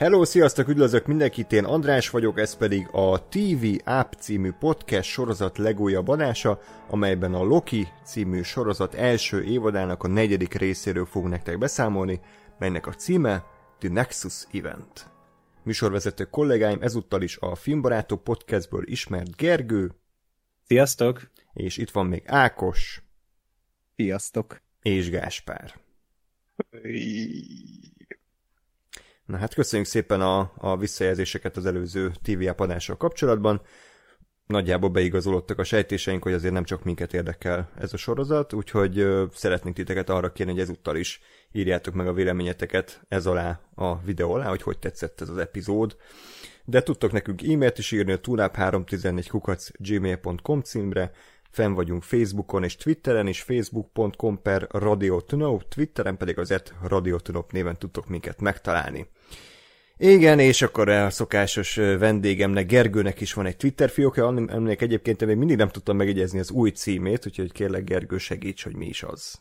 Hello, 0.00 0.24
sziasztok, 0.24 0.68
üdvözlök 0.68 1.06
mindenkit, 1.06 1.52
én 1.52 1.64
András 1.64 2.10
vagyok, 2.10 2.38
ez 2.38 2.56
pedig 2.56 2.88
a 2.92 3.28
TV 3.28 3.66
App 3.84 4.12
című 4.12 4.50
podcast 4.52 5.10
sorozat 5.10 5.58
legújabb 5.58 6.08
adása, 6.08 6.60
amelyben 6.88 7.34
a 7.34 7.42
Loki 7.42 7.88
című 8.04 8.42
sorozat 8.42 8.94
első 8.94 9.44
évadának 9.44 10.02
a 10.02 10.08
negyedik 10.08 10.54
részéről 10.54 11.04
fog 11.04 11.26
nektek 11.26 11.58
beszámolni, 11.58 12.20
melynek 12.58 12.86
a 12.86 12.92
címe 12.92 13.44
The 13.78 13.88
Nexus 13.88 14.46
Event. 14.52 15.10
Műsorvezető 15.62 16.24
kollégáim 16.24 16.82
ezúttal 16.82 17.22
is 17.22 17.36
a 17.36 17.54
Filmbarátok 17.54 18.24
podcastből 18.24 18.82
ismert 18.86 19.36
Gergő. 19.36 19.94
Sziasztok! 20.66 21.30
És 21.52 21.76
itt 21.76 21.90
van 21.90 22.06
még 22.06 22.22
Ákos. 22.26 23.02
Sziasztok! 23.96 24.62
És 24.82 25.10
Gáspár. 25.10 25.74
Na 29.30 29.36
hát 29.36 29.54
köszönjük 29.54 29.88
szépen 29.88 30.20
a, 30.20 30.52
a 30.56 30.76
visszajelzéseket 30.76 31.56
az 31.56 31.66
előző 31.66 32.12
TV 32.22 32.62
adással 32.62 32.96
kapcsolatban. 32.96 33.60
Nagyjából 34.46 34.90
beigazolódtak 34.90 35.58
a 35.58 35.64
sejtéseink, 35.64 36.22
hogy 36.22 36.32
azért 36.32 36.52
nem 36.52 36.64
csak 36.64 36.84
minket 36.84 37.14
érdekel 37.14 37.70
ez 37.78 37.92
a 37.92 37.96
sorozat, 37.96 38.52
úgyhogy 38.52 39.06
szeretnénk 39.32 39.76
titeket 39.76 40.10
arra 40.10 40.32
kérni, 40.32 40.52
hogy 40.52 40.60
ezúttal 40.60 40.96
is 40.96 41.20
írjátok 41.52 41.94
meg 41.94 42.06
a 42.06 42.12
véleményeteket 42.12 43.00
ez 43.08 43.26
alá 43.26 43.60
a 43.74 44.00
videó 44.00 44.32
alá, 44.32 44.48
hogy 44.48 44.62
hogy 44.62 44.78
tetszett 44.78 45.20
ez 45.20 45.28
az 45.28 45.38
epizód. 45.38 45.96
De 46.64 46.82
tudtok 46.82 47.12
nekünk 47.12 47.42
e-mailt 47.42 47.78
is 47.78 47.92
írni 47.92 48.12
a 48.12 48.20
tunap314 48.20 49.26
kukac 49.28 49.70
gmail.com 49.78 50.60
címre, 50.60 51.12
Fenn 51.50 51.72
vagyunk 51.72 52.02
Facebookon 52.02 52.64
és 52.64 52.76
Twitteren 52.76 53.26
is, 53.26 53.40
facebook.com 53.40 54.42
per 54.42 54.66
Radio 54.70 55.20
Tunop, 55.20 55.68
Twitteren 55.68 56.16
pedig 56.16 56.38
azért 56.38 56.74
Radio 56.82 57.18
Tunop 57.18 57.52
néven 57.52 57.78
tudtok 57.78 58.08
minket 58.08 58.40
megtalálni. 58.40 59.06
Igen, 59.96 60.38
és 60.38 60.62
akkor 60.62 60.88
a 60.88 61.10
szokásos 61.10 61.74
vendégemnek, 61.74 62.66
Gergőnek 62.66 63.20
is 63.20 63.32
van 63.32 63.46
egy 63.46 63.56
Twitter 63.56 63.90
fiókja, 63.90 64.26
aminek 64.26 64.82
egyébként 64.82 65.26
még 65.26 65.36
mindig 65.36 65.56
nem 65.56 65.68
tudtam 65.68 65.96
megjegyezni 65.96 66.38
az 66.38 66.50
új 66.50 66.70
címét, 66.70 67.26
úgyhogy 67.26 67.52
kérlek 67.52 67.84
Gergő 67.84 68.18
segíts, 68.18 68.62
hogy 68.62 68.76
mi 68.76 68.86
is 68.86 69.02
az. 69.02 69.40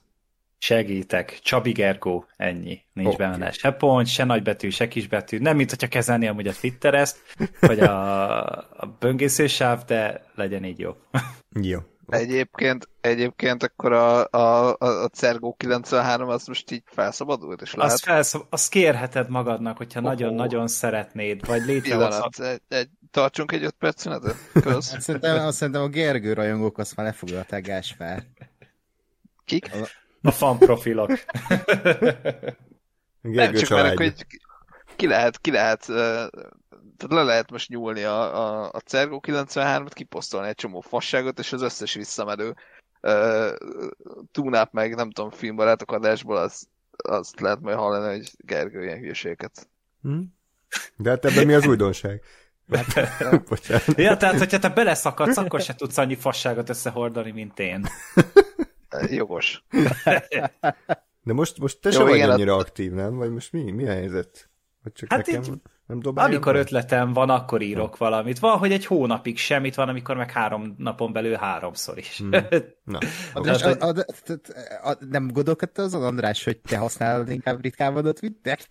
Segítek. 0.57 1.39
Csabi 1.43 1.71
Gergó, 1.71 2.25
ennyi. 2.37 2.81
Nincs 2.93 3.13
okay. 3.13 3.30
benne 3.30 3.52
se 3.52 3.71
pont, 3.71 4.07
se 4.07 4.23
nagybetű, 4.23 4.69
se 4.69 4.87
kisbetű. 4.87 5.37
Nem, 5.37 5.55
mint 5.55 5.69
hogyha 5.69 5.87
kezelni 5.87 6.27
amúgy 6.27 6.47
a 6.47 6.53
Twitter 6.53 6.93
ezt, 6.93 7.17
vagy 7.59 7.80
a, 7.80 8.47
a 8.52 8.95
böngészősáv, 8.99 9.83
de 9.85 10.25
legyen 10.35 10.65
így 10.65 10.80
jó. 10.80 10.95
jó. 11.61 11.80
Egyébként, 12.09 12.89
egyébként 13.02 13.63
akkor 13.63 13.91
a, 13.91 14.27
a, 14.29 14.75
a 14.79 15.07
Cergo 15.07 15.53
93 15.53 16.29
az 16.29 16.47
most 16.47 16.71
így 16.71 16.83
felszabadult, 16.85 17.61
és 17.61 17.73
lehet? 17.73 17.93
Azt, 17.93 18.03
felszab, 18.03 18.45
azt 18.49 18.69
kérheted 18.69 19.29
magadnak, 19.29 19.77
hogyha 19.77 19.99
nagyon-nagyon 19.99 20.61
oh. 20.61 20.67
szeretnéd, 20.67 21.45
vagy 21.45 21.65
létrehozhat. 21.65 22.39
Egy, 22.39 22.61
egy, 22.67 22.89
tartsunk 23.11 23.52
egy 23.52 23.63
öt 23.63 23.75
perc 23.80 24.02
szünetet? 24.02 24.35
azt, 24.65 25.02
szerintem, 25.02 25.45
azt 25.45 25.57
szerintem 25.57 25.83
a 25.83 25.87
Gergő 25.87 26.33
rajongók 26.33 26.77
azt 26.77 26.95
már 26.95 27.05
lefoglalták 27.05 27.65
Gásfár. 27.65 28.23
Kik? 29.45 29.69
A, 29.73 29.87
a 30.21 30.31
fan 30.31 30.58
profilok. 30.58 31.09
Nem 33.21 33.53
csak 33.53 33.70
mert, 33.70 33.97
hogy 33.97 34.26
ki 34.95 35.08
lehet, 35.08 35.37
ki 35.37 35.52
lehet 35.52 35.86
tehát 36.99 37.23
le 37.23 37.23
lehet 37.23 37.52
most 37.52 37.70
nyúlni 37.70 38.04
a, 38.04 38.21
a, 38.21 38.70
a 38.73 38.80
Cergo 38.80 39.20
93-at, 39.23 39.92
kiposztolni 39.93 40.48
egy 40.48 40.55
csomó 40.55 40.82
fasságot, 40.82 41.39
és 41.39 41.54
az 41.54 41.61
összes 41.61 41.93
visszamenő 41.93 42.55
uh, 43.02 43.49
túnáp 44.32 44.73
meg, 44.73 44.95
nem 44.95 45.11
tudom, 45.11 45.32
filmbarátok 45.32 45.92
adásból 45.92 46.38
az, 46.38 46.67
azt 46.98 47.39
lehet 47.39 47.59
majd 47.59 47.77
hallani, 47.77 48.17
hogy 48.17 48.32
Gergő 48.38 48.83
ilyen 48.83 48.99
hülyeségeket. 48.99 49.70
Hmm. 50.02 50.38
De 50.95 51.09
hát 51.09 51.26
ebben 51.26 51.45
mi 51.45 51.54
az 51.54 51.67
újdonság? 51.67 52.21
ja, 53.95 54.17
tehát, 54.17 54.38
hogyha 54.38 54.59
te 54.59 54.70
beleszakadsz, 54.70 55.38
akkor 55.38 55.61
se 55.61 55.76
tudsz 55.76 55.98
annyi 55.98 56.15
fasságot 56.15 56.70
összehordani, 56.70 57.32
mint 57.32 57.59
én. 57.59 57.88
Jogos. 59.09 59.64
De 61.23 61.33
most, 61.33 61.58
most 61.58 61.80
te 61.82 61.89
Jó, 61.89 61.95
sem 61.95 62.08
vagy 62.08 62.21
annyira 62.21 62.55
aktív, 62.55 62.92
nem? 62.92 63.15
Vagy 63.15 63.32
most 63.32 63.52
mi, 63.52 63.71
mi 63.71 63.88
a 63.88 63.92
helyzet? 63.92 64.49
Vagy 64.83 64.93
csak 64.93 65.11
hát 65.11 65.26
nekem... 65.26 65.43
Így 65.43 65.59
nem 65.89 66.02
Amikor 66.16 66.54
be? 66.54 66.60
ötletem 66.60 67.14
van, 67.14 67.30
akkor 67.30 67.61
írok 67.61 67.95
ha. 67.95 68.05
valamit. 68.05 68.39
Van, 68.39 68.58
hogy 68.58 68.72
egy 68.72 68.86
hónapig 68.86 69.38
semmit 69.38 69.76
van, 69.76 69.89
amikor 69.89 70.16
meg 70.16 70.32
három 70.32 70.76
napon 70.77 71.14
belül 71.14 71.36
háromszor 71.36 71.98
is. 71.98 72.17
Hmm. 72.17 72.30
Na. 72.83 73.00
András, 73.33 73.64
a, 73.64 73.76
a, 73.80 73.88
a, 73.88 74.89
a, 74.89 74.98
nem 75.10 75.27
gondolkodtál 75.27 75.86
azon, 75.86 76.04
András, 76.04 76.44
hogy 76.44 76.58
te 76.58 76.77
használod 76.77 77.30
inkább 77.30 77.61
ritkában 77.61 78.05
a 78.05 78.11
Twittert? 78.11 78.67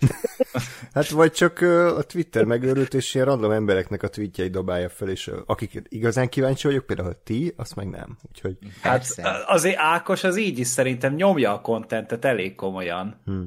hát 0.94 1.08
vagy 1.08 1.32
csak 1.32 1.60
a 1.96 2.02
Twitter 2.02 2.44
megőrült, 2.44 2.94
és 2.94 3.14
ilyen 3.14 3.26
random 3.26 3.50
embereknek 3.50 4.02
a 4.02 4.08
tweetjei 4.08 4.48
dobálja 4.48 4.88
fel, 4.88 5.08
és 5.08 5.30
akik 5.46 5.82
igazán 5.88 6.28
kíváncsi 6.28 6.66
vagyok, 6.66 6.86
például 6.86 7.22
ti, 7.24 7.54
azt 7.56 7.74
meg 7.74 7.88
nem. 7.88 8.18
Úgyhogy... 8.28 8.56
Hát 8.82 9.06
azért 9.46 9.78
Ákos 9.78 10.24
az 10.24 10.38
így 10.38 10.58
is 10.58 10.66
szerintem 10.66 11.14
nyomja 11.14 11.52
a 11.52 11.60
kontentet 11.60 12.24
elég 12.24 12.54
komolyan. 12.54 13.20
Hmm. 13.24 13.46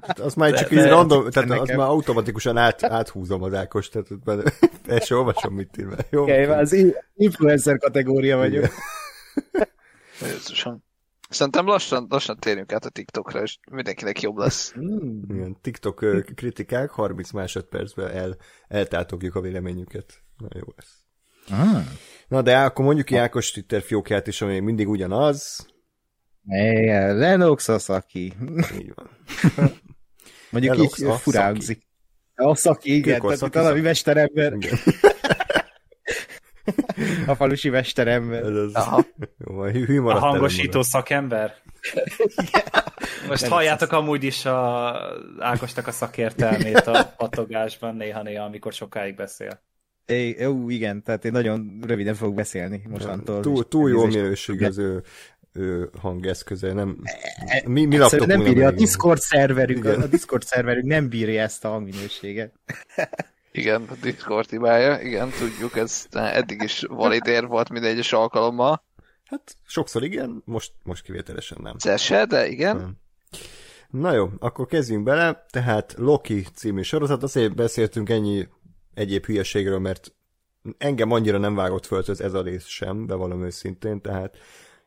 Hát 0.00 0.18
az 0.18 0.34
már 0.34 0.52
csak 0.52 0.70
de, 0.70 0.80
így 0.80 0.88
random, 0.88 1.30
tehát 1.30 1.48
nekem... 1.48 1.62
az 1.62 1.68
már 1.68 1.88
automatikusan 1.88 2.56
át, 2.56 2.82
áthúzom 2.90 3.42
az 3.42 3.54
Ákos, 3.54 3.88
tehát 3.88 4.08
el 4.86 5.00
sem 5.00 5.18
olvasom, 5.18 5.54
mit 5.54 5.76
ír. 5.78 5.86
Jó, 6.10 6.22
okay, 6.22 6.44
az 6.44 6.76
influencer 7.14 7.78
kategória 7.78 8.36
vagyok. 8.36 8.66
Jézusom. 10.22 10.82
Szerintem 11.28 11.66
lassan, 11.66 12.06
lassan 12.08 12.36
térjünk 12.38 12.72
át 12.72 12.84
a 12.84 12.90
TikTokra, 12.90 13.42
és 13.42 13.58
mindenkinek 13.70 14.20
jobb 14.20 14.36
lesz. 14.36 14.74
Mm. 14.78 15.22
Igen, 15.28 15.56
TikTok 15.60 16.04
kritikák, 16.34 16.90
30 16.90 17.30
másodpercben 17.30 18.10
el, 18.10 18.36
eltátogjuk 18.68 19.34
a 19.34 19.40
véleményüket. 19.40 20.22
Na 20.36 20.48
jó 20.52 20.66
lesz. 20.76 20.98
Ah. 21.50 21.82
Na 22.28 22.42
de 22.42 22.58
akkor 22.58 22.84
mondjuk 22.84 23.06
ki 23.06 23.16
Ákos 23.16 23.50
Twitter 23.50 23.82
fiókját 23.82 24.26
is, 24.26 24.42
ami 24.42 24.60
mindig 24.60 24.88
ugyanaz. 24.88 25.66
Igen, 26.46 27.16
Lennox 27.16 27.68
Asaki. 27.68 28.32
Így 28.78 28.92
van. 28.94 29.10
mondjuk 30.50 30.74
Lennox 30.74 31.00
így 31.00 31.12
furálkozik. 31.12 31.88
A 32.42 32.54
szaki, 32.54 32.94
igen, 32.94 33.20
tehát 33.20 33.36
szaki, 33.36 33.58
valami 33.58 33.80
mesterember. 33.80 34.56
A 37.26 37.34
falusi 37.34 37.68
mesterember. 37.68 38.42
Ez 38.42 38.56
az, 38.56 38.74
Aha. 38.74 39.04
Jó, 39.38 39.62
hű 39.62 40.00
a 40.00 40.18
hangosító 40.18 40.82
szakember? 40.82 41.54
Most 43.28 43.42
Nem 43.42 43.50
halljátok 43.50 43.92
amúgy 43.92 44.24
is 44.24 44.44
a 44.44 44.94
Ákosnak 45.38 45.86
a 45.86 45.90
szakértelmét 45.90 46.86
a 46.86 47.14
patogásban 47.16 47.96
néha-néha, 47.96 48.44
amikor 48.44 48.72
sokáig 48.72 49.14
beszél. 49.14 49.60
É, 50.06 50.28
jó, 50.38 50.70
igen, 50.70 51.02
tehát 51.02 51.24
én 51.24 51.32
nagyon 51.32 51.78
röviden 51.86 52.14
fogok 52.14 52.34
beszélni 52.34 52.82
mostantól. 52.88 53.40
Túl, 53.40 53.68
túl 53.68 53.90
jó 53.90 54.06
minőség 54.06 54.62
az 54.62 54.78
ő 54.78 55.02
ő 55.52 55.90
hangeszköze, 55.98 56.72
nem... 56.72 56.96
E, 57.46 57.62
mi, 57.66 57.84
mi 57.84 57.96
nem 58.26 58.42
bírja, 58.42 58.66
a 58.66 58.70
Discord 58.70 59.20
szerverünk, 59.20 59.84
a 59.84 60.06
Discord 60.06 60.42
szerverünk 60.42 60.86
nem 60.86 61.08
bírja 61.08 61.42
ezt 61.42 61.64
a 61.64 61.68
hangminőséget. 61.68 62.52
Igen, 63.52 63.86
a 63.90 63.94
Discord 64.00 64.50
hibája, 64.50 65.00
igen, 65.00 65.30
tudjuk, 65.38 65.76
ez 65.76 66.06
eddig 66.10 66.62
is 66.62 66.84
valid 66.88 67.26
ér 67.26 67.46
volt 67.46 67.70
minden 67.70 67.90
egyes 67.90 68.12
alkalommal. 68.12 68.84
Hát 69.24 69.56
sokszor 69.66 70.04
igen, 70.04 70.42
most, 70.44 70.72
most 70.82 71.02
kivételesen 71.02 71.58
nem. 71.62 71.78
Szesse, 71.78 72.24
de 72.24 72.48
igen. 72.48 72.78
Hmm. 72.78 72.98
Na 73.90 74.12
jó, 74.12 74.30
akkor 74.38 74.66
kezdjünk 74.66 75.04
bele. 75.04 75.46
Tehát 75.50 75.94
Loki 75.98 76.46
című 76.54 76.82
sorozat, 76.82 77.22
azért 77.22 77.54
beszéltünk 77.54 78.08
ennyi 78.08 78.48
egyéb 78.94 79.24
hülyeségről, 79.24 79.78
mert 79.78 80.12
engem 80.78 81.10
annyira 81.10 81.38
nem 81.38 81.54
vágott 81.54 81.86
föl 81.86 82.02
ez, 82.06 82.20
ez 82.20 82.34
a 82.34 82.42
rész 82.42 82.66
sem, 82.66 83.06
bevallom 83.06 83.44
őszintén, 83.44 84.00
tehát 84.00 84.36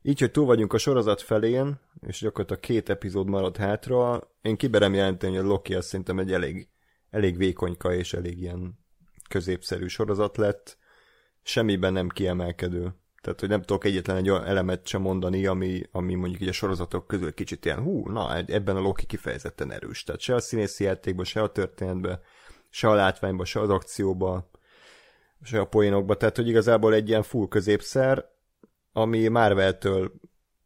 így, 0.05 0.19
hogy 0.19 0.31
túl 0.31 0.45
vagyunk 0.45 0.73
a 0.73 0.77
sorozat 0.77 1.21
felén, 1.21 1.79
és 2.07 2.19
gyakorlatilag 2.19 2.61
két 2.61 2.89
epizód 2.89 3.27
marad 3.27 3.57
hátra, 3.57 4.31
én 4.41 4.57
kiberem 4.57 4.94
jelenteni, 4.94 5.35
hogy 5.35 5.45
a 5.45 5.47
Loki 5.47 5.73
az 5.73 5.85
szerintem 5.85 6.19
egy 6.19 6.33
elég, 6.33 6.67
elég 7.09 7.38
vékonyka 7.38 7.94
és 7.94 8.13
elég 8.13 8.39
ilyen 8.39 8.79
középszerű 9.29 9.88
sorozat 9.88 10.38
lett, 10.38 10.77
semmiben 11.44 11.94
nem 11.94 12.09
kiemelkedő. 12.09 12.95
Tehát, 13.21 13.39
hogy 13.39 13.50
nem 13.50 13.61
tudok 13.61 13.85
egyetlen 13.85 14.17
egy 14.17 14.29
olyan 14.29 14.45
elemet 14.45 14.88
sem 14.88 15.01
mondani, 15.01 15.45
ami, 15.45 15.81
ami 15.91 16.13
mondjuk 16.13 16.41
így 16.41 16.47
a 16.47 16.51
sorozatok 16.51 17.07
közül 17.07 17.33
kicsit 17.33 17.65
ilyen, 17.65 17.79
hú, 17.79 18.09
na, 18.09 18.38
ebben 18.38 18.75
a 18.75 18.79
Loki 18.79 19.06
kifejezetten 19.06 19.71
erős. 19.71 20.03
Tehát 20.03 20.21
se 20.21 20.35
a 20.35 20.39
színészi 20.39 20.83
játékban, 20.83 21.25
se 21.25 21.41
a 21.41 21.51
történetben, 21.51 22.19
se 22.69 22.89
a 22.89 22.94
látványban, 22.94 23.45
se 23.45 23.59
az 23.59 23.69
akcióban, 23.69 24.49
se 25.44 25.59
a 25.59 25.65
poénokban. 25.65 26.17
Tehát, 26.17 26.35
hogy 26.35 26.47
igazából 26.47 26.94
egy 26.94 27.09
ilyen 27.09 27.23
full 27.23 27.47
középszer, 27.47 28.32
ami 28.94 29.28
Marvel-től 29.28 30.13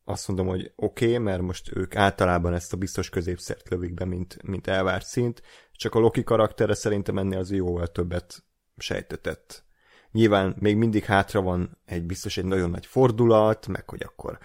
azt 0.03 0.27
mondom, 0.27 0.47
hogy 0.47 0.71
oké, 0.75 1.05
okay, 1.05 1.17
mert 1.17 1.41
most 1.41 1.75
ők 1.75 1.95
általában 1.95 2.53
ezt 2.53 2.73
a 2.73 2.77
biztos 2.77 3.09
középszert 3.09 3.69
lövik 3.69 3.93
be, 3.93 4.05
mint, 4.05 4.37
mint 4.43 4.67
elvárt 4.67 5.05
szint, 5.05 5.41
csak 5.71 5.95
a 5.95 5.99
Loki 5.99 6.23
karaktere 6.23 6.73
szerintem 6.73 7.17
ennél 7.17 7.37
az 7.37 7.51
jóval 7.51 7.87
többet 7.87 8.43
sejtetett. 8.77 9.63
Nyilván 10.11 10.55
még 10.59 10.75
mindig 10.75 11.03
hátra 11.03 11.41
van 11.41 11.77
egy 11.85 12.03
biztos 12.03 12.37
egy 12.37 12.45
nagyon 12.45 12.69
nagy 12.69 12.85
fordulat, 12.85 13.67
meg 13.67 13.89
hogy 13.89 14.01
akkor 14.03 14.39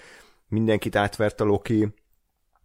mindenkit 0.49 0.97
átvert 0.97 1.41
a 1.41 1.45
Loki, 1.45 1.95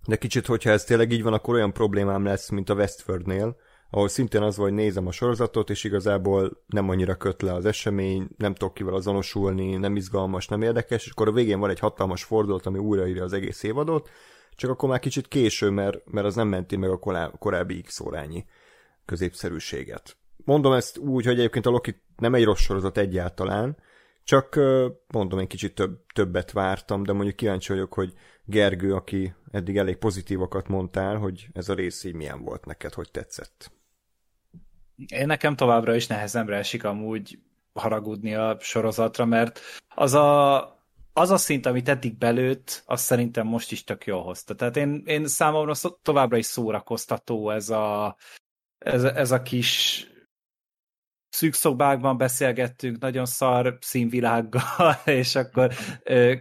de 0.07 0.15
kicsit, 0.15 0.45
hogyha 0.45 0.69
ez 0.69 0.83
tényleg 0.83 1.11
így 1.11 1.23
van, 1.23 1.33
akkor 1.33 1.55
olyan 1.55 1.73
problémám 1.73 2.23
lesz, 2.23 2.49
mint 2.49 2.69
a 2.69 2.73
Westfordnél, 2.73 3.57
ahol 3.89 4.07
szintén 4.07 4.41
az, 4.41 4.55
hogy 4.55 4.73
nézem 4.73 5.07
a 5.07 5.11
sorozatot, 5.11 5.69
és 5.69 5.83
igazából 5.83 6.63
nem 6.67 6.89
annyira 6.89 7.15
köt 7.15 7.41
le 7.41 7.53
az 7.53 7.65
esemény, 7.65 8.27
nem 8.37 8.53
tudok 8.53 8.73
kivel 8.73 8.93
azonosulni, 8.93 9.75
nem 9.75 9.95
izgalmas, 9.95 10.47
nem 10.47 10.61
érdekes, 10.61 11.05
és 11.05 11.11
akkor 11.11 11.27
a 11.27 11.31
végén 11.31 11.59
van 11.59 11.69
egy 11.69 11.79
hatalmas 11.79 12.23
fordulat, 12.23 12.65
ami 12.65 12.77
újraírja 12.77 13.23
az 13.23 13.33
egész 13.33 13.63
évadot, 13.63 14.09
csak 14.55 14.69
akkor 14.69 14.89
már 14.89 14.99
kicsit 14.99 15.27
késő, 15.27 15.69
mert, 15.69 16.11
mert 16.11 16.25
az 16.25 16.35
nem 16.35 16.47
menti 16.47 16.75
meg 16.75 16.89
a 16.89 17.31
korábbi 17.39 17.81
x 17.81 17.99
órányi 17.99 18.45
középszerűséget. 19.05 20.17
Mondom 20.45 20.73
ezt 20.73 20.97
úgy, 20.97 21.25
hogy 21.25 21.39
egyébként 21.39 21.65
a 21.65 21.69
Loki 21.69 22.01
nem 22.17 22.33
egy 22.33 22.43
rossz 22.43 22.61
sorozat 22.61 22.97
egyáltalán, 22.97 23.77
csak 24.23 24.59
mondom, 25.07 25.39
egy 25.39 25.47
kicsit 25.47 25.75
több, 25.75 25.99
többet 26.13 26.51
vártam, 26.51 27.03
de 27.03 27.13
mondjuk 27.13 27.35
kíváncsi 27.35 27.73
vagyok, 27.73 27.93
hogy 27.93 28.13
Gergő, 28.45 28.93
aki 28.93 29.33
eddig 29.51 29.77
elég 29.77 29.95
pozitívakat 29.95 30.67
mondtál, 30.67 31.17
hogy 31.17 31.47
ez 31.53 31.69
a 31.69 31.73
rész 31.73 32.03
így 32.03 32.13
milyen 32.13 32.43
volt 32.43 32.65
neked, 32.65 32.93
hogy 32.93 33.11
tetszett. 33.11 33.71
Én 35.05 35.25
nekem 35.25 35.55
továbbra 35.55 35.95
is 35.95 36.07
nehezemre 36.07 36.57
esik 36.57 36.83
amúgy 36.83 37.39
haragudni 37.73 38.33
a 38.33 38.57
sorozatra, 38.59 39.25
mert 39.25 39.59
az 39.95 40.13
a, 40.13 40.57
az 41.13 41.29
a 41.31 41.37
szint, 41.37 41.65
amit 41.65 41.89
eddig 41.89 42.17
belőtt, 42.17 42.83
azt 42.85 43.03
szerintem 43.03 43.47
most 43.47 43.71
is 43.71 43.83
tök 43.83 44.05
jól 44.05 44.23
hozta. 44.23 44.55
Tehát 44.55 44.77
én, 44.77 45.03
én 45.05 45.27
számomra 45.27 45.73
továbbra 46.01 46.37
is 46.37 46.45
szórakoztató 46.45 47.49
ez 47.49 47.69
a, 47.69 48.15
ez, 48.77 49.03
ez 49.03 49.31
a 49.31 49.41
kis 49.41 50.05
szűk 51.37 51.53
szobákban 51.53 52.17
beszélgettünk, 52.17 52.99
nagyon 52.99 53.25
szar 53.25 53.77
színvilággal, 53.81 55.01
és 55.21 55.35
akkor 55.35 55.73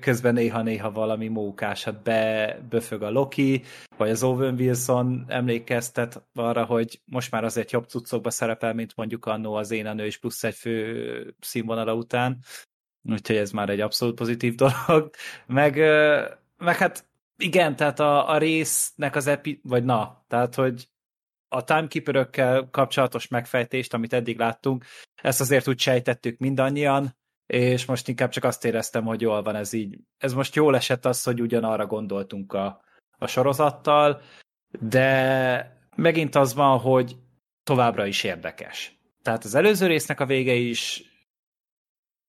közben 0.00 0.34
néha-néha 0.34 0.90
valami 0.90 1.28
mókásat 1.28 2.02
be, 2.02 2.58
böfög 2.68 3.02
a 3.02 3.10
Loki, 3.10 3.62
vagy 3.96 4.10
az 4.10 4.22
Owen 4.22 4.54
Wilson 4.54 5.24
emlékeztet 5.28 6.22
arra, 6.34 6.64
hogy 6.64 7.00
most 7.04 7.30
már 7.30 7.44
azért 7.44 7.70
jobb 7.72 7.88
cuccokba 7.88 8.30
szerepel, 8.30 8.74
mint 8.74 8.96
mondjuk 8.96 9.26
annó 9.26 9.54
az 9.54 9.70
én 9.70 9.86
a 9.86 9.92
nő 9.92 10.06
is 10.06 10.18
plusz 10.18 10.44
egy 10.44 10.54
fő 10.54 11.34
színvonala 11.40 11.94
után, 11.94 12.38
úgyhogy 13.10 13.36
ez 13.36 13.50
már 13.50 13.68
egy 13.68 13.80
abszolút 13.80 14.14
pozitív 14.14 14.54
dolog. 14.64 15.10
Meg, 15.46 15.76
meg 16.58 16.76
hát 16.76 17.04
igen, 17.38 17.76
tehát 17.76 18.00
a, 18.00 18.30
a 18.30 18.38
résznek 18.38 19.16
az 19.16 19.26
epi, 19.26 19.60
vagy 19.62 19.84
na, 19.84 20.24
tehát 20.28 20.54
hogy 20.54 20.88
a 21.48 21.64
timekeeper 21.64 22.28
kapcsolatos 22.70 23.28
megfejtést, 23.28 23.94
amit 23.94 24.12
eddig 24.12 24.38
láttunk, 24.38 24.84
ezt 25.14 25.40
azért 25.40 25.68
úgy 25.68 25.78
sejtettük 25.78 26.38
mindannyian, 26.38 27.16
és 27.46 27.84
most 27.84 28.08
inkább 28.08 28.30
csak 28.30 28.44
azt 28.44 28.64
éreztem, 28.64 29.04
hogy 29.04 29.20
jól 29.20 29.42
van 29.42 29.54
ez 29.54 29.72
így. 29.72 29.98
Ez 30.18 30.32
most 30.32 30.54
jól 30.54 30.76
esett 30.76 31.04
az, 31.04 31.22
hogy 31.22 31.40
ugyanarra 31.40 31.86
gondoltunk 31.86 32.52
a, 32.52 32.80
a 33.18 33.26
sorozattal, 33.26 34.20
de 34.80 35.78
megint 35.96 36.34
az 36.34 36.54
van, 36.54 36.78
hogy 36.78 37.16
továbbra 37.62 38.06
is 38.06 38.24
érdekes. 38.24 38.98
Tehát 39.22 39.44
az 39.44 39.54
előző 39.54 39.86
résznek 39.86 40.20
a 40.20 40.26
vége 40.26 40.54
is 40.54 41.02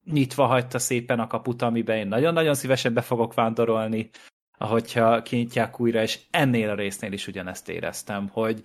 nyitva 0.03 0.45
hagyta 0.45 0.79
szépen 0.79 1.19
a 1.19 1.27
kaput, 1.27 1.61
amiben 1.61 1.97
én 1.97 2.07
nagyon-nagyon 2.07 2.53
szívesen 2.53 2.93
be 2.93 3.01
fogok 3.01 3.33
vándorolni, 3.33 4.09
ahogyha 4.57 5.21
kinyitják 5.21 5.79
újra, 5.79 6.01
és 6.01 6.19
ennél 6.31 6.69
a 6.69 6.75
résznél 6.75 7.11
is 7.11 7.27
ugyanezt 7.27 7.69
éreztem, 7.69 8.27
hogy 8.27 8.61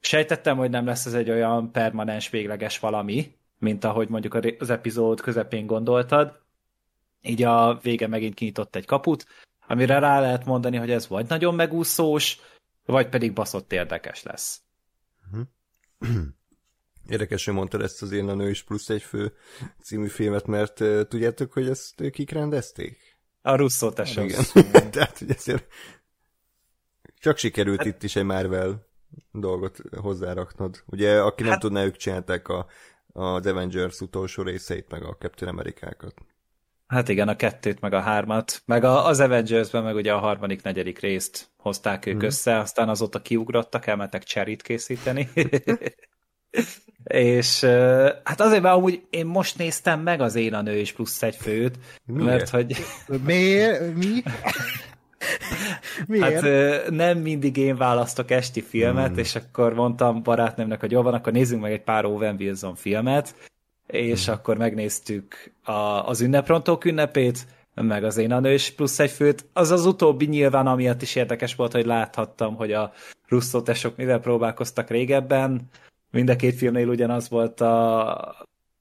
Sejtettem, 0.00 0.56
hogy 0.56 0.70
nem 0.70 0.86
lesz 0.86 1.06
ez 1.06 1.14
egy 1.14 1.30
olyan 1.30 1.72
permanens, 1.72 2.30
végleges 2.30 2.78
valami, 2.78 3.36
mint 3.58 3.84
ahogy 3.84 4.08
mondjuk 4.08 4.38
az 4.58 4.70
epizód 4.70 5.20
közepén 5.20 5.66
gondoltad. 5.66 6.40
Így 7.22 7.42
a 7.42 7.78
vége 7.82 8.06
megint 8.06 8.34
kinyitott 8.34 8.76
egy 8.76 8.86
kaput, 8.86 9.26
amire 9.66 9.98
rá 9.98 10.20
lehet 10.20 10.44
mondani, 10.44 10.76
hogy 10.76 10.90
ez 10.90 11.08
vagy 11.08 11.28
nagyon 11.28 11.54
megúszós, 11.54 12.40
vagy 12.84 13.08
pedig 13.08 13.32
baszott 13.32 13.72
érdekes 13.72 14.22
lesz. 14.22 14.60
Érdekes, 17.08 17.44
hogy 17.44 17.54
mondtad 17.54 17.82
ezt 17.82 18.02
az 18.02 18.12
Én 18.12 18.28
a 18.28 18.34
nő 18.34 18.50
is 18.50 18.62
plusz 18.62 18.88
egy 18.88 19.02
fő 19.02 19.32
című 19.82 20.08
filmet, 20.08 20.46
mert 20.46 20.80
uh, 20.80 21.02
tudjátok, 21.02 21.52
hogy 21.52 21.68
ezt 21.68 22.10
kik 22.10 22.30
rendezték? 22.30 23.18
A 23.42 23.54
Russo 23.54 23.92
tesó. 23.92 24.22
Igen. 24.22 24.44
Tehát, 24.90 25.18
hogy 25.18 25.30
ezért 25.30 25.66
csak 27.20 27.36
sikerült 27.36 27.78
hát, 27.78 27.86
itt 27.86 28.02
is 28.02 28.16
egy 28.16 28.24
Marvel 28.24 28.87
dolgot 29.32 29.80
hozzáraknod. 29.96 30.82
Ugye, 30.86 31.20
aki 31.20 31.42
nem 31.42 31.52
hát... 31.52 31.60
tudná, 31.60 31.84
ők 31.84 31.96
csinálták 31.96 32.48
a, 32.48 32.66
az 33.12 33.46
Avengers 33.46 34.00
utolsó 34.00 34.42
részeit, 34.42 34.90
meg 34.90 35.02
a 35.02 35.16
Captain 35.18 35.50
Amerikákat. 35.50 36.14
Hát 36.86 37.08
igen, 37.08 37.28
a 37.28 37.36
kettőt, 37.36 37.80
meg 37.80 37.92
a 37.92 38.00
hármat, 38.00 38.62
meg 38.64 38.84
a, 38.84 39.06
az 39.06 39.20
Avengers-ben, 39.20 39.82
meg 39.82 39.94
ugye 39.94 40.12
a 40.12 40.18
harmadik, 40.18 40.62
negyedik 40.62 40.98
részt 40.98 41.48
hozták 41.56 42.06
ők 42.06 42.22
mm. 42.22 42.26
össze, 42.26 42.58
aztán 42.58 42.88
azóta 42.88 43.22
kiugrottak, 43.22 43.86
elmentek 43.86 44.22
cserit 44.22 44.62
készíteni. 44.62 45.28
és 47.04 47.60
hát 48.24 48.40
azért, 48.40 48.62
mert 48.62 48.74
amúgy 48.74 49.02
én 49.10 49.26
most 49.26 49.58
néztem 49.58 50.00
meg 50.00 50.20
az 50.20 50.34
Én 50.34 50.54
a 50.54 50.62
nő 50.62 50.76
is 50.76 50.92
plusz 50.92 51.22
egy 51.22 51.36
főt, 51.36 51.78
Miért? 52.04 52.24
mert 52.24 52.48
hogy... 52.48 52.76
Miért? 53.24 53.94
Mi? 53.94 54.22
Miért? 56.06 56.40
Hát 56.40 56.90
nem 56.90 57.18
mindig 57.18 57.56
én 57.56 57.76
választok 57.76 58.30
esti 58.30 58.60
filmet, 58.60 59.08
hmm. 59.08 59.18
és 59.18 59.34
akkor 59.34 59.74
mondtam 59.74 60.22
barátnőmnek, 60.22 60.80
hogy 60.80 60.90
jó 60.90 61.02
van, 61.02 61.14
akkor 61.14 61.32
nézzünk 61.32 61.62
meg 61.62 61.72
egy 61.72 61.82
pár 61.82 62.04
Owen 62.04 62.36
Wilson 62.38 62.74
filmet, 62.74 63.34
és 63.86 64.24
hmm. 64.24 64.34
akkor 64.34 64.56
megnéztük 64.56 65.52
a, 65.62 65.72
az 66.08 66.20
ünneprontók 66.20 66.84
ünnepét, 66.84 67.46
meg 67.74 68.04
az 68.04 68.16
én 68.16 68.32
a 68.32 68.40
nős 68.40 68.70
plusz 68.70 68.98
egy 68.98 69.10
főt. 69.10 69.46
Az 69.52 69.70
az 69.70 69.86
utóbbi 69.86 70.26
nyilván 70.26 70.66
amiatt 70.66 71.02
is 71.02 71.14
érdekes 71.14 71.54
volt, 71.54 71.72
hogy 71.72 71.86
láthattam, 71.86 72.54
hogy 72.54 72.72
a 72.72 72.92
Russo 73.28 73.62
tesok 73.62 73.96
mivel 73.96 74.20
próbálkoztak 74.20 74.90
régebben. 74.90 75.60
Mind 76.10 76.28
a 76.28 76.36
két 76.36 76.54
filmnél 76.54 76.88
ugyanaz 76.88 77.28
volt 77.28 77.60
a, 77.60 78.08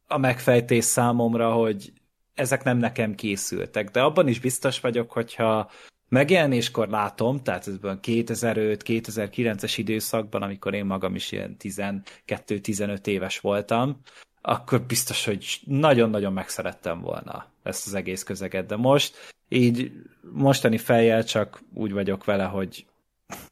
a 0.08 0.18
megfejtés 0.18 0.84
számomra, 0.84 1.52
hogy 1.52 1.92
ezek 2.34 2.64
nem 2.64 2.78
nekem 2.78 3.16
készültek, 3.16 3.92
de 3.92 4.02
abban 4.02 4.28
is 4.28 4.40
biztos 4.40 4.80
vagyok, 4.80 5.12
hogyha 5.12 5.70
megjelenéskor 6.10 6.88
látom, 6.88 7.44
tehát 7.44 7.68
ezben 7.68 8.00
2005-2009-es 8.02 9.74
időszakban, 9.76 10.42
amikor 10.42 10.74
én 10.74 10.86
magam 10.86 11.16
is 11.16 11.32
ilyen 11.32 11.56
12-15 11.60 13.08
éves 13.08 13.40
voltam, 13.40 14.02
akkor 14.42 14.82
biztos, 14.82 15.26
hogy 15.26 15.60
nagyon-nagyon 15.66 16.34
megszerettem 16.34 17.02
volna 17.02 17.46
ezt 17.64 17.88
az 17.88 17.94
egész 17.94 18.24
közeget, 18.24 18.66
de 18.66 18.76
most 18.76 19.16
így 19.50 19.92
mostani 20.34 20.78
fejjel 20.78 21.24
csak 21.24 21.62
úgy 21.74 21.92
vagyok 21.92 22.26
vele, 22.26 22.44
hogy 22.44 22.86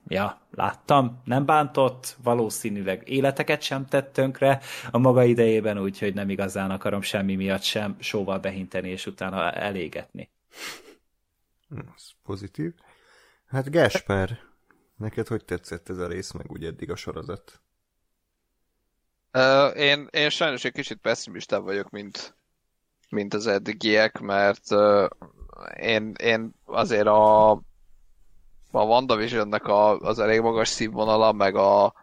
ja, 0.07 0.41
láttam, 0.51 1.21
nem 1.23 1.45
bántott, 1.45 2.17
valószínűleg 2.23 3.09
életeket 3.09 3.61
sem 3.61 3.85
tett 3.85 4.13
tönkre 4.13 4.59
a 4.91 4.97
maga 4.97 5.23
idejében, 5.23 5.79
úgyhogy 5.79 6.13
nem 6.13 6.29
igazán 6.29 6.71
akarom 6.71 7.01
semmi 7.01 7.35
miatt 7.35 7.63
sem 7.63 7.95
sóval 7.99 8.39
behinteni, 8.39 8.89
és 8.89 9.05
utána 9.05 9.51
elégetni. 9.51 10.29
Ez 11.69 12.09
pozitív. 12.23 12.73
Hát 13.45 13.69
Gásper, 13.69 14.39
neked 14.97 15.27
hogy 15.27 15.45
tetszett 15.45 15.89
ez 15.89 15.97
a 15.97 16.07
rész, 16.07 16.31
meg 16.31 16.51
úgy 16.51 16.65
eddig 16.65 16.91
a 16.91 16.95
sorozat? 16.95 17.61
Uh, 19.33 19.77
én, 19.77 20.07
én 20.11 20.29
sajnos 20.29 20.65
egy 20.65 20.71
kicsit 20.71 20.97
pessimistább 20.97 21.63
vagyok, 21.63 21.89
mint, 21.89 22.35
mint 23.09 23.33
az 23.33 23.47
eddigiek, 23.47 24.19
mert 24.19 24.71
uh, 24.71 25.07
én, 25.77 26.13
én 26.17 26.53
azért 26.65 27.07
a, 27.07 27.51
a 28.71 28.83
WandaVision-nek 28.83 29.65
a, 29.65 29.97
az 29.97 30.19
elég 30.19 30.41
magas 30.41 30.67
színvonala, 30.67 31.31
meg 31.31 31.55
a, 31.55 31.93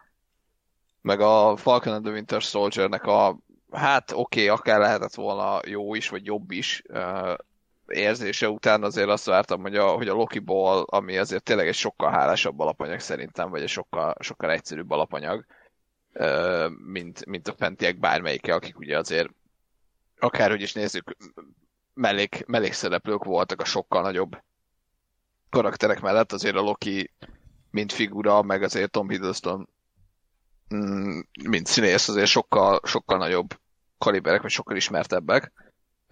meg 1.01 1.19
a 1.19 1.55
Falcon 1.57 1.93
and 1.93 2.03
the 2.03 2.13
Winter 2.13 2.41
Soldier-nek 2.41 3.05
a 3.05 3.37
hát 3.71 4.11
oké, 4.11 4.19
okay, 4.19 4.47
akár 4.47 4.79
lehetett 4.79 5.13
volna 5.13 5.59
jó 5.65 5.95
is, 5.95 6.09
vagy 6.09 6.25
jobb 6.25 6.51
is, 6.51 6.81
érzése 7.87 8.49
után 8.49 8.83
azért 8.83 9.09
azt 9.09 9.25
vártam, 9.25 9.61
hogy 9.61 9.75
a, 9.75 9.87
hogy 9.87 10.07
a 10.07 10.13
Loki-ból, 10.13 10.81
ami 10.81 11.17
azért 11.17 11.43
tényleg 11.43 11.67
egy 11.67 11.75
sokkal 11.75 12.11
hálásabb 12.11 12.59
alapanyag 12.59 12.99
szerintem, 12.99 13.49
vagy 13.49 13.61
egy 13.61 13.69
sokkal, 13.69 14.15
sokkal 14.19 14.51
egyszerűbb 14.51 14.91
alapanyag, 14.91 15.45
mint, 16.85 17.25
mint 17.25 17.47
a 17.47 17.55
fentiek 17.57 17.99
bármelyike, 17.99 18.53
akik 18.53 18.79
ugye 18.79 18.97
azért 18.97 19.29
akárhogy 20.19 20.61
is 20.61 20.73
nézzük, 20.73 21.15
mellék, 21.93 22.45
mellékszereplők 22.45 23.23
voltak 23.23 23.61
a 23.61 23.65
sokkal 23.65 24.01
nagyobb 24.01 24.37
karakterek 25.49 26.01
mellett, 26.01 26.31
azért 26.31 26.55
a 26.55 26.61
Loki 26.61 27.11
mint 27.71 27.91
figura, 27.91 28.41
meg 28.41 28.63
azért 28.63 28.91
Tom 28.91 29.09
Hiddleston 29.09 29.69
mm, 30.75 31.19
mint 31.43 31.67
színész 31.67 32.07
azért 32.07 32.27
sokkal, 32.27 32.79
sokkal 32.83 33.17
nagyobb 33.17 33.59
kaliberek, 33.97 34.41
vagy 34.41 34.51
sokkal 34.51 34.75
ismertebbek 34.75 35.51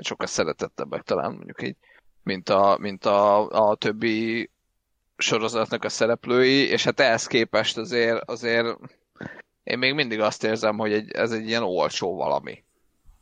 sokkal 0.03 0.27
szeretettebbek 0.27 1.01
talán 1.01 1.34
mondjuk 1.34 1.62
így, 1.62 1.75
mint 2.24 2.50
a, 2.50 2.77
mint 2.79 3.05
a, 3.05 3.48
a 3.50 3.75
többi 3.75 4.50
sorozatnak 5.17 5.84
a 5.84 5.89
szereplői, 5.89 6.67
és 6.67 6.84
hát 6.84 7.00
ehhez 7.00 7.27
képest 7.27 7.77
azért, 7.77 8.29
azért 8.29 8.77
én 9.63 9.77
még 9.77 9.93
mindig 9.93 10.20
azt 10.20 10.43
érzem, 10.43 10.77
hogy 10.77 10.93
egy, 10.93 11.12
ez 11.12 11.31
egy 11.31 11.48
ilyen 11.48 11.63
olcsó 11.63 12.15
valami. 12.15 12.63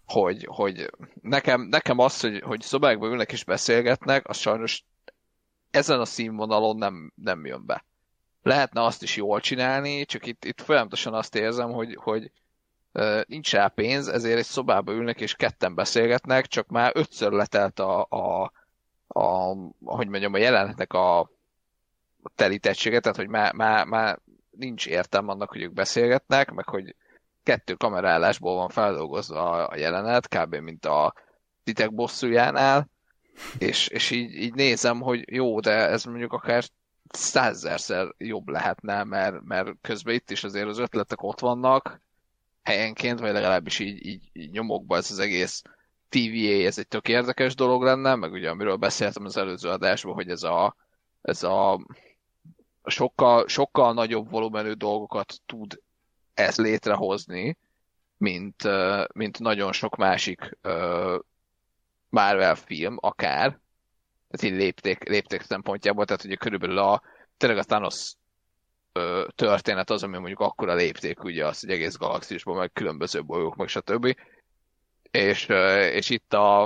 Hogy, 0.06 0.46
hogy 0.50 0.92
nekem, 1.22 1.62
nekem 1.62 2.00
az, 2.00 2.20
hogy, 2.20 2.42
hogy 2.42 2.62
szobákban 2.62 3.12
ülnek 3.12 3.32
és 3.32 3.44
beszélgetnek, 3.44 4.28
az 4.28 4.38
sajnos 4.38 4.84
ezen 5.72 6.00
a 6.00 6.06
színvonalon 6.06 6.78
nem, 6.78 7.14
nem 7.16 7.46
jön 7.46 7.66
be. 7.66 7.86
lehetne 8.42 8.84
azt 8.84 9.04
is 9.04 9.16
jól 9.16 9.40
csinálni, 9.40 10.06
csak 10.06 10.26
itt, 10.26 10.46
itt 10.46 10.62
folyamatosan 10.62 11.14
azt 11.14 11.36
érzem, 11.36 11.72
hogy, 11.72 11.96
hogy 12.02 12.32
nincs 13.28 13.52
rá 13.52 13.68
pénz, 13.68 14.08
ezért 14.08 14.38
egy 14.38 14.46
szobába 14.46 14.92
ülnek 14.92 15.22
és 15.22 15.36
ketten 15.36 15.76
beszélgetnek, 15.76 16.46
csak 16.46 16.68
már 16.68 16.92
ötször 16.96 17.32
letelt 17.32 17.80
a, 17.80 18.08
a, 18.10 18.52
a 19.08 19.56
hogy 19.86 20.08
mondjam, 20.08 20.34
a 20.34 20.38
jelenetnek 20.38 20.94
a, 20.94 21.30
telítettsége, 22.36 23.00
tehát 23.00 23.18
hogy 23.18 23.28
már, 23.28 23.54
már, 23.54 23.86
már 23.86 24.20
nincs 24.50 24.88
értelme 24.88 25.32
annak, 25.32 25.50
hogy 25.50 25.62
ők 25.62 25.74
beszélgetnek, 25.74 26.52
meg 26.52 26.68
hogy 26.68 26.96
kettő 27.44 27.74
kamerálásból 27.74 28.56
van 28.56 28.70
feldolgozva 28.70 29.68
a 29.68 29.78
jelenet, 29.78 30.28
kb. 30.28 30.56
mint 30.56 30.86
a 30.86 31.14
titek 31.64 31.94
bosszújánál, 31.94 32.90
és, 33.58 33.88
és 33.88 34.12
így, 34.12 34.34
így 34.34 34.54
nézem, 34.54 35.02
hogy 35.02 35.34
jó, 35.34 35.60
de 35.60 35.72
ez 35.72 36.04
mondjuk 36.04 36.34
akár 36.34 36.64
százezerszer 37.10 38.14
jobb 38.18 38.48
lehetne, 38.48 39.04
mert, 39.04 39.42
mert 39.44 39.70
közben 39.82 40.14
itt 40.14 40.32
is 40.32 40.44
azért 40.44 40.68
az 40.68 40.78
ötletek 40.78 41.24
ott 41.24 41.40
vannak, 41.40 42.02
helyenként, 42.70 43.20
vagy 43.20 43.32
legalábbis 43.32 43.80
így, 43.80 44.06
így, 44.06 44.30
így 44.34 44.52
nyomokba 44.52 44.96
ez 44.96 45.12
az 45.12 45.20
egész 45.20 45.62
TVA, 46.10 46.66
ez 46.66 46.78
egy 46.78 46.88
tök 46.88 47.08
érdekes 47.08 47.56
dolog 47.56 47.84
lenne, 47.84 48.16
meg 48.16 48.32
ugye 48.32 48.50
amiről 48.50 48.76
beszéltem 48.76 49.26
az 49.26 49.38
előző 49.38 49.70
adásban, 49.70 50.14
hogy 50.14 50.30
ez 50.30 50.44
a, 50.44 50.76
ez 51.22 51.44
a 51.44 51.86
sokkal, 52.84 53.48
sokkal 53.48 53.94
nagyobb 53.94 54.30
volumenű 54.30 54.72
dolgokat 54.72 55.34
tud 55.46 55.82
ez 56.34 56.58
létrehozni, 56.58 57.58
mint, 58.18 58.64
mint 59.14 59.40
nagyon 59.40 59.72
sok 59.72 59.96
másik 59.96 60.58
Marvel 62.10 62.56
film, 62.56 62.98
akár, 63.00 63.60
tehát 64.30 64.56
így 64.56 64.62
lépték, 64.62 65.04
lépték 65.04 65.42
szempontjából, 65.42 66.06
tehát 66.06 66.24
ugye 66.24 66.36
körülbelül 66.36 66.78
a, 66.78 67.02
tényleg 67.38 67.60
a 67.60 67.64
Thanos 67.64 68.14
ö, 68.92 69.28
történet 69.36 69.90
az, 69.90 70.04
ami 70.04 70.18
mondjuk 70.18 70.40
akkora 70.40 70.74
lépték 70.74 71.24
ugye 71.24 71.46
az 71.46 71.64
egy 71.64 71.72
egész 71.72 71.96
galaxisban, 71.96 72.58
meg 72.58 72.72
különböző 72.72 73.24
bolygók, 73.24 73.56
meg 73.56 73.68
stb. 73.68 74.16
És, 75.12 75.50
ö, 75.50 75.86
és 75.86 76.10
itt 76.10 76.34
a, 76.34 76.64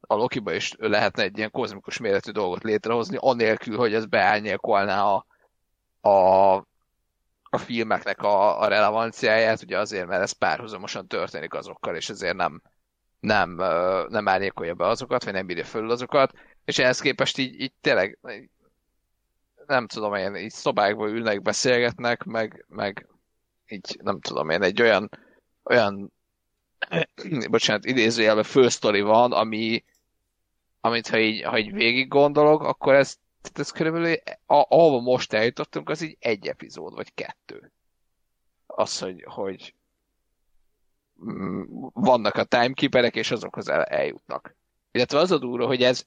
a 0.00 0.14
Lokiba 0.14 0.52
is 0.52 0.72
lehetne 0.78 1.22
egy 1.22 1.38
ilyen 1.38 1.50
kozmikus 1.50 1.98
méretű 1.98 2.30
dolgot 2.30 2.62
létrehozni, 2.62 3.16
anélkül, 3.20 3.76
hogy 3.76 3.94
ez 3.94 4.06
beányékolná 4.06 5.04
a, 5.04 5.26
a, 6.08 6.54
a 7.42 7.58
filmeknek 7.58 8.22
a, 8.22 8.60
a 8.60 8.68
relevanciáját, 8.68 9.62
ugye 9.62 9.78
azért, 9.78 10.06
mert 10.06 10.22
ez 10.22 10.32
párhuzamosan 10.32 11.06
történik 11.06 11.54
azokkal, 11.54 11.96
és 11.96 12.08
ezért 12.08 12.36
nem, 12.36 12.62
nem, 13.20 13.54
nem 14.08 14.28
árnyékolja 14.28 14.74
be 14.74 14.86
azokat, 14.86 15.24
vagy 15.24 15.32
nem 15.32 15.46
bírja 15.46 15.64
föl 15.64 15.90
azokat, 15.90 16.32
és 16.64 16.78
ehhez 16.78 17.00
képest 17.00 17.38
így, 17.38 17.60
így 17.60 17.72
tényleg 17.80 18.18
nem 19.66 19.86
tudom 19.86 20.14
én, 20.14 20.34
így 20.34 20.50
szobákban 20.50 21.08
ülnek, 21.08 21.42
beszélgetnek, 21.42 22.24
meg, 22.24 22.64
meg 22.68 23.06
így 23.68 23.98
nem 24.02 24.20
tudom 24.20 24.50
én, 24.50 24.62
egy 24.62 24.82
olyan, 24.82 25.10
olyan 25.64 26.12
bocsánat, 27.50 27.84
idézőjelben 27.84 28.44
fősztori 28.44 29.00
van, 29.00 29.32
ami, 29.32 29.84
amit 30.80 31.08
ha 31.08 31.18
így, 31.18 31.42
ha 31.42 31.58
így 31.58 31.72
végig 31.72 32.08
gondolok, 32.08 32.62
akkor 32.62 32.94
ez, 32.94 33.16
ez 33.54 33.70
körülbelül, 33.70 34.16
ahova 34.46 35.00
most 35.00 35.32
eljutottunk, 35.32 35.88
az 35.88 36.00
így 36.00 36.16
egy 36.20 36.46
epizód, 36.46 36.94
vagy 36.94 37.14
kettő. 37.14 37.72
Az, 38.66 38.98
hogy, 38.98 39.24
hogy 39.28 39.74
vannak 41.92 42.34
a 42.34 42.44
timekeeperek, 42.44 43.16
és 43.16 43.30
azokhoz 43.30 43.68
el, 43.68 43.84
eljutnak. 43.84 44.56
Illetve 44.90 45.18
az 45.18 45.30
a 45.30 45.38
durva, 45.38 45.66
hogy 45.66 45.82
ez, 45.82 46.06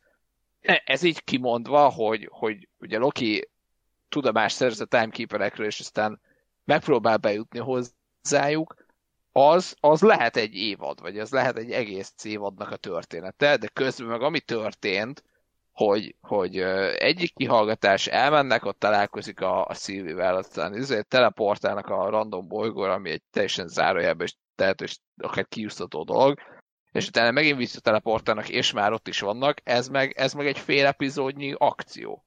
ez 0.86 1.04
így 1.04 1.24
kimondva, 1.24 1.90
hogy, 1.90 2.30
hogy 2.32 2.68
ugye 2.80 2.98
Loki 2.98 3.49
tudomást 4.10 4.56
szerez 4.56 4.80
a 4.80 4.86
timekeeperekről, 4.86 5.66
és 5.66 5.80
aztán 5.80 6.22
megpróbál 6.66 7.18
bejutni 7.18 7.60
hozzájuk, 7.60 8.76
az, 9.32 9.76
az 9.80 10.02
lehet 10.02 10.36
egy 10.36 10.56
évad, 10.56 11.02
vagy 11.02 11.20
az 11.20 11.32
lehet 11.32 11.58
egy 11.58 11.72
egész 11.72 12.14
évadnak 12.24 12.72
a 12.72 12.76
története, 12.76 13.58
de 13.58 13.68
közben 13.68 14.08
meg 14.08 14.22
ami 14.22 14.40
történt, 14.40 15.24
hogy, 15.72 16.16
hogy 16.22 16.58
egyik 16.98 17.34
kihallgatás 17.34 18.08
elmennek, 18.08 18.66
ott 18.66 18.80
találkozik 18.80 19.42
a, 19.42 19.66
a 19.66 19.74
Szilvivel, 19.74 20.36
aztán 20.36 20.76
ezért 20.76 21.08
teleportálnak 21.08 21.88
a 21.88 22.10
random 22.10 22.48
bolygóra, 22.48 22.94
ami 22.94 23.10
egy 23.10 23.24
teljesen 23.32 23.68
zárójelben 23.68 24.26
és 24.26 24.36
tehetős, 24.56 25.00
akár 25.18 25.48
kiúsztató 25.48 26.04
dolog, 26.04 26.40
és 26.92 27.08
utána 27.08 27.32
megint 27.32 27.58
visszateleportálnak, 27.58 28.50
és 28.50 28.72
már 28.72 28.94
ott 28.94 29.08
is 29.08 29.20
vannak, 29.20 29.58
ez 29.64 29.88
meg, 29.88 30.14
ez 30.18 30.34
meg 30.34 30.48
egy 30.48 30.60
fél 30.60 30.86
epizódnyi 30.86 31.54
akció. 31.58 32.26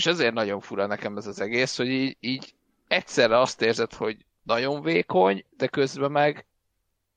És 0.00 0.06
ezért 0.06 0.34
nagyon 0.34 0.60
fura 0.60 0.86
nekem 0.86 1.16
ez 1.16 1.26
az 1.26 1.40
egész, 1.40 1.76
hogy 1.76 1.88
így, 1.88 2.16
így 2.20 2.54
egyszerre 2.88 3.38
azt 3.38 3.62
érzed, 3.62 3.92
hogy 3.92 4.24
nagyon 4.42 4.82
vékony, 4.82 5.44
de 5.56 5.66
közben 5.66 6.10
meg 6.10 6.46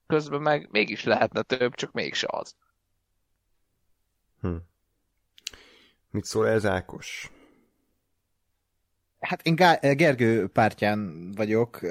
közben 0.06 0.40
meg 0.42 0.68
mégis 0.70 1.04
lehetne 1.04 1.42
több, 1.42 1.74
csak 1.74 1.92
mégse 1.92 2.26
az. 2.30 2.54
Hm. 4.40 4.54
Mit 6.10 6.24
szól 6.24 6.48
ez 6.48 6.66
Ákos? 6.66 7.30
Hát 9.20 9.46
én 9.46 9.54
Gá- 9.54 9.96
Gergő 9.96 10.48
pártján 10.48 11.32
vagyok. 11.32 11.78
Uh, 11.82 11.90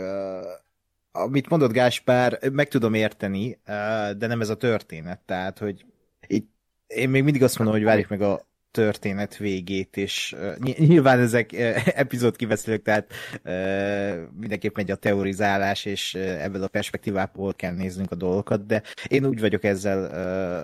amit 1.11 1.49
mondott 1.49 1.71
Gáspár, 1.71 2.49
meg 2.51 2.67
tudom 2.67 2.93
érteni, 2.93 3.51
uh, 3.51 4.11
de 4.11 4.27
nem 4.27 4.41
ez 4.41 4.49
a 4.49 4.57
történet. 4.57 5.19
Tehát, 5.19 5.59
hogy 5.59 5.85
így, 6.27 6.45
én 6.87 7.09
még 7.09 7.23
mindig 7.23 7.43
azt 7.43 7.57
mondom, 7.57 7.75
hogy 7.75 7.85
várjuk 7.85 8.09
meg 8.09 8.21
a 8.21 8.51
történet 8.73 9.37
végét, 9.37 9.97
és 9.97 10.35
uh, 10.37 10.75
nyilván 10.77 11.19
ezek 11.19 11.49
uh, 11.53 11.87
epizód 11.97 12.35
kiveszélők, 12.35 12.81
tehát 12.81 13.13
uh, 13.43 14.29
mindenképp 14.39 14.75
megy 14.75 14.91
a 14.91 14.95
teorizálás, 14.95 15.85
és 15.85 16.13
ebből 16.15 16.63
a 16.63 16.67
perspektívából 16.67 17.53
kell 17.53 17.73
néznünk 17.73 18.11
a 18.11 18.15
dolgokat, 18.15 18.65
de 18.65 18.81
én 19.07 19.25
úgy 19.25 19.39
vagyok 19.39 19.63
ezzel 19.63 20.03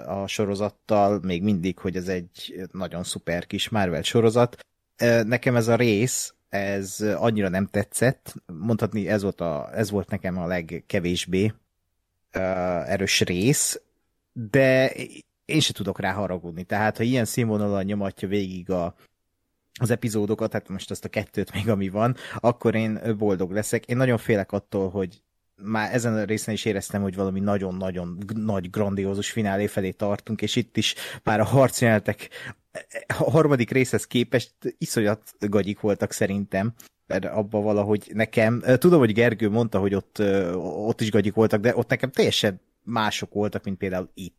a 0.08 0.28
sorozattal 0.28 1.20
még 1.24 1.44
mindig, 1.44 1.80
hogy 1.80 1.96
ez 1.96 2.08
egy 2.08 2.68
nagyon 2.72 3.04
szuper 3.04 3.46
kis 3.48 3.70
Marvel 3.70 4.02
sorozat. 4.02 4.58
Nekem 5.24 5.56
ez 5.56 5.68
a 5.68 5.76
rész, 5.76 6.34
ez 6.50 7.00
annyira 7.16 7.50
nem 7.50 7.66
tetszett, 7.66 8.34
mondhatni 8.46 9.08
ez 9.08 9.22
volt, 9.22 9.42
a, 9.42 9.70
ez 9.74 9.90
volt 9.90 10.10
nekem 10.10 10.38
a 10.38 10.48
legkevésbé 10.48 11.54
erős 12.86 13.22
rész, 13.22 13.82
de 14.34 14.92
én 15.50 15.60
se 15.60 15.74
tudok 15.74 16.00
rá 16.00 16.12
haragudni. 16.12 16.64
Tehát, 16.64 16.98
ha 16.98 17.04
ilyen 17.04 17.26
színvonalon 17.26 17.84
nyomatja 17.84 18.28
végig 18.28 18.70
a, 18.70 18.96
az 19.80 19.90
epizódokat, 19.90 20.54
hát 20.54 20.70
most 20.70 20.92
azt 20.92 21.06
a 21.06 21.10
kettőt 21.10 21.54
még, 21.54 21.70
ami 21.70 21.90
van, 21.90 22.16
akkor 22.40 22.76
én 22.76 23.16
boldog 23.18 23.52
leszek. 23.52 23.86
Én 23.86 23.98
nagyon 23.98 24.18
félek 24.18 24.52
attól, 24.52 24.90
hogy 24.90 25.22
már 25.62 25.94
ezen 25.94 26.14
a 26.14 26.24
részen 26.24 26.54
is 26.54 26.66
éreztem, 26.66 27.02
hogy 27.02 27.16
valami 27.16 27.40
nagyon-nagyon 27.40 28.18
nagy, 28.36 28.70
grandiózus 28.70 29.32
finálé 29.32 29.68
felé 29.68 29.92
tartunk, 29.92 30.42
és 30.42 30.56
itt 30.56 30.78
is 30.78 30.96
már 31.24 31.40
a 31.40 31.44
harcjelenetek 31.44 32.30
a 33.08 33.32
harmadik 33.32 33.72
részhez 33.72 34.08
képest 34.08 34.54
iszonyat 34.78 35.34
gagyik 35.40 35.80
voltak 35.80 36.12
szerintem 36.12 36.74
abba 37.08 37.62
valahogy 37.62 38.12
nekem, 38.14 38.64
tudom, 38.78 39.00
hogy 39.00 39.14
Gergő 39.14 39.50
mondta, 39.50 39.80
hogy 39.80 39.96
ott, 39.96 40.22
ott 40.56 41.02
is 41.02 41.12
gagyik 41.12 41.34
voltak, 41.34 41.62
de 41.62 41.76
ott 41.76 41.90
nekem 41.90 42.12
teljesen 42.12 42.62
mások 42.84 43.34
voltak, 43.34 43.64
mint 43.64 43.78
például 43.78 44.10
itt 44.14 44.38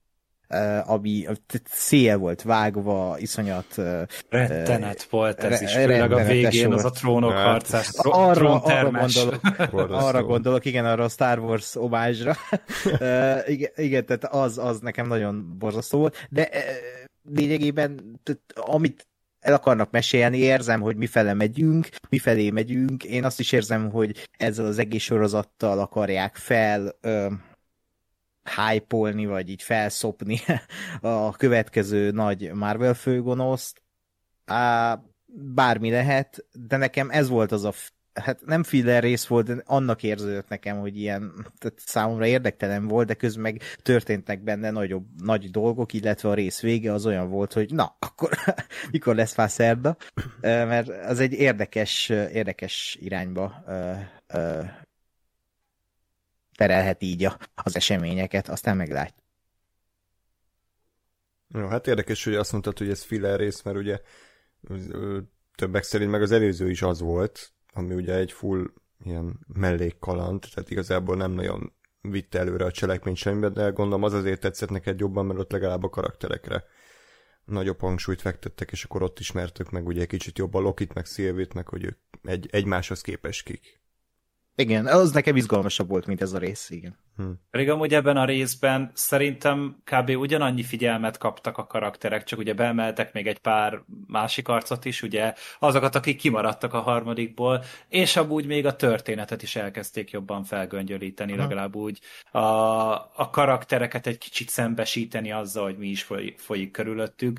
ami 0.85 1.27
szél 1.65 2.19
volt 2.19 2.43
vágva, 2.43 3.17
iszonyat... 3.19 3.67
Uh, 3.77 4.03
rettenet 4.29 5.03
volt 5.03 5.45
ez 5.45 5.61
is, 5.61 5.73
főleg 5.73 6.13
a 6.13 6.25
végén 6.25 6.67
volt. 6.67 6.79
az 6.79 6.85
a 6.85 6.91
trónok 6.91 7.33
hát. 7.33 7.47
harcás, 7.47 7.91
arra, 7.97 8.63
arra 8.63 8.91
gondolok, 8.91 9.41
arra 10.07 10.23
gondolok, 10.23 10.65
igen, 10.65 10.85
arra 10.85 11.05
a 11.05 11.09
Star 11.09 11.39
Wars 11.39 11.77
omázsra. 11.77 12.37
igen, 13.47 13.71
igen, 13.77 14.07
tehát 14.07 14.25
az, 14.25 14.59
az 14.59 14.81
nekem 14.81 15.07
nagyon 15.07 15.57
borzasztó 15.59 15.99
volt, 15.99 16.27
de 16.31 16.49
lényegében, 17.35 18.21
amit 18.55 19.09
el 19.41 19.55
akarnak 19.55 19.91
mesélni, 19.91 20.39
érzem, 20.39 20.81
hogy 20.81 20.97
mifele 20.97 21.35
megyünk, 21.35 21.89
mifelé 22.09 22.51
megyünk, 22.51 23.05
én 23.05 23.25
azt 23.25 23.41
is 23.41 23.53
érzem, 23.53 23.91
hogy 23.91 24.29
ezzel 24.37 24.67
az 24.67 24.79
egész 24.79 25.03
sorozattal 25.03 25.79
akarják 25.79 26.37
fel 26.37 26.97
uh, 27.03 27.33
hype 28.43 28.97
vagy 29.27 29.49
így 29.49 29.63
felszopni 29.63 30.41
a 31.01 31.33
következő 31.33 32.11
nagy 32.11 32.53
Marvel 32.53 32.95
főgonoszt. 32.95 33.83
Bármi 35.55 35.91
lehet, 35.91 36.47
de 36.53 36.77
nekem 36.77 37.11
ez 37.11 37.29
volt 37.29 37.53
az 37.53 37.65
a 37.65 37.73
hát 38.15 38.41
nem 38.45 38.63
filler 38.63 39.03
rész 39.03 39.27
volt, 39.27 39.47
de 39.47 39.63
annak 39.67 40.03
érződött 40.03 40.49
nekem, 40.49 40.79
hogy 40.79 40.97
ilyen 40.97 41.33
tehát 41.59 41.79
számomra 41.79 42.27
érdektelen 42.27 42.89
volt, 42.89 43.07
de 43.07 43.15
közben 43.15 43.43
meg 43.43 43.63
történtek 43.83 44.43
benne 44.43 44.71
nagyobb, 44.71 45.05
nagy 45.23 45.51
dolgok, 45.51 45.93
illetve 45.93 46.29
a 46.29 46.35
rész 46.35 46.61
vége 46.61 46.93
az 46.93 47.07
olyan 47.07 47.29
volt, 47.29 47.53
hogy 47.53 47.75
na, 47.75 47.97
akkor 47.99 48.31
mikor 48.93 49.15
lesz 49.15 49.37
már 49.37 49.51
szerda, 49.51 49.97
mert 50.41 50.89
az 50.89 51.21
egy 51.21 51.33
érdekes, 51.33 52.09
érdekes 52.09 52.97
irányba 53.01 53.65
terelhet 56.61 57.03
így 57.03 57.25
a, 57.25 57.39
az 57.55 57.77
eseményeket, 57.77 58.49
aztán 58.49 58.77
meglátjuk. 58.77 59.27
Jó, 61.49 61.67
hát 61.67 61.87
érdekes, 61.87 62.25
hogy 62.25 62.35
azt 62.35 62.53
mondtad, 62.53 62.79
hogy 62.79 62.91
ez 62.91 63.03
filler 63.03 63.39
rész, 63.39 63.63
mert 63.63 63.77
ugye 63.77 64.01
többek 65.55 65.83
szerint 65.83 66.11
meg 66.11 66.23
az 66.23 66.33
előző 66.33 66.71
is 66.71 66.83
az 66.83 67.01
volt, 67.01 67.53
ami 67.73 67.95
ugye 67.95 68.15
egy 68.15 68.33
full 68.33 68.71
ilyen 69.05 69.47
mellékkaland, 69.47 70.47
tehát 70.55 70.71
igazából 70.71 71.17
nem 71.17 71.31
nagyon 71.31 71.73
vitte 72.01 72.39
előre 72.39 72.65
a 72.65 72.71
cselekményt 72.71 73.17
semmibe, 73.17 73.49
de 73.49 73.69
gondolom 73.69 74.03
az 74.03 74.13
azért 74.13 74.41
tetszett 74.41 74.71
neked 74.71 75.01
jobban, 75.01 75.27
mert 75.27 75.39
ott 75.39 75.53
legalább 75.53 75.83
a 75.83 75.89
karakterekre 75.89 76.65
nagyobb 77.45 77.81
hangsúlyt 77.81 78.21
fektettek, 78.21 78.71
és 78.71 78.85
akkor 78.85 79.03
ott 79.03 79.19
ismertük 79.19 79.71
meg 79.71 79.87
ugye 79.87 80.07
kicsit 80.07 80.39
jobban 80.39 80.63
Lokit, 80.63 80.95
meg 80.95 81.07
Szilvit, 81.07 81.55
meg 81.55 81.69
hogy 81.69 81.85
ők 81.85 81.99
egy, 82.23 82.49
egymáshoz 82.51 83.01
képes 83.01 83.43
kik. 83.43 83.80
Igen, 84.61 84.87
az 84.87 85.13
nekem 85.13 85.37
izgalmasabb 85.37 85.89
volt, 85.89 86.07
mint 86.07 86.23
ez 86.23 86.33
a 86.33 86.39
rész, 86.39 86.71
igen. 86.71 86.97
Hm. 87.17 87.31
Pedig 87.51 87.71
amúgy 87.71 87.95
ebben 87.95 88.17
a 88.17 88.25
részben 88.25 88.91
szerintem 88.95 89.83
kb. 89.85 90.09
ugyanannyi 90.09 90.63
figyelmet 90.63 91.19
kaptak 91.19 91.59
a 91.59 91.67
karakterek, 91.67 92.25
csak 92.25 92.39
ugye 92.39 92.55
beemeltek 92.55 93.13
még 93.13 93.27
egy 93.27 93.39
pár 93.39 93.83
másik 94.07 94.49
arcot 94.49 94.85
is, 94.85 95.03
ugye 95.03 95.35
azokat, 95.59 95.95
akik 95.95 96.19
kimaradtak 96.19 96.75
a 96.75 96.81
harmadikból, 96.81 97.65
és 97.89 98.17
amúgy 98.17 98.47
még 98.47 98.67
a 98.67 98.77
történetet 98.77 99.43
is 99.43 99.57
elkezdték 99.57 100.11
jobban 100.11 100.45
felgöngyölíteni, 100.45 101.33
Aha. 101.33 101.41
legalább 101.41 101.77
úgy 101.77 102.01
a, 102.31 102.39
a 103.17 103.29
karaktereket 103.31 104.07
egy 104.07 104.19
kicsit 104.19 104.49
szembesíteni 104.49 105.33
azzal, 105.33 105.65
hogy 105.65 105.79
mi 105.79 105.89
is 105.89 106.03
foly, 106.03 106.35
folyik 106.37 106.71
körülöttük, 106.71 107.39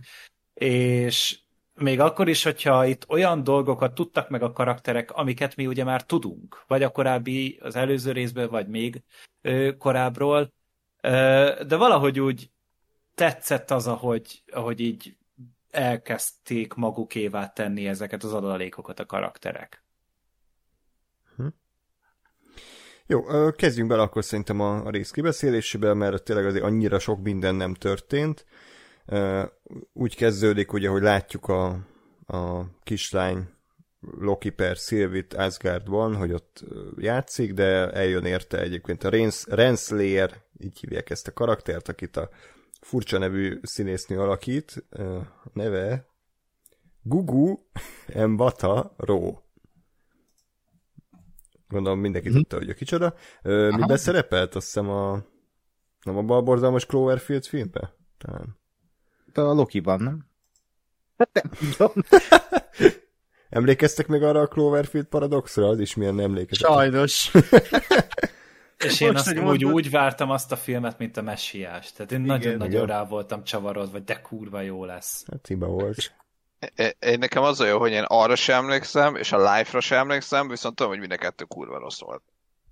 és 0.53 1.39
még 1.75 1.99
akkor 1.99 2.29
is, 2.29 2.43
hogyha 2.43 2.85
itt 2.85 3.09
olyan 3.09 3.43
dolgokat 3.43 3.93
tudtak 3.93 4.29
meg 4.29 4.41
a 4.41 4.51
karakterek, 4.51 5.11
amiket 5.11 5.55
mi 5.55 5.67
ugye 5.67 5.83
már 5.83 6.03
tudunk, 6.03 6.63
vagy 6.67 6.83
a 6.83 6.89
korábbi, 6.89 7.59
az 7.61 7.75
előző 7.75 8.11
részből, 8.11 8.49
vagy 8.49 8.67
még 8.67 9.03
ö, 9.41 9.77
korábbról, 9.77 10.53
ö, 11.01 11.51
de 11.67 11.75
valahogy 11.75 12.19
úgy 12.19 12.51
tetszett 13.15 13.71
az, 13.71 13.87
ahogy, 13.87 14.43
ahogy 14.51 14.79
így 14.79 15.17
elkezdték 15.69 16.73
magukévá 16.73 17.47
tenni 17.47 17.87
ezeket 17.87 18.23
az 18.23 18.33
adalékokat 18.33 18.99
a 18.99 19.05
karakterek. 19.05 19.83
Hm. 21.35 21.47
Jó, 23.05 23.51
kezdjünk 23.51 23.89
bele 23.89 24.01
akkor 24.01 24.23
szerintem 24.23 24.59
a, 24.59 24.85
a 24.85 24.89
rész 24.89 25.11
kibeszélésébe, 25.11 25.93
mert 25.93 26.23
tényleg 26.23 26.45
azért 26.45 26.63
annyira 26.63 26.99
sok 26.99 27.21
minden 27.21 27.55
nem 27.55 27.73
történt 27.73 28.45
úgy 29.93 30.15
kezdődik, 30.15 30.73
ugye, 30.73 30.89
hogy 30.89 31.01
látjuk 31.01 31.47
a, 31.47 31.87
a 32.25 32.65
kislány 32.83 33.49
Loki 34.19 34.49
per 34.49 34.75
Sylvit 34.75 35.33
Asgardban, 35.33 36.15
hogy 36.15 36.31
ott 36.31 36.63
játszik, 36.97 37.53
de 37.53 37.91
eljön 37.91 38.25
érte 38.25 38.59
egyébként 38.59 39.03
a 39.03 39.09
Rens, 39.09 39.45
Renslayer, 39.47 40.43
így 40.57 40.79
hívják 40.79 41.09
ezt 41.09 41.27
a 41.27 41.33
karaktert, 41.33 41.87
akit 41.87 42.17
a 42.17 42.29
furcsa 42.81 43.17
nevű 43.17 43.59
színésznő 43.61 44.19
alakít, 44.19 44.85
neve 45.53 46.05
Gugu 47.01 47.57
Mbata 48.15 48.93
Ro. 48.97 49.37
Gondolom 51.67 51.99
mindenki 51.99 52.29
mm. 52.29 52.33
tudta, 52.33 52.57
hogy 52.57 52.69
a 52.69 52.73
kicsoda. 52.73 53.15
Miben 53.41 53.97
szerepelt? 53.97 54.55
Azt 54.55 54.65
hiszem 54.65 54.89
a 54.89 55.23
nem 56.03 56.17
a 56.17 56.21
balborzalmas 56.21 56.85
Cloverfield 56.85 57.45
filmbe? 57.45 57.95
Talán 58.17 58.60
a 59.37 59.53
Loki-ban, 59.53 60.01
nem? 60.01 60.25
Hát 61.17 61.29
nem 61.33 61.51
tudom. 61.77 61.91
Emlékeztek 63.49 64.07
meg 64.07 64.23
arra 64.23 64.39
a 64.39 64.47
Cloverfield 64.47 65.05
paradoxra? 65.05 65.67
Az 65.67 65.79
is 65.79 65.95
milyen 65.95 66.19
emlékezet. 66.19 66.69
Sajnos. 66.69 67.31
És 68.85 69.01
én 69.01 69.11
Most, 69.11 69.27
azt 69.27 69.37
úgy, 69.37 69.65
úgy 69.65 69.89
vártam 69.89 70.29
azt 70.29 70.51
a 70.51 70.55
filmet, 70.55 70.97
mint 70.97 71.17
a 71.17 71.21
messiás. 71.21 71.91
Tehát 71.91 72.11
én 72.11 72.21
nagyon-nagyon 72.21 72.85
rá 72.85 73.03
voltam 73.03 73.43
csavarodva, 73.43 73.91
hogy 73.91 74.03
de 74.03 74.21
kurva 74.21 74.61
jó 74.61 74.85
lesz. 74.85 75.25
Hát 75.31 75.47
hiba 75.47 75.67
volt. 75.67 76.13
Én, 76.75 76.91
én 76.99 77.19
nekem 77.19 77.43
az 77.43 77.59
a 77.59 77.65
jó, 77.65 77.79
hogy 77.79 77.91
én 77.91 78.03
arra 78.07 78.35
sem 78.35 78.63
emlékszem, 78.63 79.15
és 79.15 79.31
a 79.31 79.37
live-ra 79.37 79.79
sem 79.79 79.99
emlékszem, 79.99 80.47
viszont 80.47 80.75
tudom, 80.75 80.91
hogy 80.91 81.01
mind 81.01 81.11
a 81.11 81.17
kettő 81.17 81.43
kurva 81.43 81.79
rossz 81.79 81.99
volt. 81.99 82.23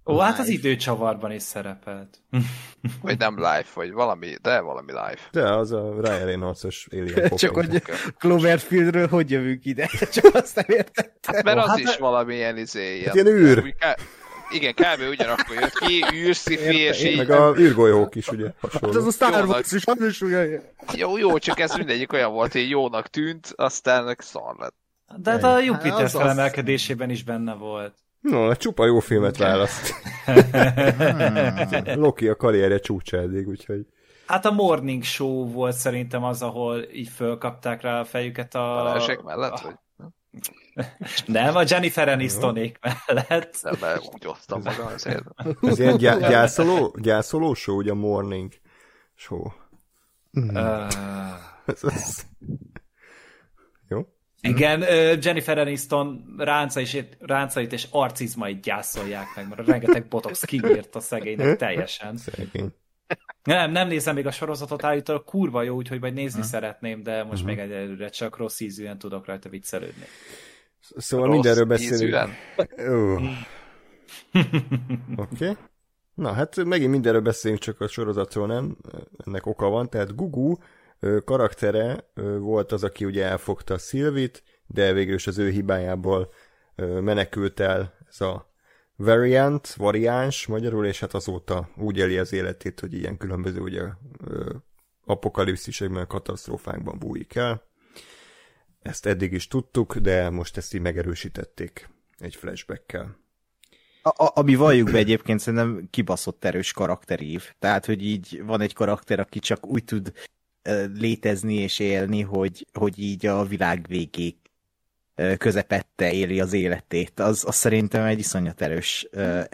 Ó, 0.09 0.11
live. 0.11 0.23
hát 0.23 0.39
az 0.39 0.47
időcsavarban 0.47 1.31
is 1.31 1.41
szerepelt. 1.41 2.21
Vagy 3.01 3.17
nem 3.17 3.35
live, 3.35 3.65
vagy 3.73 3.91
valami, 3.91 4.35
de 4.41 4.59
valami 4.59 4.91
live. 4.91 5.19
De 5.31 5.53
az 5.53 5.71
a 5.71 5.93
Ryan 6.01 6.25
Reynolds-os 6.25 6.87
Alien 6.91 7.35
Csak 7.35 7.55
hogy 7.55 7.83
Cloverfieldről 8.17 9.07
hogy 9.07 9.31
jövünk 9.31 9.65
ide? 9.65 9.89
Csak 10.13 10.35
azt 10.35 10.55
nem 10.55 10.65
értettem. 10.67 11.33
Hát 11.33 11.43
mert 11.43 11.57
az 11.57 11.67
hát, 11.67 11.77
is 11.77 11.97
valami 11.97 12.35
ilyen 12.35 12.57
izé. 12.57 12.95
Ilyen, 12.95 13.05
hát 13.05 13.15
ilyen 13.15 13.27
űr. 13.27 13.75
Igen, 14.51 14.73
kb. 14.73 15.09
ugyanakkor 15.09 15.55
jött 15.55 15.79
ki, 15.79 16.05
űrszifi, 16.13 16.79
és 16.79 17.03
így... 17.03 17.17
Meg 17.17 17.29
a 17.29 17.53
űrgolyók 17.57 18.15
is, 18.15 18.27
ugye, 18.27 18.51
hasonló. 18.59 18.87
Hát 18.87 18.95
az 18.95 19.07
a 19.07 19.11
Star 19.11 19.45
Wars 19.45 19.71
is, 19.71 19.85
az 19.85 20.01
is 20.01 20.21
ugye. 20.21 20.61
Jó, 20.93 21.17
jó, 21.17 21.37
csak 21.37 21.59
ez 21.59 21.75
mindegyik 21.75 22.13
olyan 22.13 22.31
volt, 22.31 22.51
hogy 22.51 22.69
jónak 22.69 23.07
tűnt, 23.07 23.53
aztán 23.55 24.15
szar 24.19 24.55
lett. 24.57 24.75
De 25.17 25.31
hát 25.31 25.43
a 25.43 25.59
Jupiter 25.59 25.99
hát 25.99 26.11
felemelkedésében 26.11 27.09
is 27.09 27.23
benne 27.23 27.53
volt. 27.53 27.93
No, 28.21 28.55
csupa 28.55 28.85
jó 28.85 28.99
filmet 28.99 29.37
választ. 29.37 29.93
Loki 31.95 32.27
a 32.27 32.35
karrierje 32.35 32.79
csúcsa 32.79 33.17
eddig, 33.17 33.47
úgyhogy... 33.47 33.85
Hát 34.27 34.45
a 34.45 34.51
Morning 34.51 35.03
Show 35.03 35.51
volt 35.51 35.75
szerintem 35.75 36.23
az, 36.23 36.41
ahol 36.41 36.83
így 36.93 37.09
fölkapták 37.09 37.81
rá 37.81 37.99
a 37.99 38.05
fejüket 38.05 38.55
a... 38.55 38.59
Balázsék 38.59 39.21
mellett, 39.21 39.51
a... 39.51 39.61
vagy? 39.63 39.75
Nem, 41.25 41.55
a 41.55 41.63
Jennifer 41.67 42.09
Anistonék 42.09 42.79
mellett. 43.07 43.59
Nem, 43.61 43.73
mert 43.81 44.09
úgy 44.13 44.27
osztam 44.27 44.61
maga 44.61 44.85
azért. 44.85 45.23
Ez 45.61 45.79
ilyen 45.79 45.97
gyá- 45.97 46.19
gyászoló, 46.19 46.95
gyászoló 47.01 47.53
show, 47.53 47.77
ugye 47.77 47.91
a 47.91 47.95
Morning 47.95 48.53
Show. 49.15 49.43
Uh... 50.31 50.87
ez, 51.65 51.83
ez... 51.83 52.25
Igen, 54.41 54.81
Jennifer 55.21 55.57
Aniston 55.57 56.35
ráncait, 56.37 57.17
ráncait 57.19 57.73
és 57.73 57.87
arcizmait 57.91 58.61
gyászolják 58.61 59.27
meg, 59.35 59.47
mert 59.47 59.67
rengeteg 59.67 60.07
botox 60.07 60.43
kiírt 60.43 60.95
a 60.95 60.99
szegénynek 60.99 61.57
teljesen. 61.65 62.17
Szegény. 62.17 62.73
Nem, 63.43 63.71
nem 63.71 63.87
nézem 63.87 64.15
még 64.15 64.25
a 64.25 64.31
sorozatot, 64.31 64.83
állítólag 64.83 65.23
kurva 65.23 65.61
jó, 65.61 65.75
úgyhogy 65.75 65.99
majd 65.99 66.13
nézni 66.13 66.39
uh-huh. 66.39 66.53
szeretném, 66.53 67.03
de 67.03 67.23
most 67.23 67.43
uh-huh. 67.43 67.47
még 67.47 67.59
egyelőre 67.59 68.09
csak 68.09 68.37
rossz 68.37 68.59
ízűen 68.59 68.97
tudok 68.97 69.25
rajta 69.25 69.49
viccelődni. 69.49 70.03
Szóval 70.79 71.25
rossz 71.25 71.35
mindenről 71.35 71.65
beszélünk. 71.65 72.29
Oké. 75.15 75.49
Okay. 75.49 75.55
Na, 76.13 76.31
hát 76.31 76.63
megint 76.63 76.91
mindenről 76.91 77.21
beszélünk, 77.21 77.59
csak 77.59 77.81
a 77.81 77.87
sorozatról 77.87 78.47
nem. 78.47 78.77
Ennek 79.25 79.45
oka 79.45 79.69
van, 79.69 79.89
tehát 79.89 80.15
Gugu 80.15 80.55
karaktere 81.25 82.09
volt 82.39 82.71
az, 82.71 82.83
aki 82.83 83.05
ugye 83.05 83.25
elfogta 83.25 83.77
Szilvit, 83.77 84.43
de 84.67 84.93
végül 84.93 85.13
is 85.13 85.27
az 85.27 85.37
ő 85.37 85.49
hibájából 85.49 86.33
menekült 86.75 87.59
el 87.59 87.93
ez 88.09 88.21
a 88.21 88.53
variant, 88.95 89.73
variáns 89.73 90.47
magyarul, 90.47 90.85
és 90.85 90.99
hát 90.99 91.13
azóta 91.13 91.69
úgy 91.77 91.97
éli 91.97 92.17
az 92.17 92.33
életét, 92.33 92.79
hogy 92.79 92.93
ilyen 92.93 93.17
különböző 93.17 93.59
ugye 93.59 93.83
apokalipszisekben, 95.05 96.07
katasztrófákban 96.07 96.99
bújik 96.99 97.35
el. 97.35 97.67
Ezt 98.81 99.05
eddig 99.05 99.33
is 99.33 99.47
tudtuk, 99.47 99.95
de 99.95 100.29
most 100.29 100.57
ezt 100.57 100.73
így 100.73 100.81
megerősítették 100.81 101.89
egy 102.17 102.35
flashbackkel. 102.35 103.17
A, 104.01 104.23
a, 104.23 104.31
ami 104.33 104.55
valljuk 104.55 104.91
be 104.91 104.97
egyébként 104.97 105.39
szerintem 105.39 105.87
kibaszott 105.89 106.43
erős 106.43 106.73
karakterív. 106.73 107.53
Tehát, 107.59 107.85
hogy 107.85 108.03
így 108.03 108.43
van 108.45 108.61
egy 108.61 108.73
karakter, 108.73 109.19
aki 109.19 109.39
csak 109.39 109.67
úgy 109.67 109.83
tud 109.83 110.11
létezni 110.93 111.53
és 111.53 111.79
élni, 111.79 112.21
hogy, 112.21 112.67
hogy 112.73 112.99
így 112.99 113.25
a 113.25 113.43
világ 113.43 113.85
végéig 113.87 114.35
közepette 115.37 116.11
éli 116.11 116.39
az 116.39 116.53
életét. 116.53 117.19
Az, 117.19 117.43
az 117.47 117.55
szerintem 117.55 118.03
egy 118.03 118.19
iszonyat 118.19 118.61
erős, 118.61 119.07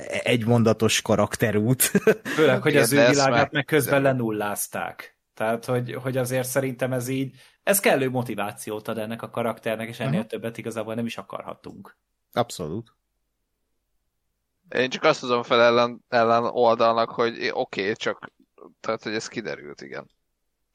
egymondatos 0.08 1.02
karakterút. 1.02 1.82
Főleg, 2.36 2.62
hogy 2.62 2.76
az 2.76 2.92
ő 2.92 3.08
világát 3.08 3.52
meg 3.52 3.66
közben 3.66 4.02
lenullázták. 4.02 5.18
Tehát, 5.34 5.66
hogy, 5.66 5.94
hogy 5.94 6.18
azért 6.18 6.48
szerintem 6.48 6.94
ez 6.94 7.08
így, 7.08 7.36
ez 7.64 7.80
kellő 7.80 8.10
motivációt 8.10 8.88
ad 8.88 8.98
ennek 8.98 9.22
a 9.22 9.30
karakternek, 9.30 9.88
és 9.88 10.00
ennél 10.00 10.14
uh-huh. 10.14 10.28
többet 10.28 10.58
igazából 10.58 10.94
nem 10.94 11.06
is 11.06 11.18
akarhatunk. 11.18 11.98
Abszolút. 12.34 12.94
Én 14.70 14.90
csak 14.90 15.04
azt 15.04 15.20
tudom 15.20 15.44
fel 15.44 15.62
ellen, 15.62 16.04
ellen 16.08 16.44
oldalnak, 16.44 17.10
hogy 17.10 17.34
oké, 17.54 17.82
okay, 17.82 17.94
csak 17.96 18.34
tehát, 18.80 19.04
hogy 19.04 19.14
ez 19.14 19.28
kiderült, 19.28 19.82
igen. 19.82 20.10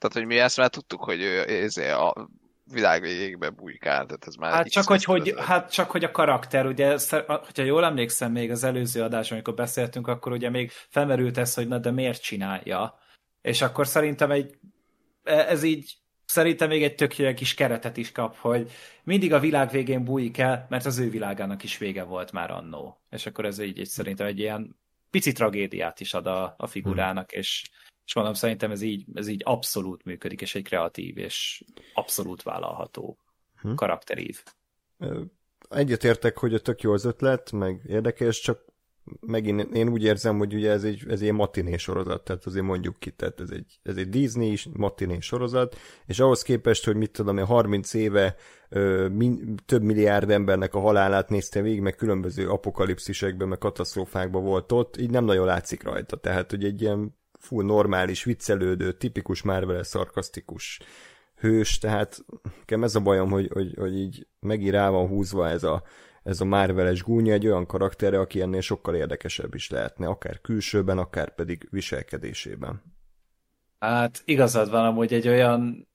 Tehát, 0.01 0.17
hogy 0.17 0.27
mi 0.27 0.39
ezt 0.39 0.57
már 0.57 0.69
tudtuk, 0.69 1.05
hogy 1.05 1.23
ő 1.23 1.49
ezé 1.49 1.91
a 1.91 2.29
világ 2.65 3.03
végébe 3.03 3.51
bujkál, 3.51 4.07
tehát 4.07 4.27
ez 4.27 4.35
már... 4.35 4.53
Hát 4.53 4.69
csak, 4.69 4.87
hogy, 4.87 5.05
hogy, 5.05 5.35
hát 5.39 5.73
csak, 5.73 5.91
hogy 5.91 6.05
a 6.05 6.11
karakter, 6.11 6.67
ugye, 6.67 6.97
hogyha 7.27 7.63
jól 7.63 7.85
emlékszem 7.85 8.33
még 8.33 8.51
az 8.51 8.65
előző 8.65 9.03
adáson, 9.03 9.33
amikor 9.33 9.55
beszéltünk, 9.55 10.07
akkor 10.07 10.33
ugye 10.33 10.51
még 10.51 10.71
felmerült 10.71 11.39
ez, 11.39 11.55
hogy 11.55 11.69
na 11.69 11.79
de 11.79 11.91
miért 11.91 12.23
csinálja. 12.23 12.99
És 13.43 13.63
akkor 13.63 13.87
szerintem 13.87 14.31
egy, 14.31 14.59
e, 15.25 15.35
ez 15.35 15.63
így 15.63 15.95
szerintem 16.25 16.69
még 16.69 16.83
egy 16.83 16.95
tök 16.95 17.35
kis 17.35 17.55
keretet 17.55 17.97
is 17.97 18.13
kap, 18.13 18.37
hogy 18.37 18.71
mindig 19.05 19.33
a 19.33 19.41
világ 19.41 19.71
végén 19.71 20.05
bújik 20.05 20.39
el, 20.39 20.67
mert 20.69 20.87
az 20.87 20.99
ő 20.99 21.11
világának 21.11 21.63
is 21.63 21.79
vége 21.79 22.03
volt 22.03 22.33
már 22.33 22.51
annó. 22.51 23.01
És 23.11 23.27
akkor 23.27 23.45
ez 23.45 23.59
így, 23.59 23.79
így 23.79 23.87
szerintem 23.87 24.27
egy 24.27 24.39
ilyen 24.39 24.77
pici 25.11 25.33
tragédiát 25.33 26.01
is 26.01 26.15
ad 26.15 26.27
a, 26.27 26.55
a 26.59 26.67
figurának, 26.67 27.31
hmm. 27.31 27.41
és 27.41 27.71
és 28.11 28.17
mondom, 28.17 28.35
szerintem 28.35 28.71
ez 28.71 28.83
így, 28.83 29.05
ez 29.15 29.29
így 29.29 29.43
abszolút 29.45 30.05
működik, 30.05 30.41
és 30.41 30.55
egy 30.55 30.63
kreatív 30.63 31.19
és 31.19 31.65
abszolút 31.95 32.43
vállalható 32.43 33.19
hm. 33.61 33.75
karakterív. 33.75 34.43
egyetértek, 35.69 36.39
hogy 36.39 36.55
a 36.55 36.61
tök 36.61 36.83
jó 36.83 36.93
az 36.93 37.05
ötlet, 37.05 37.53
meg 37.53 37.81
érdekes, 37.87 38.41
csak 38.41 38.65
megint 39.21 39.75
én 39.75 39.89
úgy 39.89 40.03
érzem, 40.03 40.39
hogy 40.39 40.55
ugye 40.55 40.71
ez 40.71 40.85
egy, 40.85 41.05
ez 41.09 41.21
egy 41.21 41.33
matiné 41.33 41.77
sorozat, 41.77 42.25
tehát 42.25 42.47
azért 42.47 42.65
mondjuk 42.65 42.99
ki, 42.99 43.11
tehát 43.11 43.41
ez 43.41 43.51
egy, 43.51 43.79
ez 43.83 43.97
egy 43.97 44.09
Disney 44.09 44.51
is 44.51 44.69
matiné 44.73 45.19
sorozat, 45.21 45.77
és 46.07 46.21
ahhoz 46.21 46.43
képest, 46.43 46.85
hogy 46.85 46.97
mit 46.97 47.11
tudom 47.11 47.39
én, 47.39 47.45
30 47.45 47.95
éve 47.95 48.35
ö, 48.69 49.09
min, 49.09 49.55
több 49.67 49.83
milliárd 49.83 50.31
embernek 50.31 50.75
a 50.75 50.81
halálát 50.81 51.29
nézte 51.29 51.61
végig, 51.61 51.81
meg 51.81 51.95
különböző 51.95 52.49
apokalipszisekben, 52.49 53.49
meg 53.49 53.59
katasztrófákban 53.59 54.45
volt 54.45 54.73
ott, 54.73 54.97
így 54.97 55.11
nem 55.11 55.25
nagyon 55.25 55.47
látszik 55.47 55.83
rajta, 55.83 56.17
tehát 56.17 56.51
hogy 56.51 56.65
egy 56.65 56.81
ilyen 56.81 57.19
full 57.41 57.65
normális, 57.65 58.25
viccelődő, 58.25 58.93
tipikus 58.93 59.43
Marvel 59.43 59.83
szarkasztikus 59.83 60.81
hős, 61.37 61.79
tehát 61.79 62.25
nekem 62.59 62.83
ez 62.83 62.95
a 62.95 63.01
bajom, 63.01 63.31
hogy, 63.31 63.49
hogy, 63.53 63.75
hogy 63.77 63.99
így 63.99 64.27
megint 64.41 64.73
rá 64.73 64.89
van 64.91 65.09
húzva 65.09 65.49
ez 65.49 65.63
a, 65.63 65.83
ez 66.23 66.41
a 66.41 66.45
Marveles 66.45 67.03
gúnya 67.03 67.33
egy 67.33 67.47
olyan 67.47 67.67
karakterre, 67.67 68.19
aki 68.19 68.41
ennél 68.41 68.61
sokkal 68.61 68.95
érdekesebb 68.95 69.55
is 69.55 69.71
lehetne, 69.71 70.07
akár 70.07 70.41
külsőben, 70.41 70.99
akár 70.99 71.35
pedig 71.35 71.69
viselkedésében. 71.71 72.83
Hát 73.79 74.23
igazad 74.25 74.71
van 74.71 74.85
amúgy 74.85 75.13
egy 75.13 75.29
olyan 75.29 75.89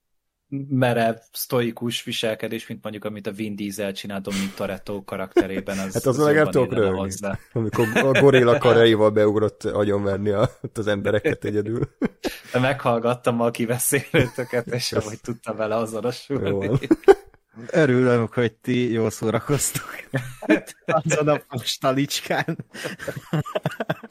merev, 0.70 1.16
sztoikus 1.32 2.04
viselkedés, 2.04 2.68
mint 2.68 2.84
mondjuk 2.84 3.06
amit 3.06 3.28
a 3.28 3.32
Vin 3.32 3.56
Diesel 3.56 3.94
csinál 3.94 4.22
Dominic 4.22 4.54
Toretto 4.56 5.04
karakterében. 5.04 5.78
Az, 5.78 5.94
hát 5.94 6.06
az, 6.06 6.20
az 6.20 6.26
legalább 6.26 6.50
tudok 6.50 6.74
röhögni. 6.74 7.12
Amikor 7.54 7.88
a 7.94 8.20
gorilla 8.20 8.58
karjaival 8.58 9.10
beugrott 9.10 9.64
agyonverni 9.64 10.30
a, 10.30 10.50
az 10.74 10.88
embereket 10.88 11.46
egyedül. 11.46 11.90
De 12.52 12.60
meghallgattam 12.60 13.42
a 13.42 13.52
kiveszélőtöket, 13.52 14.68
és 14.68 14.92
amúgy 14.92 15.22
tudtam 15.22 15.56
vele 15.56 15.76
azonosulni. 15.76 16.80
Örülök, 17.72 18.34
hogy 18.34 18.54
ti 18.54 18.92
jól 18.92 19.10
szórakoztok. 19.10 19.90
Azon 20.86 21.28
a 21.28 21.42
postalicskán. 21.48 22.58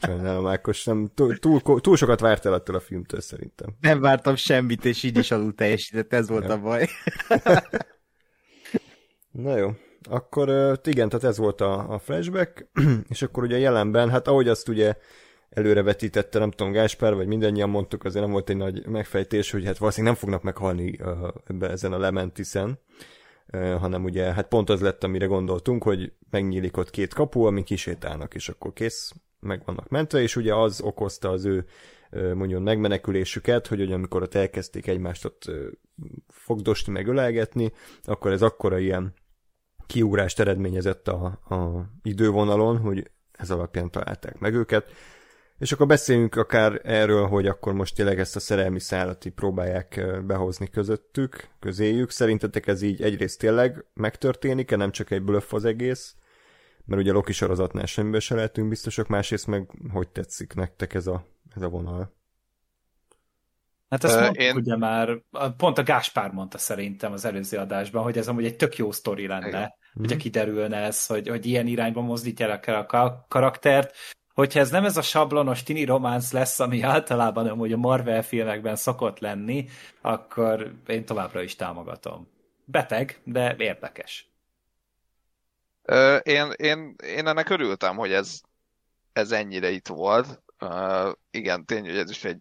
Sajnálom, 0.00 0.46
Ákos, 0.46 0.84
nem, 0.84 1.10
túl, 1.14 1.38
túl, 1.38 1.80
túl 1.80 1.96
sokat 1.96 2.20
vártál 2.20 2.54
ettől 2.54 2.76
a 2.76 2.80
filmtől 2.80 3.20
szerintem. 3.20 3.76
Nem 3.80 4.00
vártam 4.00 4.36
semmit, 4.36 4.84
és 4.84 5.02
így 5.02 5.18
is 5.18 5.30
alul 5.30 5.54
teljesített, 5.54 6.12
ez 6.12 6.28
volt 6.28 6.44
ja. 6.44 6.52
a 6.52 6.58
baj. 6.58 6.88
Na 9.30 9.56
jó, 9.56 9.70
akkor 10.10 10.78
igen, 10.84 11.08
tehát 11.08 11.24
ez 11.24 11.38
volt 11.38 11.60
a, 11.60 11.92
a 11.92 11.98
flashback, 11.98 12.66
és 13.08 13.22
akkor 13.22 13.42
ugye 13.42 13.58
jelenben, 13.58 14.10
hát 14.10 14.28
ahogy 14.28 14.48
azt 14.48 14.68
ugye 14.68 14.94
előrevetítette, 15.50 16.38
nem 16.38 16.50
tudom, 16.50 16.72
Gáspár, 16.72 17.14
vagy 17.14 17.26
mindannyian 17.26 17.68
mondtuk, 17.68 18.04
azért 18.04 18.24
nem 18.24 18.32
volt 18.32 18.50
egy 18.50 18.56
nagy 18.56 18.86
megfejtés, 18.86 19.50
hogy 19.50 19.64
hát 19.64 19.78
valószínűleg 19.78 20.14
nem 20.14 20.22
fognak 20.22 20.42
meghalni 20.42 20.98
uh, 21.02 21.28
ebbe, 21.46 21.70
ezen 21.70 21.92
a 21.92 21.98
Lementisen, 21.98 22.78
hanem 23.52 24.04
ugye 24.04 24.32
hát 24.32 24.48
pont 24.48 24.70
az 24.70 24.80
lett, 24.80 25.04
amire 25.04 25.26
gondoltunk, 25.26 25.82
hogy 25.82 26.12
megnyílik 26.30 26.76
ott 26.76 26.90
két 26.90 27.14
kapu, 27.14 27.44
ami 27.44 27.62
kisétálnak, 27.62 28.34
és 28.34 28.48
akkor 28.48 28.72
kész, 28.72 29.12
meg 29.40 29.62
vannak 29.64 29.88
mentve, 29.88 30.20
és 30.20 30.36
ugye 30.36 30.54
az 30.54 30.80
okozta 30.80 31.30
az 31.30 31.44
ő 31.44 31.64
mondjon 32.34 32.62
megmenekülésüket, 32.62 33.66
hogy 33.66 33.80
ugye 33.80 33.94
amikor 33.94 34.22
ott 34.22 34.34
elkezdték 34.34 34.86
egymást 34.86 35.24
ott 35.24 35.50
fogdosni, 36.28 36.92
meg 36.92 37.06
ölelgetni, 37.06 37.72
akkor 38.02 38.32
ez 38.32 38.42
akkora 38.42 38.78
ilyen 38.78 39.14
kiugrást 39.86 40.40
eredményezett 40.40 41.08
a, 41.08 41.24
a 41.48 41.90
idővonalon, 42.02 42.78
hogy 42.78 43.10
ez 43.32 43.50
alapján 43.50 43.90
találták 43.90 44.38
meg 44.38 44.54
őket, 44.54 44.92
és 45.64 45.72
akkor 45.72 45.86
beszéljünk 45.86 46.36
akár 46.36 46.80
erről, 46.82 47.26
hogy 47.26 47.46
akkor 47.46 47.72
most 47.72 47.94
tényleg 47.94 48.18
ezt 48.18 48.36
a 48.36 48.40
szerelmi 48.40 48.80
szállat 48.80 49.26
próbálják 49.34 50.04
behozni 50.26 50.68
közöttük, 50.68 51.48
közéjük. 51.60 52.10
Szerintetek 52.10 52.66
ez 52.66 52.82
így 52.82 53.02
egyrészt 53.02 53.38
tényleg 53.38 53.84
megtörténik-e, 53.94 54.76
nem 54.76 54.90
csak 54.90 55.10
egy 55.10 55.22
blöff 55.22 55.52
az 55.52 55.64
egész? 55.64 56.16
Mert 56.84 57.00
ugye 57.00 57.12
Loki 57.12 57.32
sorozatnál 57.32 57.86
semmibe 57.86 58.20
se 58.20 58.34
lehetünk 58.34 58.68
biztosak, 58.68 59.06
másrészt 59.06 59.46
meg 59.46 59.70
hogy 59.92 60.08
tetszik 60.08 60.54
nektek 60.54 60.94
ez 60.94 61.06
a, 61.06 61.26
ez 61.56 61.62
a 61.62 61.68
vonal? 61.68 62.14
Hát 63.88 64.04
ezt 64.04 64.20
mondtuk 64.20 64.42
én... 64.42 64.56
ugye 64.56 64.76
már, 64.76 65.22
pont 65.56 65.78
a 65.78 65.82
Gáspár 65.82 66.30
mondta 66.30 66.58
szerintem 66.58 67.12
az 67.12 67.24
előző 67.24 67.58
adásban, 67.58 68.02
hogy 68.02 68.18
ez 68.18 68.28
amúgy 68.28 68.44
egy 68.44 68.56
tök 68.56 68.76
jó 68.76 68.92
sztori 68.92 69.26
lenne, 69.26 69.48
Igen. 69.48 69.70
hogyha 69.94 70.16
kiderülne 70.16 70.76
ez, 70.76 71.06
hogy, 71.06 71.28
hogy 71.28 71.46
ilyen 71.46 71.66
irányba 71.66 72.00
mozdítják 72.00 72.66
el 72.66 72.86
a 72.90 73.26
karaktert, 73.28 73.94
hogyha 74.34 74.60
ez 74.60 74.70
nem 74.70 74.84
ez 74.84 74.96
a 74.96 75.02
sablonos 75.02 75.62
tini 75.62 75.84
románc 75.84 76.32
lesz, 76.32 76.60
ami 76.60 76.82
általában 76.82 77.46
amúgy 77.46 77.72
a 77.72 77.76
Marvel 77.76 78.22
filmekben 78.22 78.76
szokott 78.76 79.18
lenni, 79.18 79.68
akkor 80.00 80.74
én 80.86 81.04
továbbra 81.04 81.42
is 81.42 81.56
támogatom. 81.56 82.28
Beteg, 82.64 83.20
de 83.24 83.56
érdekes. 83.58 84.28
Ö, 85.82 86.16
én, 86.16 86.50
én, 86.56 86.94
én 87.04 87.26
ennek 87.26 87.48
örültem, 87.48 87.96
hogy 87.96 88.12
ez, 88.12 88.40
ez 89.12 89.32
ennyire 89.32 89.70
itt 89.70 89.88
volt. 89.88 90.42
Ö, 90.58 91.10
igen, 91.30 91.64
tény, 91.64 91.84
hogy 91.84 91.98
ez 91.98 92.10
is 92.10 92.24
egy 92.24 92.40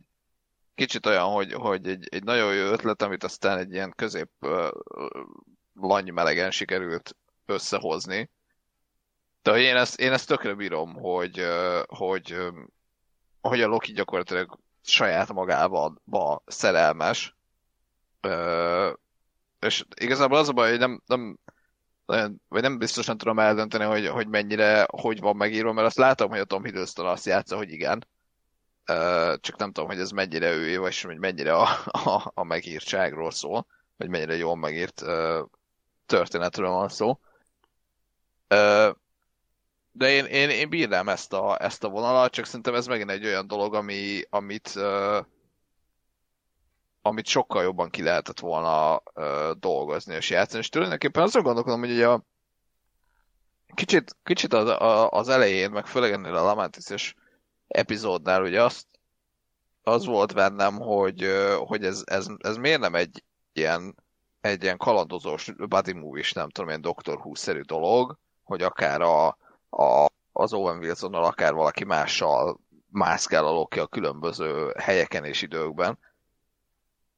kicsit 0.75 1.06
olyan, 1.06 1.25
hogy, 1.25 1.53
hogy 1.53 1.88
egy, 1.88 2.08
egy 2.12 2.23
nagyon 2.23 2.53
jó 2.53 2.65
ötlet, 2.65 3.01
amit 3.01 3.23
aztán 3.23 3.58
egy 3.58 3.73
ilyen 3.73 3.93
közép 3.95 4.29
uh, 4.41 6.12
melegen 6.12 6.51
sikerült 6.51 7.15
összehozni 7.45 8.29
de 9.43 9.58
én 9.58 9.75
ezt, 9.75 9.99
én 9.99 10.12
ezt 10.12 10.27
tökre 10.27 10.53
bírom, 10.53 10.93
hogy, 10.93 11.45
hogy, 11.88 12.38
hogy 13.41 13.62
a 13.62 13.67
Loki 13.67 13.91
gyakorlatilag 13.91 14.60
saját 14.82 15.34
magában 15.34 16.01
szerelmes. 16.45 17.36
És 19.60 19.86
igazából 19.95 20.38
az 20.38 20.49
a 20.49 20.53
baj, 20.53 20.69
hogy 20.69 20.79
nem, 20.79 21.01
nem, 21.06 21.38
vagy 22.47 22.62
nem 22.62 22.77
biztosan 22.77 23.17
tudom 23.17 23.39
eldönteni, 23.39 23.84
hogy, 23.84 24.08
hogy 24.08 24.27
mennyire, 24.27 24.88
hogy 24.89 25.19
van 25.19 25.36
megírva, 25.36 25.73
mert 25.73 25.88
azt 25.88 25.97
látom, 25.97 26.29
hogy 26.29 26.39
a 26.39 26.45
Tom 26.45 26.63
Hiddleston 26.63 27.06
azt 27.06 27.25
játsza, 27.25 27.58
hogy 27.58 27.71
igen. 27.71 28.08
Csak 29.39 29.58
nem 29.58 29.71
tudom, 29.71 29.89
hogy 29.89 29.99
ez 29.99 30.12
mennyire 30.12 30.51
ő, 30.51 30.79
vagy 30.79 31.01
hogy 31.01 31.17
mennyire 31.17 31.53
a, 31.56 31.67
a, 31.86 32.32
a 32.34 32.43
megírtságról 32.43 33.32
szól, 33.32 33.65
vagy 33.97 34.10
mennyire 34.10 34.36
jól 34.36 34.56
megírt 34.56 35.03
történetről 36.06 36.69
van 36.69 36.89
szó 36.89 37.19
de 39.95 40.10
én, 40.10 40.25
én, 40.25 40.49
én 40.49 40.69
bírnám 40.69 41.10
ezt 41.10 41.34
a, 41.34 41.63
ezt 41.63 41.84
a 41.84 41.89
vonalat, 41.89 42.32
csak 42.32 42.45
szerintem 42.45 42.75
ez 42.75 42.88
megint 42.88 43.10
egy 43.10 43.25
olyan 43.25 43.47
dolog, 43.47 43.73
ami, 43.73 44.21
amit, 44.29 44.71
uh, 44.75 45.25
amit 47.01 47.27
sokkal 47.27 47.63
jobban 47.63 47.89
ki 47.89 48.01
lehetett 48.03 48.39
volna 48.39 49.01
uh, 49.13 49.51
dolgozni 49.51 50.15
és 50.15 50.29
játszani. 50.29 50.62
És 50.62 50.69
tulajdonképpen 50.69 51.23
azon 51.23 51.43
gondolkodom, 51.43 51.79
hogy 51.79 51.91
ugye 51.91 52.08
a 52.08 52.23
kicsit, 53.73 54.15
kicsit 54.23 54.53
az, 54.53 54.67
a, 54.67 55.10
az 55.10 55.29
elején, 55.29 55.71
meg 55.71 55.86
főleg 55.86 56.12
ennél 56.12 56.36
a 56.36 56.43
Lamentis 56.43 57.15
epizódnál 57.67 58.43
ugye 58.43 58.63
azt, 58.63 58.88
az 59.84 60.06
volt 60.06 60.34
bennem, 60.34 60.79
hogy, 60.79 61.27
hogy 61.58 61.86
ez, 61.86 62.01
ez, 62.06 62.27
ez 62.38 62.56
miért 62.58 62.79
nem 62.79 62.95
egy 62.95 63.23
ilyen, 63.53 63.95
egy 64.41 64.63
ilyen 64.63 64.77
kalandozós 64.77 65.51
buddy 65.51 65.93
movie 65.93 66.23
nem 66.34 66.49
tudom, 66.49 66.69
ilyen 66.69 66.82
Doctor 66.82 67.17
Who-szerű 67.17 67.62
dolog, 67.62 68.17
hogy 68.43 68.62
akár 68.62 69.01
a, 69.01 69.38
a, 69.77 70.09
az 70.31 70.53
Owen 70.53 70.77
wilson 70.77 71.13
akár 71.13 71.53
valaki 71.53 71.83
mással 71.83 72.59
mászkál 72.89 73.45
a 73.45 73.51
Loki 73.51 73.79
a 73.79 73.88
különböző 73.88 74.73
helyeken 74.77 75.25
és 75.25 75.41
időkben. 75.41 75.99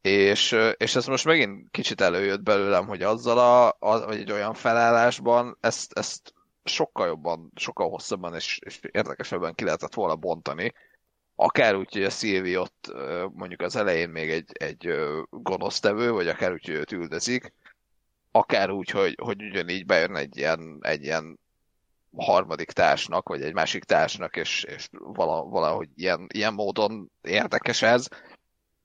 És, 0.02 0.58
és 0.78 0.96
ez 0.96 1.06
most 1.06 1.26
megint 1.26 1.72
kicsit 1.72 2.02
előjött 2.02 2.44
belőlem, 2.44 2.88
hogy 2.88 3.02
azzal 3.02 3.38
a, 3.38 3.68
a 3.68 4.06
vagy 4.06 4.20
egy 4.20 4.32
olyan 4.32 4.54
felállásban 4.54 5.58
ezt, 5.60 5.98
ezt 5.98 6.34
sokkal 6.63 7.08
jobban, 7.08 7.52
sokkal 7.56 7.89
hosszabban 7.89 8.36
és, 8.36 8.60
és 8.65 8.80
érdekesebben 8.91 9.56
ki 9.56 9.63
lehetett 9.63 9.94
volna 9.94 10.15
bontani. 10.15 10.74
Akár 11.36 11.76
úgy, 11.76 11.94
hogy 11.94 12.04
a 12.04 12.10
Szilvi 12.10 12.58
ott 12.58 12.94
mondjuk 13.32 13.62
az 13.62 13.76
elején 13.76 14.10
még 14.10 14.30
egy, 14.30 14.52
egy 14.54 14.96
gonosztevő, 15.30 16.12
vagy 16.12 16.28
akár 16.28 16.52
úgy, 16.52 16.65
hogy 16.65 16.76
őt 16.76 16.91
üldözik, 16.91 17.54
akár 18.32 18.70
úgy, 18.70 18.89
hogy, 18.89 19.18
hogy 19.22 19.44
ugyanígy 19.44 19.86
bejön 19.86 20.15
egy 20.15 20.38
ilyen, 20.38 20.78
egy 20.82 21.04
ilyen 21.04 21.39
harmadik 22.17 22.71
társnak, 22.71 23.30
vagy 23.30 23.41
egy 23.41 23.54
másik 23.54 23.84
társnak, 23.84 24.36
és, 24.36 24.63
és 24.63 24.89
valahogy 25.49 25.89
ilyen, 25.95 26.28
ilyen 26.34 26.54
módon 26.54 27.12
érdekes 27.21 27.82
ez. 27.82 28.08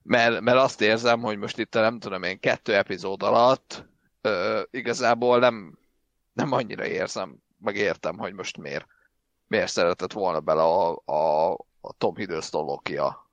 Mert, 0.03 0.41
mert 0.41 0.59
azt 0.59 0.81
érzem, 0.81 1.21
hogy 1.21 1.39
most 1.39 1.59
itt 1.59 1.75
nem 1.75 1.99
tudom 1.99 2.23
én, 2.23 2.41
kettő 2.41 2.75
epizód 2.75 3.23
alatt 3.23 3.85
ö, 4.21 4.63
igazából 4.71 5.39
nem, 5.39 5.79
nem 6.33 6.53
annyira 6.53 6.87
érzem, 6.87 7.37
meg 7.59 7.77
értem, 7.77 8.19
hogy 8.19 8.33
most 8.33 8.57
miért, 8.57 8.87
miért 9.47 9.71
szeretett 9.71 10.13
volna 10.13 10.41
bele 10.41 10.63
a, 10.63 11.03
a, 11.05 11.53
a 11.81 11.93
Tom 11.99 12.17
Hiddleston 12.17 12.65
Lokia. 12.65 13.29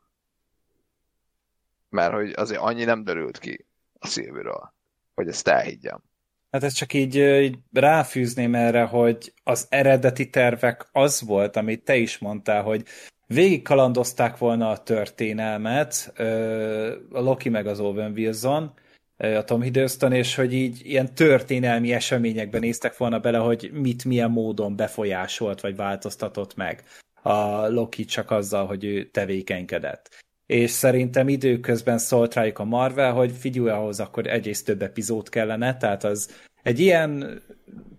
Mert 1.89 2.13
hogy 2.13 2.33
azért 2.36 2.62
annyi 2.62 2.83
nem 2.83 3.03
derült 3.03 3.38
ki 3.38 3.65
a 3.99 4.07
szilviről, 4.07 4.73
hogy 5.15 5.27
ezt 5.27 5.47
elhiggyem. 5.47 6.03
Hát 6.58 6.65
ezt 6.65 6.76
csak 6.76 6.93
így, 6.93 7.15
így 7.15 7.58
ráfűzném 7.74 8.56
erre, 8.56 8.84
hogy 8.84 9.34
az 9.43 9.65
eredeti 9.70 10.30
tervek 10.30 10.88
az 10.91 11.22
volt, 11.22 11.56
amit 11.56 11.84
te 11.84 11.96
is 11.96 12.17
mondtál, 12.17 12.63
hogy 12.63 12.84
végig 13.28 13.62
kalandozták 13.62 14.38
volna 14.38 14.70
a 14.70 14.84
történelmet, 14.84 16.13
a 17.12 17.20
Loki 17.20 17.50
meg 17.50 17.67
az 17.67 17.80
Owen 17.80 18.12
Wilson, 18.12 18.74
a 19.17 19.43
Tom 19.43 19.62
Hiddleston, 19.62 20.12
és 20.12 20.36
hogy 20.36 20.54
így 20.54 20.82
ilyen 20.84 21.13
történelmi 21.13 21.93
eseményekben 21.93 22.62
néztek 22.62 22.98
volna 22.98 23.20
bele, 23.20 23.38
hogy 23.38 23.70
mit 23.74 24.06
milyen 24.06 24.32
módon 24.32 24.76
befolyásolt, 24.76 25.62
vagy 25.62 25.76
változtatott 25.76 26.56
meg 26.56 26.84
a 27.22 27.67
Loki 27.67 28.06
csak 28.06 28.32
azzal, 28.32 28.65
hogy 28.65 28.84
ő 28.86 29.10
tevékenykedett. 29.10 30.26
És 30.46 30.72
szerintem 30.72 31.30
időközben 31.30 31.98
szólt 31.98 32.34
rájuk 32.34 32.60
a 32.60 32.63
Marvel, 32.63 33.13
hogy 33.13 33.32
figyelj 33.32 33.70
ahhoz, 33.70 34.00
akkor 34.00 34.28
egyrészt 34.28 34.65
több 34.65 34.82
epizód 34.82 35.30
kellene, 35.30 35.78
tehát 35.78 36.04
az 36.04 36.46
egy 36.67 36.80
ilyen 36.80 37.41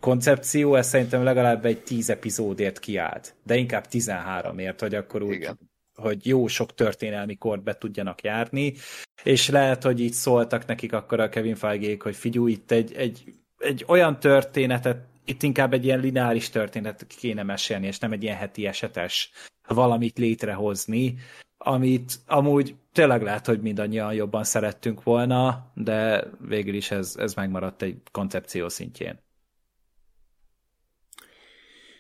koncepció, 0.01 0.75
ez 0.75 0.89
szerintem 0.89 1.23
legalább 1.23 1.65
egy 1.65 1.83
tíz 1.83 2.11
epizódért 2.11 2.79
kiállt, 2.79 3.35
de 3.43 3.57
inkább 3.57 3.85
13ért, 3.91 4.81
hogy 4.81 4.95
akkor 4.95 5.23
úgy 5.23 5.35
Igen. 5.35 5.59
hogy 5.95 6.27
jó 6.27 6.47
sok 6.47 6.75
történelmi 6.75 7.37
kort 7.37 7.63
be 7.63 7.79
tudjanak 7.79 8.23
járni, 8.23 8.75
és 9.23 9.49
lehet, 9.49 9.83
hogy 9.83 10.01
így 10.01 10.13
szóltak 10.13 10.67
nekik 10.67 10.93
akkor 10.93 11.21
a 11.21 11.29
Kevin 11.29 11.55
feige 11.55 11.97
hogy 11.99 12.17
figyú, 12.17 12.47
itt 12.47 12.71
egy, 12.71 12.93
egy, 12.93 13.35
egy 13.59 13.85
olyan 13.87 14.21
történetet, 14.21 14.99
itt 15.25 15.43
inkább 15.43 15.73
egy 15.73 15.85
ilyen 15.85 16.01
lineáris 16.01 16.49
történetet 16.49 17.15
kéne 17.19 17.43
mesélni, 17.43 17.87
és 17.87 17.99
nem 17.99 18.13
egy 18.13 18.23
ilyen 18.23 18.37
heti 18.37 18.67
esetes 18.67 19.31
valamit 19.69 20.19
létrehozni, 20.19 21.15
amit 21.59 22.15
amúgy 22.27 22.75
tényleg 22.99 23.23
lehet, 23.23 23.47
hogy 23.47 23.61
mindannyian 23.61 24.15
jobban 24.15 24.45
szerettünk 24.45 25.03
volna, 25.03 25.71
de 25.75 26.25
végül 26.49 26.75
is 26.75 26.91
ez, 26.91 27.15
ez 27.19 27.35
megmaradt 27.35 27.83
egy 27.83 27.97
koncepció 28.13 28.69
szintjén. 28.69 29.19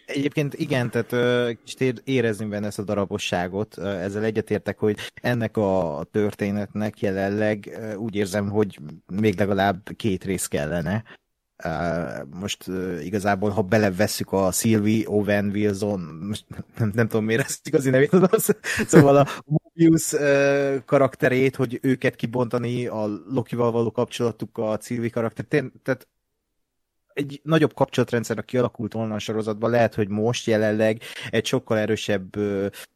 Egyébként 0.07 0.55
igen, 0.55 0.91
tehát 0.91 1.57
kicsit 1.65 2.03
érezni 2.05 2.47
benne 2.47 2.67
ezt 2.67 2.79
a 2.79 2.83
darabosságot, 2.83 3.79
ezzel 3.79 4.25
egyetértek, 4.25 4.79
hogy 4.79 4.97
ennek 5.15 5.57
a 5.57 6.03
történetnek 6.11 7.01
jelenleg 7.01 7.79
úgy 7.97 8.15
érzem, 8.15 8.49
hogy 8.49 8.79
még 9.07 9.39
legalább 9.39 9.89
két 9.97 10.25
rész 10.25 10.47
kellene. 10.47 11.05
Most 12.31 12.65
igazából, 13.03 13.51
ha 13.51 13.63
belevesszük 13.63 14.33
a 14.33 14.53
Sylvie 14.53 15.09
Owen 15.09 15.51
Wilson, 15.51 16.01
most 16.01 16.45
nem, 16.79 16.91
nem 16.95 17.09
tudom 17.09 17.25
miért 17.25 17.45
ezt 17.45 17.67
igazi 17.67 17.91
nevét 17.91 18.11
tudom, 18.11 18.29
szóval 18.87 19.17
a 19.17 19.27
Mobius 19.79 20.15
karakterét, 20.85 21.57
hogy 21.57 21.79
őket 21.83 22.17
kibontani, 22.17 22.87
a 22.87 23.07
Lokival 23.29 23.71
való 23.71 23.91
kapcsolatuk, 23.91 24.59
a 24.59 24.79
Sylvie 24.81 25.11
karakter, 25.11 25.65
tehát 25.83 26.09
egy 27.13 27.41
nagyobb 27.43 27.75
kapcsolatrendszer, 27.75 28.45
kialakult 28.45 28.93
volna 28.93 29.15
a 29.15 29.19
sorozatban, 29.19 29.71
lehet, 29.71 29.95
hogy 29.95 30.09
most 30.09 30.47
jelenleg 30.47 31.03
egy 31.31 31.47
sokkal 31.47 31.79
erősebb 31.79 32.37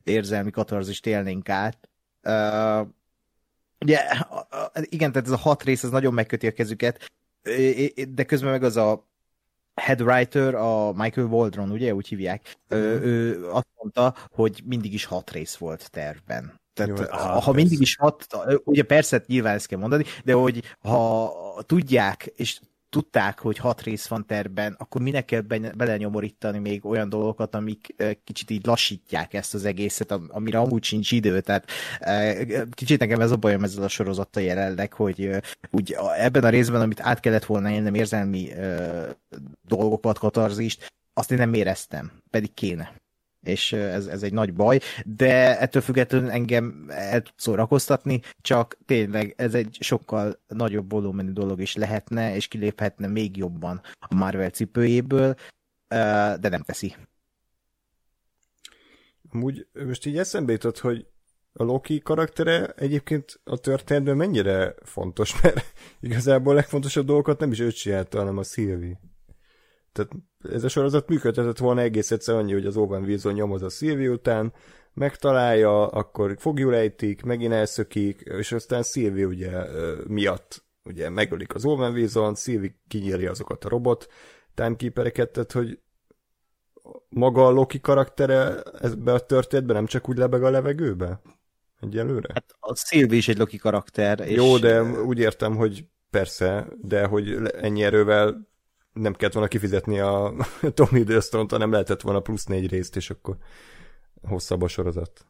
érzelmi 0.04 0.50
katarzist 0.50 1.06
élnénk 1.06 1.48
át. 1.48 1.88
Uh, 2.22 2.88
ugye, 3.80 3.98
igen, 4.82 5.12
tehát 5.12 5.26
ez 5.26 5.32
a 5.32 5.36
hat 5.36 5.62
rész, 5.62 5.82
ez 5.82 5.90
nagyon 5.90 6.14
megköti 6.14 6.46
a 6.46 6.52
kezüket, 6.52 7.12
de 8.08 8.24
közben 8.24 8.50
meg 8.50 8.62
az 8.62 8.76
a 8.76 9.08
head 9.74 10.00
writer, 10.00 10.54
a 10.54 10.92
Michael 10.92 11.26
Waldron, 11.26 11.70
ugye, 11.70 11.94
úgy 11.94 12.08
hívják, 12.08 12.56
ő, 12.68 12.96
mhm. 12.96 13.04
ő 13.04 13.48
azt 13.50 13.68
mondta, 13.76 14.14
hogy 14.30 14.62
mindig 14.64 14.92
is 14.92 15.04
hat 15.04 15.30
rész 15.30 15.56
volt 15.56 15.90
tervben. 15.90 16.60
Tehát 16.74 16.98
Jó, 16.98 17.04
ha, 17.10 17.40
ha 17.40 17.52
mindig 17.52 17.80
is 17.80 17.96
hat, 17.96 18.26
ugye 18.64 18.82
persze 18.82 19.22
nyilván 19.26 19.54
ezt 19.54 19.66
kell 19.66 19.78
mondani, 19.78 20.04
de 20.24 20.32
hogy 20.32 20.62
ha 20.78 21.32
tudják, 21.66 22.32
és 22.36 22.60
tudták, 22.92 23.38
hogy 23.38 23.58
hat 23.58 23.82
rész 23.82 24.06
van 24.06 24.26
terben, 24.26 24.74
akkor 24.78 25.00
minek 25.00 25.24
kell 25.24 25.40
belenyomorítani 25.76 26.58
még 26.58 26.84
olyan 26.84 27.08
dolgokat, 27.08 27.54
amik 27.54 27.94
kicsit 28.24 28.50
így 28.50 28.66
lassítják 28.66 29.34
ezt 29.34 29.54
az 29.54 29.64
egészet, 29.64 30.10
amire 30.28 30.58
amúgy 30.58 30.84
sincs 30.84 31.12
idő. 31.12 31.40
Tehát 31.40 31.70
kicsit 32.70 32.98
nekem 32.98 33.20
ez 33.20 33.30
a 33.30 33.36
bajom 33.36 33.64
ezzel 33.64 33.84
a 33.84 33.88
sorozattal 33.88 34.42
jelenleg, 34.42 34.92
hogy 34.92 35.30
úgy 35.70 35.96
ebben 36.16 36.44
a 36.44 36.48
részben, 36.48 36.80
amit 36.80 37.00
át 37.00 37.20
kellett 37.20 37.44
volna 37.44 37.70
élnem 37.70 37.94
érzelmi 37.94 38.48
dolgokat, 39.68 40.18
katarzist, 40.18 40.92
azt 41.14 41.30
én 41.32 41.38
nem 41.38 41.54
éreztem, 41.54 42.12
pedig 42.30 42.54
kéne 42.54 43.01
és 43.42 43.72
ez, 43.72 44.06
ez 44.06 44.22
egy 44.22 44.32
nagy 44.32 44.54
baj, 44.54 44.78
de 45.04 45.58
ettől 45.58 45.82
függetlenül 45.82 46.30
engem 46.30 46.86
el 46.88 47.22
tud 47.22 47.34
szórakoztatni, 47.36 48.20
csak 48.40 48.78
tényleg 48.86 49.34
ez 49.36 49.54
egy 49.54 49.76
sokkal 49.80 50.40
nagyobb 50.48 50.90
volumenű 50.90 51.32
dolog 51.32 51.60
is 51.60 51.74
lehetne, 51.74 52.34
és 52.34 52.48
kiléphetne 52.48 53.06
még 53.06 53.36
jobban 53.36 53.80
a 54.00 54.14
Marvel 54.14 54.50
cipőjéből, 54.50 55.34
de 56.40 56.48
nem 56.48 56.62
teszi. 56.62 56.94
Amúgy 59.30 59.66
most 59.86 60.06
így 60.06 60.18
eszembe 60.18 60.52
jutott, 60.52 60.78
hogy 60.78 61.06
a 61.52 61.62
Loki 61.62 62.00
karaktere 62.00 62.66
egyébként 62.66 63.40
a 63.44 63.56
történetben 63.56 64.16
mennyire 64.16 64.74
fontos, 64.82 65.34
mert 65.42 65.64
igazából 66.00 66.52
a 66.52 66.54
legfontosabb 66.54 67.06
dolgokat 67.06 67.38
nem 67.38 67.52
is 67.52 67.58
ő 67.58 67.70
csinálta, 67.70 68.18
hanem 68.18 68.38
a 68.38 68.42
Sylvie. 68.42 69.11
Tehát 69.92 70.12
ez 70.52 70.64
a 70.64 70.68
sorozat 70.68 71.08
működhetett 71.08 71.58
volna 71.58 71.80
egész 71.80 72.10
egyszer 72.10 72.34
annyi, 72.34 72.52
hogy 72.52 72.66
az 72.66 72.76
Owen 72.76 73.02
Wilson 73.02 73.32
nyomoz 73.32 73.62
a 73.62 73.68
Sylvie 73.68 74.10
után, 74.10 74.52
megtalálja, 74.94 75.88
akkor 75.88 76.34
fogjul 76.38 76.74
ejtik, 76.74 77.22
megint 77.22 77.52
elszökik, 77.52 78.20
és 78.20 78.52
aztán 78.52 78.82
Sylvie 78.82 79.26
ugye 79.26 79.50
miatt 80.06 80.64
ugye 80.84 81.08
megölik 81.08 81.54
az 81.54 81.64
Owen 81.64 81.92
Wilson, 81.92 82.34
Sylvie 82.34 82.74
kinyírja 82.88 83.30
azokat 83.30 83.64
a 83.64 83.68
robot 83.68 84.06
timekeepereket, 84.54 85.30
tehát 85.30 85.52
hogy 85.52 85.78
maga 87.08 87.46
a 87.46 87.50
Loki 87.50 87.80
karaktere 87.80 88.62
ebbe 88.80 89.12
a 89.12 89.20
történetben 89.20 89.76
nem 89.76 89.86
csak 89.86 90.08
úgy 90.08 90.16
lebeg 90.16 90.42
a 90.42 90.50
levegőbe? 90.50 91.20
Egyelőre? 91.80 92.28
Hát 92.32 92.56
a 92.60 92.74
Sylvie 92.76 93.16
is 93.16 93.28
egy 93.28 93.38
Loki 93.38 93.56
karakter. 93.56 94.20
És... 94.20 94.36
Jó, 94.36 94.58
de 94.58 94.82
úgy 94.82 95.18
értem, 95.18 95.56
hogy 95.56 95.84
persze, 96.10 96.68
de 96.80 97.04
hogy 97.04 97.50
ennyi 97.60 97.82
erővel 97.82 98.50
nem 98.92 99.12
kellett 99.14 99.34
volna 99.34 99.48
kifizetni 99.48 99.98
a 99.98 100.34
Tommy 100.74 100.98
Hiddleston-t, 100.98 101.50
hanem 101.50 101.70
lehetett 101.70 102.00
volna 102.00 102.20
plusz 102.20 102.44
négy 102.44 102.70
részt, 102.70 102.96
és 102.96 103.10
akkor 103.10 103.36
hosszabb 104.22 104.62
a 104.62 104.68
sorozat. 104.68 105.26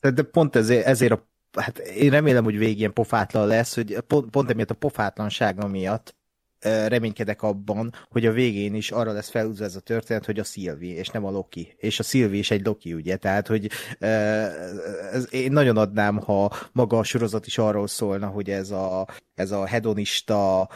De 0.00 0.22
pont 0.22 0.56
ezért, 0.56 0.86
ezért 0.86 1.12
a, 1.12 1.28
hát 1.60 1.78
én 1.78 2.10
remélem, 2.10 2.44
hogy 2.44 2.58
végén 2.58 2.76
ilyen 2.76 2.92
pofátlan 2.92 3.46
lesz, 3.46 3.74
hogy 3.74 3.98
pont, 4.06 4.30
pont 4.30 4.50
emiatt 4.50 4.70
a 4.70 4.74
pofátlansága 4.74 5.66
miatt 5.66 6.14
reménykedek 6.62 7.42
abban, 7.42 7.92
hogy 8.10 8.26
a 8.26 8.32
végén 8.32 8.74
is 8.74 8.90
arra 8.90 9.12
lesz 9.12 9.28
felhúzva 9.28 9.64
ez 9.64 9.76
a 9.76 9.80
történet, 9.80 10.24
hogy 10.24 10.38
a 10.38 10.44
Sylvie, 10.44 10.98
és 10.98 11.08
nem 11.08 11.24
a 11.24 11.30
Loki. 11.30 11.74
És 11.76 11.98
a 11.98 12.02
Sylvie 12.02 12.38
is 12.38 12.50
egy 12.50 12.66
Loki, 12.66 12.94
ugye? 12.94 13.16
Tehát, 13.16 13.46
hogy 13.46 13.70
ez, 13.98 15.32
én 15.32 15.52
nagyon 15.52 15.76
adnám, 15.76 16.18
ha 16.18 16.52
maga 16.72 16.98
a 16.98 17.02
sorozat 17.02 17.46
is 17.46 17.58
arról 17.58 17.86
szólna, 17.86 18.26
hogy 18.26 18.50
ez 18.50 18.70
a, 18.70 19.08
ez 19.34 19.50
a 19.50 19.66
hedonista 19.66 20.68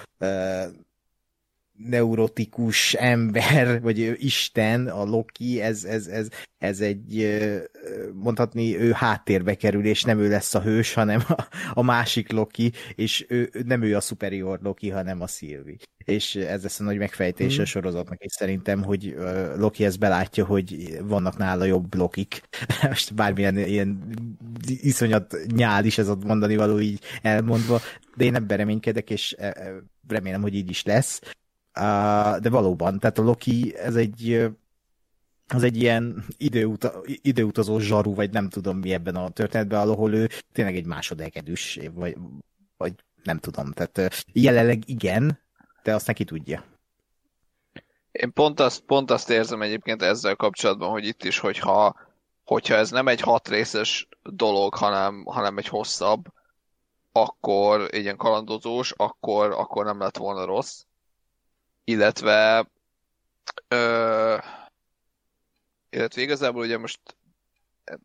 neurotikus 1.78 2.94
ember, 2.94 3.80
vagy 3.82 4.24
Isten, 4.24 4.86
a 4.88 5.04
Loki, 5.04 5.60
ez, 5.60 5.84
ez, 5.84 6.06
ez, 6.06 6.28
ez 6.58 6.80
egy, 6.80 7.38
mondhatni, 8.12 8.78
ő 8.78 8.92
háttérbe 8.92 9.54
kerül, 9.54 9.84
és 9.84 10.02
nem 10.02 10.18
ő 10.18 10.28
lesz 10.28 10.54
a 10.54 10.62
hős, 10.62 10.94
hanem 10.94 11.22
a, 11.28 11.46
a 11.72 11.82
másik 11.82 12.32
Loki, 12.32 12.72
és 12.94 13.26
ő, 13.28 13.50
nem 13.66 13.82
ő 13.82 13.96
a 13.96 14.00
superior 14.00 14.58
Loki, 14.62 14.90
hanem 14.90 15.20
a 15.20 15.26
Sylvie. 15.26 15.76
És 16.04 16.34
ez 16.34 16.62
lesz 16.62 16.80
a 16.80 16.84
nagy 16.84 16.98
megfejtés 16.98 17.58
a 17.58 17.64
sorozatnak, 17.64 18.22
és 18.22 18.32
szerintem, 18.32 18.82
hogy 18.82 19.16
Loki 19.56 19.84
ezt 19.84 19.98
belátja, 19.98 20.44
hogy 20.44 20.98
vannak 21.02 21.36
nála 21.36 21.64
jobb 21.64 21.94
Lokik. 21.94 22.40
Most 22.88 23.14
bármilyen 23.14 23.58
ilyen 23.58 24.14
iszonyat 24.66 25.36
nyál 25.46 25.84
is 25.84 25.98
ez 25.98 26.08
a 26.08 26.16
mondani 26.26 26.56
való 26.56 26.80
így 26.80 27.00
elmondva, 27.22 27.80
de 28.16 28.24
én 28.24 28.34
ebben 28.34 28.56
reménykedek, 28.56 29.10
és 29.10 29.36
remélem, 30.08 30.42
hogy 30.42 30.54
így 30.54 30.70
is 30.70 30.82
lesz 30.82 31.20
de 32.40 32.50
valóban, 32.50 32.98
tehát 32.98 33.18
a 33.18 33.22
Loki 33.22 33.76
ez 33.76 33.94
egy 33.94 34.50
az 35.48 35.62
egy 35.62 35.76
ilyen 35.76 36.24
időuta, 36.36 37.00
időutazó 37.04 37.78
zsaru, 37.78 38.14
vagy 38.14 38.30
nem 38.30 38.48
tudom 38.48 38.78
mi 38.78 38.92
ebben 38.92 39.16
a 39.16 39.28
történetben, 39.28 39.88
ahol 39.88 40.14
ő 40.14 40.28
tényleg 40.52 40.76
egy 40.76 40.86
másodegedűs, 40.86 41.80
vagy, 41.92 42.16
vagy 42.76 42.92
nem 43.22 43.38
tudom. 43.38 43.72
Tehát 43.72 44.24
jelenleg 44.32 44.82
igen, 44.86 45.40
de 45.82 45.94
azt 45.94 46.06
neki 46.06 46.24
tudja. 46.24 46.64
Én 48.12 48.32
pont 48.32 48.60
azt, 48.60 48.80
pont 48.80 49.10
azt 49.10 49.30
érzem 49.30 49.62
egyébként 49.62 50.02
ezzel 50.02 50.36
kapcsolatban, 50.36 50.90
hogy 50.90 51.06
itt 51.06 51.24
is, 51.24 51.38
hogyha, 51.38 51.96
hogyha 52.44 52.74
ez 52.74 52.90
nem 52.90 53.08
egy 53.08 53.20
hat 53.20 53.48
részes 53.48 54.08
dolog, 54.22 54.74
hanem, 54.74 55.24
hanem 55.24 55.58
egy 55.58 55.68
hosszabb, 55.68 56.24
akkor 57.12 57.88
egy 57.90 58.02
ilyen 58.02 58.16
kalandozós, 58.16 58.92
akkor, 58.96 59.50
akkor 59.50 59.84
nem 59.84 59.98
lett 59.98 60.16
volna 60.16 60.44
rossz 60.44 60.82
illetve 61.84 62.68
ö, 63.68 64.36
illetve 65.90 66.22
igazából 66.22 66.62
ugye 66.62 66.78
most 66.78 67.00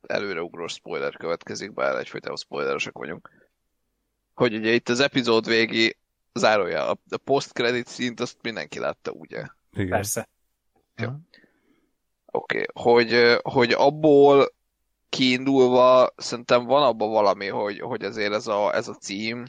előreugrós 0.07 0.73
spoiler 0.73 1.17
következik, 1.17 1.73
bár 1.73 1.95
egyfajta 1.95 2.35
spoileresek 2.35 2.97
vagyunk, 2.97 3.29
hogy 4.33 4.55
ugye 4.55 4.71
itt 4.71 4.89
az 4.89 4.99
epizód 4.99 5.47
végi 5.47 5.97
zárója, 6.33 6.89
a, 6.89 6.97
a 7.09 7.17
post-credit 7.17 7.87
szint 7.87 8.19
azt 8.19 8.37
mindenki 8.41 8.79
látta, 8.79 9.11
ugye? 9.11 9.43
Igen. 9.71 9.89
Persze. 9.89 10.29
Oké, 12.31 12.65
okay. 12.65 12.65
hogy, 12.73 13.39
hogy 13.41 13.71
abból 13.71 14.53
kiindulva 15.09 16.09
szerintem 16.17 16.65
van 16.65 16.83
abban 16.83 17.09
valami, 17.09 17.47
hogy, 17.47 17.79
hogy 17.79 18.03
azért 18.03 18.33
ez 18.33 18.47
a, 18.47 18.75
ez 18.75 18.87
a 18.87 18.93
cím, 18.93 19.45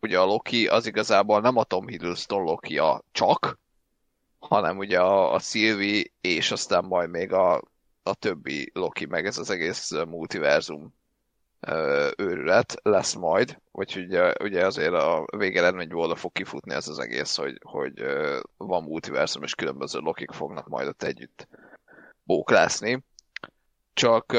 ugye 0.00 0.18
a 0.18 0.24
Loki 0.24 0.66
az 0.66 0.86
igazából 0.86 1.40
nem 1.40 1.56
a 1.56 1.64
Tom 1.64 1.86
Hiddleston 1.86 2.42
loki 2.42 2.78
-a 2.78 3.02
csak, 3.12 3.58
hanem 4.40 4.78
ugye 4.78 5.00
a, 5.00 5.34
a 5.34 5.38
Sylvie, 5.38 6.04
és 6.20 6.50
aztán 6.50 6.84
majd 6.84 7.10
még 7.10 7.32
a, 7.32 7.62
a 8.02 8.14
többi 8.14 8.70
Loki, 8.74 9.06
meg 9.06 9.26
ez 9.26 9.38
az 9.38 9.50
egész 9.50 9.90
multiverzum 9.90 10.94
őrület 12.16 12.74
lesz 12.82 13.14
majd, 13.14 13.58
vagy 13.70 13.96
ugye, 13.96 14.32
ugye 14.42 14.66
azért 14.66 14.92
a 14.92 15.24
végeredményből 15.36 16.00
oda 16.00 16.14
fog 16.14 16.32
kifutni 16.32 16.74
ez 16.74 16.88
az 16.88 16.98
egész, 16.98 17.36
hogy, 17.36 17.58
hogy 17.62 18.02
van 18.56 18.82
multiverzum, 18.82 19.42
és 19.42 19.54
különböző 19.54 19.98
lokik 19.98 20.30
fognak 20.30 20.68
majd 20.68 20.88
ott 20.88 21.02
együtt 21.02 21.48
bóklászni. 22.22 23.04
Csak 23.94 24.36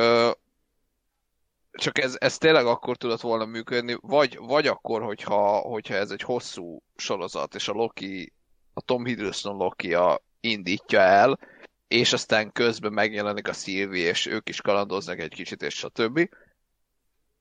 csak 1.71 1.97
ez, 1.97 2.15
ez 2.19 2.37
tényleg 2.37 2.65
akkor 2.65 2.97
tudott 2.97 3.21
volna 3.21 3.45
működni, 3.45 3.97
vagy, 4.01 4.37
vagy 4.37 4.67
akkor, 4.67 5.01
hogyha, 5.01 5.57
hogyha 5.57 5.93
ez 5.93 6.11
egy 6.11 6.21
hosszú 6.21 6.83
sorozat, 6.95 7.55
és 7.55 7.67
a 7.67 7.73
Loki, 7.73 8.33
a 8.73 8.81
Tom 8.81 9.05
Hiddleston 9.05 9.55
loki 9.55 9.95
indítja 10.39 10.99
el, 10.99 11.39
és 11.87 12.13
aztán 12.13 12.51
közben 12.51 12.93
megjelenik 12.93 13.47
a 13.47 13.53
Sylvie, 13.53 14.09
és 14.09 14.25
ők 14.25 14.49
is 14.49 14.61
kalandoznak 14.61 15.19
egy 15.19 15.33
kicsit, 15.33 15.61
és 15.61 15.75
stb. 15.75 16.29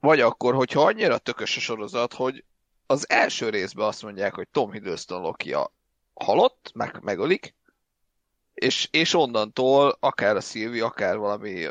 Vagy 0.01 0.21
akkor, 0.21 0.55
hogyha 0.55 0.81
annyira 0.81 1.19
tökös 1.19 1.57
a 1.57 1.61
sorozat, 1.61 2.15
hogy 2.15 2.45
az 2.87 3.09
első 3.09 3.49
részben 3.49 3.87
azt 3.87 4.03
mondják, 4.03 4.35
hogy 4.35 4.49
Tom 4.49 4.73
Hiddleston 4.73 5.21
loki 5.21 5.55
halott, 6.15 6.71
meg, 6.75 6.99
megölik, 7.03 7.55
és, 8.55 8.89
és 8.91 9.15
onnantól 9.15 9.97
akár 10.01 10.37
a 10.37 10.41
Sylvie, 10.41 10.85
akár 10.85 11.17
valami 11.17 11.67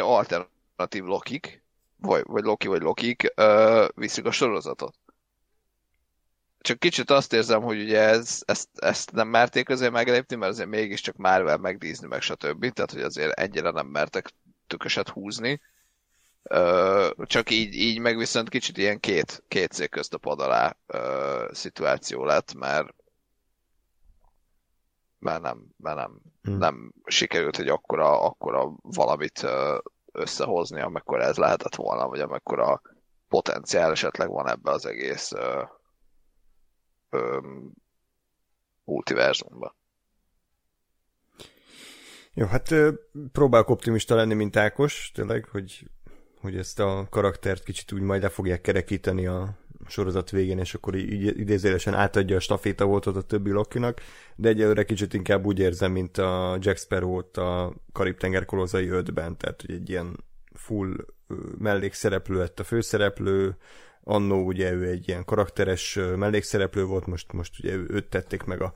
alternatív 0.00 1.04
lokik, 1.04 1.62
vagy, 1.96 2.22
vagy 2.26 2.44
Loki, 2.44 2.66
vagy 2.66 2.82
Lokik 2.82 3.32
uh, 3.36 3.88
viszik 3.94 4.24
a 4.24 4.30
sorozatot. 4.30 4.94
Csak 6.60 6.78
kicsit 6.78 7.10
azt 7.10 7.32
érzem, 7.32 7.62
hogy 7.62 7.80
ugye 7.80 8.00
ez, 8.00 8.42
ezt, 8.46 8.68
ezt 8.74 9.12
nem 9.12 9.28
merték 9.28 9.68
azért 9.68 9.92
meglépni, 9.92 10.36
mert 10.36 10.52
azért 10.52 10.68
mégiscsak 10.68 11.16
Marvel 11.16 11.56
megdízni, 11.56 12.06
meg 12.06 12.20
stb. 12.20 12.72
Tehát, 12.72 12.92
hogy 12.92 13.02
azért 13.02 13.38
ennyire 13.38 13.70
nem 13.70 13.86
mertek 13.86 14.30
tököset 14.66 15.08
húzni. 15.08 15.60
Csak 17.22 17.50
így, 17.50 17.74
így 17.74 17.98
meg 17.98 18.16
viszont 18.16 18.48
kicsit 18.48 18.78
ilyen 18.78 19.00
két, 19.00 19.42
két 19.48 19.72
cég 19.72 19.88
közt 19.88 20.14
a 20.14 20.18
pad 20.18 20.40
alá 20.40 20.76
szituáció 21.50 22.24
lett, 22.24 22.54
mert 22.54 22.94
mert 25.18 25.42
nem, 25.42 25.66
mert 25.76 25.96
nem, 25.96 26.20
hmm. 26.42 26.56
nem 26.56 26.92
sikerült, 27.04 27.56
hogy 27.56 27.68
akkora, 27.68 28.22
akkora 28.22 28.72
valamit 28.82 29.46
összehozni, 30.12 30.80
amikor 30.80 31.20
ez 31.20 31.36
lehetett 31.36 31.74
volna, 31.74 32.08
vagy 32.08 32.20
amikor 32.20 32.60
a 32.60 32.80
potenciál 33.28 33.90
esetleg 33.90 34.28
van 34.28 34.48
ebbe 34.48 34.70
az 34.70 34.86
egész 34.86 35.32
ö, 37.10 37.38
multiverzumban. 38.84 39.74
Jó, 42.34 42.46
hát 42.46 42.74
próbálok 43.32 43.68
optimista 43.68 44.14
lenni, 44.14 44.34
mint 44.34 44.56
Ákos, 44.56 45.10
tényleg, 45.14 45.44
hogy, 45.44 45.90
hogy 46.40 46.56
ezt 46.56 46.80
a 46.80 47.06
karaktert 47.10 47.64
kicsit 47.64 47.92
úgy 47.92 48.00
majd 48.00 48.22
le 48.22 48.28
fogják 48.28 48.60
kerekíteni 48.60 49.26
a 49.26 49.58
sorozat 49.88 50.30
végén, 50.30 50.58
és 50.58 50.74
akkor 50.74 50.94
így 50.94 51.38
idézélesen 51.38 51.94
átadja 51.94 52.36
a 52.36 52.40
staféta 52.40 52.84
voltot 52.84 53.16
a 53.16 53.22
többi 53.22 53.50
Lokinak, 53.50 54.00
de 54.36 54.48
egyelőre 54.48 54.84
kicsit 54.84 55.14
inkább 55.14 55.46
úgy 55.46 55.58
érzem, 55.58 55.92
mint 55.92 56.18
a 56.18 56.58
Jack 56.60 56.78
Sparrow-t 56.78 57.36
a 57.36 57.74
Karib-tenger 57.92 58.44
kolozai 58.44 58.88
5-ben, 58.90 59.36
tehát 59.36 59.60
hogy 59.60 59.74
egy 59.74 59.88
ilyen 59.88 60.24
full 60.54 60.96
mellékszereplő 61.58 62.38
lett 62.38 62.60
a 62.60 62.64
főszereplő, 62.64 63.56
annó 64.04 64.44
ugye 64.44 64.72
ő 64.72 64.88
egy 64.88 65.08
ilyen 65.08 65.24
karakteres 65.24 65.94
mellékszereplő 66.16 66.84
volt, 66.84 67.06
most, 67.06 67.32
most 67.32 67.58
ugye 67.58 67.74
őt 67.74 68.08
tették 68.08 68.42
meg 68.42 68.60
a, 68.60 68.72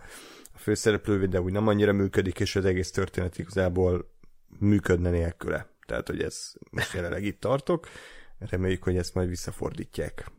a 0.52 0.58
főszereplővé, 0.58 1.26
de 1.26 1.40
úgy 1.40 1.52
nem 1.52 1.68
annyira 1.68 1.92
működik, 1.92 2.40
és 2.40 2.56
az 2.56 2.64
egész 2.64 2.90
történet 2.90 3.38
igazából 3.38 4.10
működne 4.58 5.10
nélküle. 5.10 5.68
Tehát, 5.86 6.08
hogy 6.08 6.22
ez 6.22 6.52
most 6.70 6.92
jelenleg 6.92 7.24
itt 7.24 7.40
tartok, 7.40 7.88
reméljük, 8.38 8.82
hogy 8.82 8.96
ezt 8.96 9.14
majd 9.14 9.28
visszafordítják. 9.28 10.30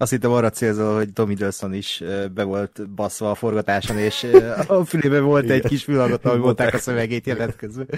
Azt 0.00 0.10
hittem 0.10 0.32
arra 0.32 0.50
célzol, 0.50 0.94
hogy 0.94 1.12
Tommy 1.12 1.28
Hiddleston 1.30 1.74
is 1.74 2.02
be 2.34 2.42
volt 2.42 2.90
baszva 2.90 3.30
a 3.30 3.34
forgatáson, 3.34 3.98
és 3.98 4.26
a 4.66 4.84
fülében 4.84 5.24
volt 5.24 5.44
Igen. 5.44 5.56
egy 5.56 5.66
kis 5.66 5.84
fülhallgató, 5.84 6.28
ahogy 6.28 6.40
mondták 6.40 6.74
a 6.74 6.78
szövegét 6.78 7.26
jelent 7.26 7.56
közben. 7.56 7.88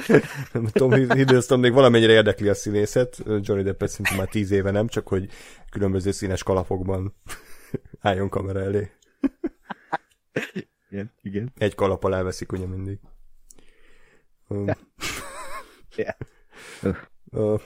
Tom 0.73 0.91
Hiddleston 0.93 1.61
még 1.61 1.73
valamennyire 1.73 2.12
érdekli 2.12 2.49
a 2.49 2.55
színészet, 2.55 3.23
Johnny 3.27 3.62
Depp 3.62 3.83
szerintem 3.83 4.17
már 4.17 4.29
tíz 4.29 4.51
éve 4.51 4.71
nem, 4.71 4.87
csak 4.87 5.09
hogy 5.09 5.29
különböző 5.71 6.11
színes 6.11 6.43
kalapokban 6.43 7.15
álljon 8.01 8.29
kamera 8.29 8.61
elé. 8.61 8.91
Igen, 10.91 11.12
igen. 11.23 11.53
Egy 11.59 11.75
kalap 11.75 12.05
alá 12.05 12.23
veszik 12.23 12.53
ugye 12.53 12.67
mindig. 12.67 12.99
Um, 14.49 14.71
yeah. 15.97 16.15
uh, 17.31 17.61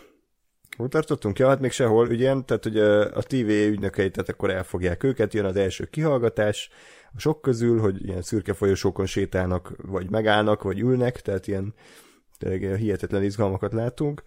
Hol 0.76 0.88
tartottunk? 0.88 1.38
Ja, 1.38 1.48
hát 1.48 1.60
még 1.60 1.70
sehol, 1.70 2.06
ugye, 2.08 2.34
tehát 2.44 2.62
hogy 2.62 2.78
a 2.78 3.22
TV 3.22 3.48
ügynökeit, 3.48 4.12
tehát 4.12 4.28
akkor 4.28 4.50
elfogják 4.50 5.02
őket, 5.02 5.34
jön 5.34 5.44
az 5.44 5.56
első 5.56 5.84
kihallgatás, 5.84 6.70
a 7.12 7.18
sok 7.20 7.42
közül, 7.42 7.80
hogy 7.80 8.04
ilyen 8.04 8.22
szürke 8.22 8.52
folyosókon 8.52 9.06
sétálnak, 9.06 9.72
vagy 9.76 10.10
megállnak, 10.10 10.62
vagy 10.62 10.80
ülnek, 10.80 11.20
tehát 11.20 11.46
ilyen 11.46 11.74
tényleg 12.38 12.76
hihetetlen 12.76 13.22
izgalmakat 13.22 13.72
látunk. 13.72 14.22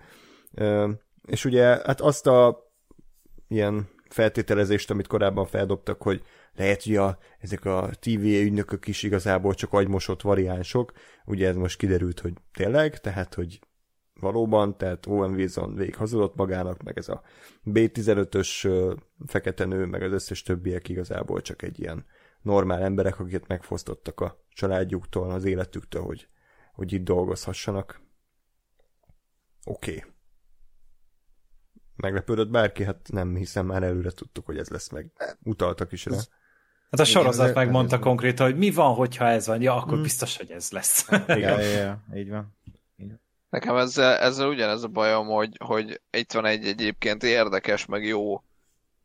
És 1.26 1.46
ugye, 1.46 1.64
hát 1.64 2.02
azt 2.02 2.28
a 2.28 2.68
ilyen 3.48 3.90
feltételezést, 4.10 4.90
amit 4.90 5.08
korábban 5.08 5.46
feldobtak, 5.46 6.02
hogy 6.02 6.24
lehet, 6.56 6.84
hogy 6.84 6.96
a, 6.96 7.18
ezek 7.40 7.66
a 7.66 7.90
TV 8.00 8.24
ügynökök 8.24 8.88
is 8.88 9.04
igazából 9.04 9.54
csak 9.54 9.74
agymosott 9.74 10.22
variánsok, 10.22 10.92
ugye 11.26 11.48
ez 11.48 11.56
most 11.56 11.78
kiderült, 11.78 12.20
hogy 12.20 12.34
tényleg, 12.54 13.00
tehát, 13.00 13.34
hogy 13.34 13.60
valóban, 14.20 14.78
tehát 14.78 15.06
Owen 15.06 15.32
Wilson 15.32 15.76
végig 15.76 15.96
hazudott 15.96 16.36
magának, 16.36 16.84
meg 16.84 16.98
ez 16.98 17.10
a 17.10 17.22
B15-ös 17.66 18.70
fekete 19.26 19.66
nő, 19.66 19.86
meg 19.86 20.02
az 20.02 20.12
összes 20.12 20.42
többiek 20.42 20.90
igazából 20.90 21.42
csak 21.42 21.62
egy 21.62 21.80
ilyen 21.80 22.06
normál 22.42 22.82
emberek, 22.82 23.20
akiket 23.20 23.48
megfosztottak 23.48 24.20
a 24.20 24.44
családjuktól, 24.50 25.32
az 25.32 25.44
életüktől, 25.44 26.02
hogy, 26.02 26.28
hogy 26.74 26.94
itt 26.94 27.04
dolgozhassanak. 27.04 28.02
Oké. 29.66 29.96
Okay. 29.96 30.12
Meglepődött 31.96 32.50
bárki? 32.50 32.84
Hát 32.84 33.10
nem 33.12 33.36
hiszem, 33.36 33.66
már 33.66 33.84
előre 33.84 34.12
tudtuk, 34.12 34.46
hogy 34.46 34.58
ez 34.58 34.70
lesz 34.70 34.90
meg. 34.90 35.12
Utaltak 35.44 35.92
is 35.92 36.06
rá. 36.06 36.18
Hát 36.90 37.00
a 37.00 37.04
sorozat 37.04 37.54
megmondta 37.54 38.00
konkrétan, 38.00 38.46
hogy 38.46 38.58
mi 38.58 38.72
van, 38.72 38.94
hogyha 38.94 39.26
ez 39.26 39.48
van. 39.48 39.62
Ja, 39.62 39.76
akkor 39.76 39.94
hmm. 39.94 40.02
biztos, 40.02 40.38
hogy 40.38 40.52
ez 40.52 40.72
lesz. 40.72 41.08
Igen, 41.28 41.38
ja, 41.40 41.60
ja, 41.60 41.78
ja, 41.78 42.04
így 42.16 42.30
van. 42.30 42.58
Nekem 43.50 43.76
ezzel, 43.76 44.18
ezzel 44.18 44.48
ugyanez 44.48 44.84
a 44.84 44.88
bajom, 44.88 45.28
hogy, 45.28 45.58
hogy 45.66 46.02
itt 46.12 46.32
van 46.32 46.46
egy 46.46 46.66
egyébként 46.66 47.24
érdekes, 47.24 47.86
meg 47.86 48.06
jó, 48.06 48.44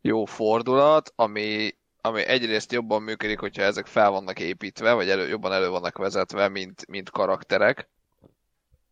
jó 0.01 0.25
fordulat, 0.25 1.13
ami, 1.17 1.77
ami 2.01 2.23
egyrészt 2.23 2.73
jobban 2.73 3.03
működik, 3.03 3.39
hogyha 3.39 3.63
ezek 3.63 3.87
fel 3.87 4.11
vannak 4.11 4.41
építve, 4.41 4.93
vagy 4.93 5.09
elő, 5.09 5.29
jobban 5.29 5.53
elő 5.53 5.69
vannak 5.69 5.99
vezetve, 5.99 6.49
mint, 6.49 6.87
mint 6.87 7.11
karakterek. 7.11 7.89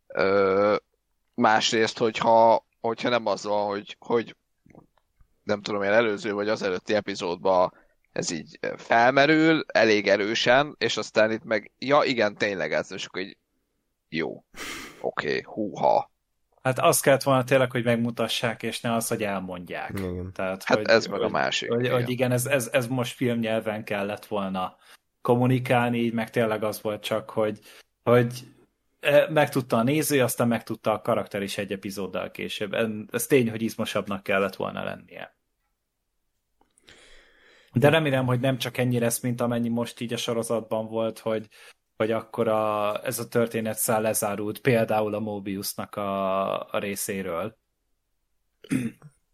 Ö, 0.07 0.77
másrészt, 1.35 1.99
hogyha, 1.99 2.67
hogyha 2.81 3.09
nem 3.09 3.27
az 3.27 3.45
van, 3.45 3.67
hogy, 3.67 3.97
hogy 3.99 4.37
nem 5.43 5.63
tudom, 5.63 5.83
én 5.83 5.91
előző 5.91 6.33
vagy 6.33 6.49
az 6.49 6.63
előtti 6.63 6.95
epizódban 6.95 7.73
ez 8.13 8.31
így 8.31 8.59
felmerül 8.77 9.65
elég 9.67 10.09
erősen, 10.09 10.75
és 10.79 10.97
aztán 10.97 11.31
itt 11.31 11.45
meg, 11.45 11.71
ja 11.79 12.03
igen, 12.05 12.35
tényleg 12.37 12.73
ez, 12.73 12.93
és 12.93 13.05
akkor 13.05 13.21
így 13.21 13.37
jó 14.09 14.45
oké, 15.03 15.27
okay, 15.27 15.43
húha. 15.45 16.11
Hát 16.63 16.79
azt 16.79 17.03
kellett 17.03 17.23
volna 17.23 17.45
tényleg, 17.45 17.71
hogy 17.71 17.85
megmutassák, 17.85 18.63
és 18.63 18.81
ne 18.81 18.95
az, 18.95 19.09
hogy 19.09 19.23
elmondják. 19.23 19.91
Igen. 19.95 20.33
Tehát, 20.33 20.65
hát 20.65 20.77
hogy, 20.77 20.87
ez 20.87 21.07
meg 21.07 21.21
a 21.21 21.29
másik. 21.29 21.71
Hogy, 21.71 21.85
igen. 21.85 21.95
hogy 21.95 22.11
igen, 22.11 22.33
ez, 22.33 22.47
ez, 22.47 22.69
ez 22.73 22.87
most 22.87 23.15
filmnyelven 23.15 23.85
kellett 23.85 24.27
volna 24.27 24.77
kommunikálni, 25.21 25.99
így 25.99 26.13
meg 26.13 26.31
tényleg 26.31 26.65
az 26.65 26.83
volt 26.83 27.03
csak, 27.03 27.31
hogy, 27.31 27.61
hogy 28.03 28.41
e, 29.01 29.27
megtudta 29.31 29.77
a 29.77 29.83
néző, 29.83 30.23
aztán 30.23 30.49
megtudta 30.49 30.93
a 30.93 31.01
karakter 31.01 31.43
is 31.43 31.59
egy 31.59 31.73
epizóddal 31.73 32.31
később. 32.31 32.75
Ez 33.11 33.27
tény, 33.27 33.51
hogy 33.51 33.63
izmosabbnak 33.63 34.23
kellett 34.23 34.57
volna 34.57 34.85
lennie. 34.85 35.35
De 37.73 37.89
remélem, 37.89 38.27
hogy 38.27 38.41
nem 38.41 38.59
csak 38.59 38.79
ennyi 38.79 38.99
lesz, 38.99 39.21
mint 39.21 39.41
amennyi 39.41 39.69
most 39.69 40.01
így 40.01 40.13
a 40.13 40.17
sorozatban 40.17 40.87
volt, 40.87 41.19
hogy 41.19 41.49
hogy 41.97 42.11
akkor 42.11 42.49
a, 42.49 43.01
ez 43.05 43.19
a 43.19 43.29
történet 43.29 43.79
száll 43.79 44.03
lezárult, 44.03 44.59
például 44.59 45.15
a 45.15 45.21
Mobiusnak 45.21 45.97
a, 45.97 46.73
a 46.73 46.79
részéről. 46.79 47.57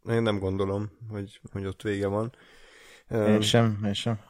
Én 0.09 0.23
nem 0.23 0.39
gondolom, 0.39 0.91
hogy, 1.11 1.41
hogy 1.53 1.67
ott 1.67 1.83
vége 1.83 2.07
van. 2.07 2.33
Én 3.11 3.41
sem, 3.41 3.81
én 3.85 3.93
sem. 3.93 4.21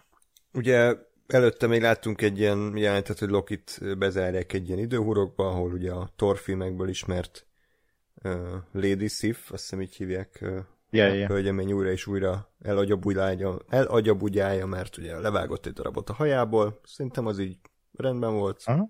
Ugye 0.53 0.97
előtte 1.27 1.67
még 1.67 1.83
láttunk 1.83 2.23
egy 2.23 2.39
ilyen 2.39 2.77
jelentet, 2.77 3.19
hogy 3.19 3.29
Lokit 3.29 3.81
bezárják 3.99 4.53
egy 4.53 4.67
ilyen 4.67 4.79
időhurokba, 4.79 5.49
ahol 5.49 5.73
ugye 5.73 5.93
a 5.93 6.11
Thor 6.17 6.39
filmekből 6.39 6.89
ismert 6.89 7.47
uh, 8.23 8.33
Lady 8.73 9.09
Sif, 9.09 9.53
azt 9.53 9.63
hiszem 9.63 9.81
így 9.81 9.97
hívják 9.97 10.39
uh, 10.43 10.59
Ja, 10.91 11.07
ja. 11.07 11.27
hölgyemény 11.27 11.73
újra 11.73 11.91
és 11.91 12.07
újra 12.07 12.53
elagyabujálja, 12.63 13.59
elagyabujálja, 13.69 14.67
mert 14.67 14.97
ugye 14.97 15.19
levágott 15.21 15.67
egy 15.67 15.73
darabot 15.73 16.11
a 16.11 16.13
hajából. 16.13 16.81
Szerintem 16.85 17.27
az 17.27 17.39
így 17.39 17.59
rendben 17.97 18.35
volt. 18.35 18.63
Aha. 18.65 18.89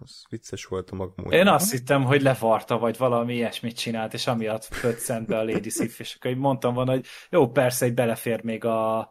Az 0.00 0.22
vicces 0.28 0.64
volt 0.64 0.90
a 0.90 0.94
maga 0.94 1.12
Én 1.16 1.24
módján. 1.24 1.46
azt 1.48 1.70
hittem, 1.70 2.04
hogy 2.04 2.22
levarta, 2.22 2.78
vagy 2.78 2.96
valami 2.96 3.34
ilyesmit 3.34 3.78
csinált, 3.78 4.14
és 4.14 4.26
amiatt 4.26 4.64
föccent 4.64 5.26
be 5.26 5.38
a 5.38 5.44
Lady 5.44 5.68
Sif, 5.70 6.00
és 6.00 6.14
akkor 6.14 6.30
így 6.30 6.36
mondtam 6.36 6.74
volna, 6.74 6.90
hogy 6.92 7.06
jó, 7.30 7.50
persze, 7.50 7.84
egy 7.84 7.94
belefér 7.94 8.42
még 8.44 8.64
a, 8.64 9.10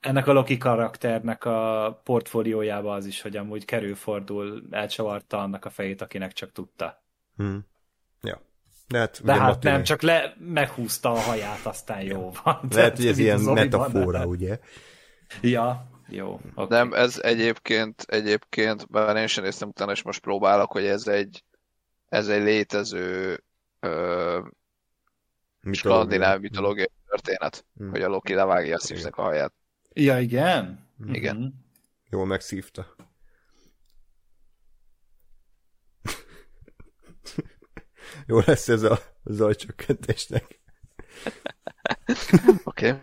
ennek 0.00 0.26
a 0.26 0.32
Loki 0.32 0.56
karakternek 0.56 1.44
a 1.44 2.00
portfóliójába 2.04 2.94
az 2.94 3.06
is, 3.06 3.20
hogy 3.20 3.36
amúgy 3.36 3.64
kerülfordul, 3.64 4.62
elcsavarta 4.70 5.38
annak 5.38 5.64
a 5.64 5.70
fejét, 5.70 6.00
akinek 6.02 6.32
csak 6.32 6.52
tudta. 6.52 7.04
Hm. 7.36 7.56
Ja. 8.22 8.40
De 8.88 8.98
hát, 8.98 9.20
De 9.24 9.32
hát 9.32 9.40
Matiné- 9.48 9.74
nem, 9.74 9.82
csak 9.82 10.02
le, 10.02 10.34
meghúzta 10.38 11.10
a 11.12 11.18
haját, 11.18 11.66
aztán 11.66 12.02
jó 12.02 12.30
van. 12.44 12.68
Lehet, 12.70 12.96
hogy 12.96 13.06
ez 13.06 13.18
ilyen 13.18 13.40
metafora, 13.40 14.18
de- 14.18 14.26
ugye? 14.26 14.58
Ja, 15.40 15.90
jó. 16.14 16.40
Okay. 16.54 16.78
Nem, 16.78 16.92
ez 16.92 17.18
egyébként, 17.22 18.02
egyébként, 18.02 18.90
bár 18.90 19.16
én 19.16 19.26
sem 19.26 19.44
néztem 19.44 19.68
utána, 19.68 19.92
és 19.92 20.02
most 20.02 20.20
próbálok, 20.20 20.72
hogy 20.72 20.84
ez 20.84 21.06
egy, 21.06 21.44
ez 22.08 22.28
egy 22.28 22.42
létező 22.42 23.42
ö, 23.80 24.40
skandináv 25.70 26.40
mitológiai 26.40 26.90
történet, 27.06 27.64
Hm. 27.76 27.90
hogy 27.90 28.02
a 28.02 28.08
Loki 28.08 28.34
levágja 28.34 28.76
a 28.76 28.80
Sifnek 28.80 29.16
a 29.16 29.22
haját. 29.22 29.52
Ja, 29.92 30.20
igen? 30.20 30.88
Igen. 31.12 31.36
Mhm. 31.36 31.46
Jól 32.10 32.26
megszívta. 32.26 32.94
Jó 38.26 38.38
lesz 38.46 38.68
ez 38.68 38.82
a 38.82 38.98
zajcsökkentésnek. 39.24 40.44
Oké. 42.64 42.88
Okay. 42.88 43.00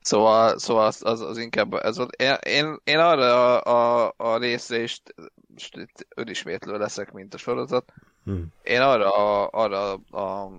Szóval, 0.00 0.58
szóval 0.58 0.86
az, 0.86 1.00
az, 1.04 1.20
az 1.20 1.38
inkább 1.38 1.74
ez 1.74 1.96
volt. 1.96 2.14
Én, 2.14 2.34
én, 2.42 2.76
én 2.84 2.98
arra 2.98 3.60
a, 3.60 4.04
a, 4.06 4.14
a 4.16 4.38
részre 4.38 4.78
is 4.78 5.02
most 5.48 5.76
itt 5.76 6.06
önismétlő 6.16 6.78
leszek, 6.78 7.12
mint 7.12 7.34
a 7.34 7.38
sorozat. 7.38 7.92
Hm. 8.24 8.42
Én 8.62 8.80
arra, 8.80 9.10
a, 9.10 9.48
arra 9.52 9.92
a 9.92 10.50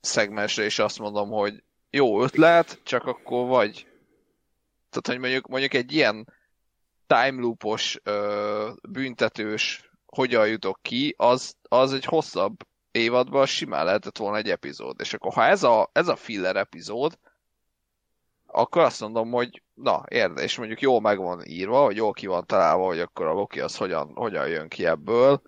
szegmensre 0.00 0.64
is 0.64 0.78
azt 0.78 0.98
mondom, 0.98 1.30
hogy 1.30 1.62
jó 1.90 2.22
ötlet, 2.22 2.80
csak 2.84 3.06
akkor 3.06 3.46
vagy 3.46 3.88
tehát, 4.90 5.06
hogy 5.06 5.18
mondjuk, 5.18 5.46
mondjuk 5.46 5.74
egy 5.74 5.92
ilyen 5.92 6.34
time 7.06 7.40
loopos, 7.40 8.00
büntetős 8.88 9.90
hogyan 10.06 10.48
jutok 10.48 10.78
ki, 10.82 11.14
az, 11.18 11.54
az 11.62 11.92
egy 11.92 12.04
hosszabb 12.04 12.56
évadban 12.90 13.46
simán 13.46 13.84
lehetett 13.84 14.16
volna 14.16 14.36
egy 14.36 14.50
epizód. 14.50 15.00
És 15.00 15.14
akkor 15.14 15.32
ha 15.32 15.44
ez 15.44 15.62
a, 15.62 15.90
ez 15.92 16.08
a 16.08 16.16
filler 16.16 16.56
epizód, 16.56 17.18
akkor 18.52 18.82
azt 18.82 19.00
mondom, 19.00 19.30
hogy 19.30 19.62
na, 19.74 20.04
érde, 20.08 20.42
és 20.42 20.56
mondjuk 20.58 20.80
jól 20.80 21.00
meg 21.00 21.18
van 21.18 21.44
írva, 21.44 21.82
vagy 21.82 21.96
jól 21.96 22.12
ki 22.12 22.26
van 22.26 22.46
találva, 22.46 22.84
hogy 22.84 23.00
akkor 23.00 23.26
a 23.26 23.32
Loki 23.32 23.60
az 23.60 23.76
hogyan, 23.76 24.12
hogyan 24.14 24.48
jön 24.48 24.68
ki 24.68 24.86
ebből, 24.86 25.42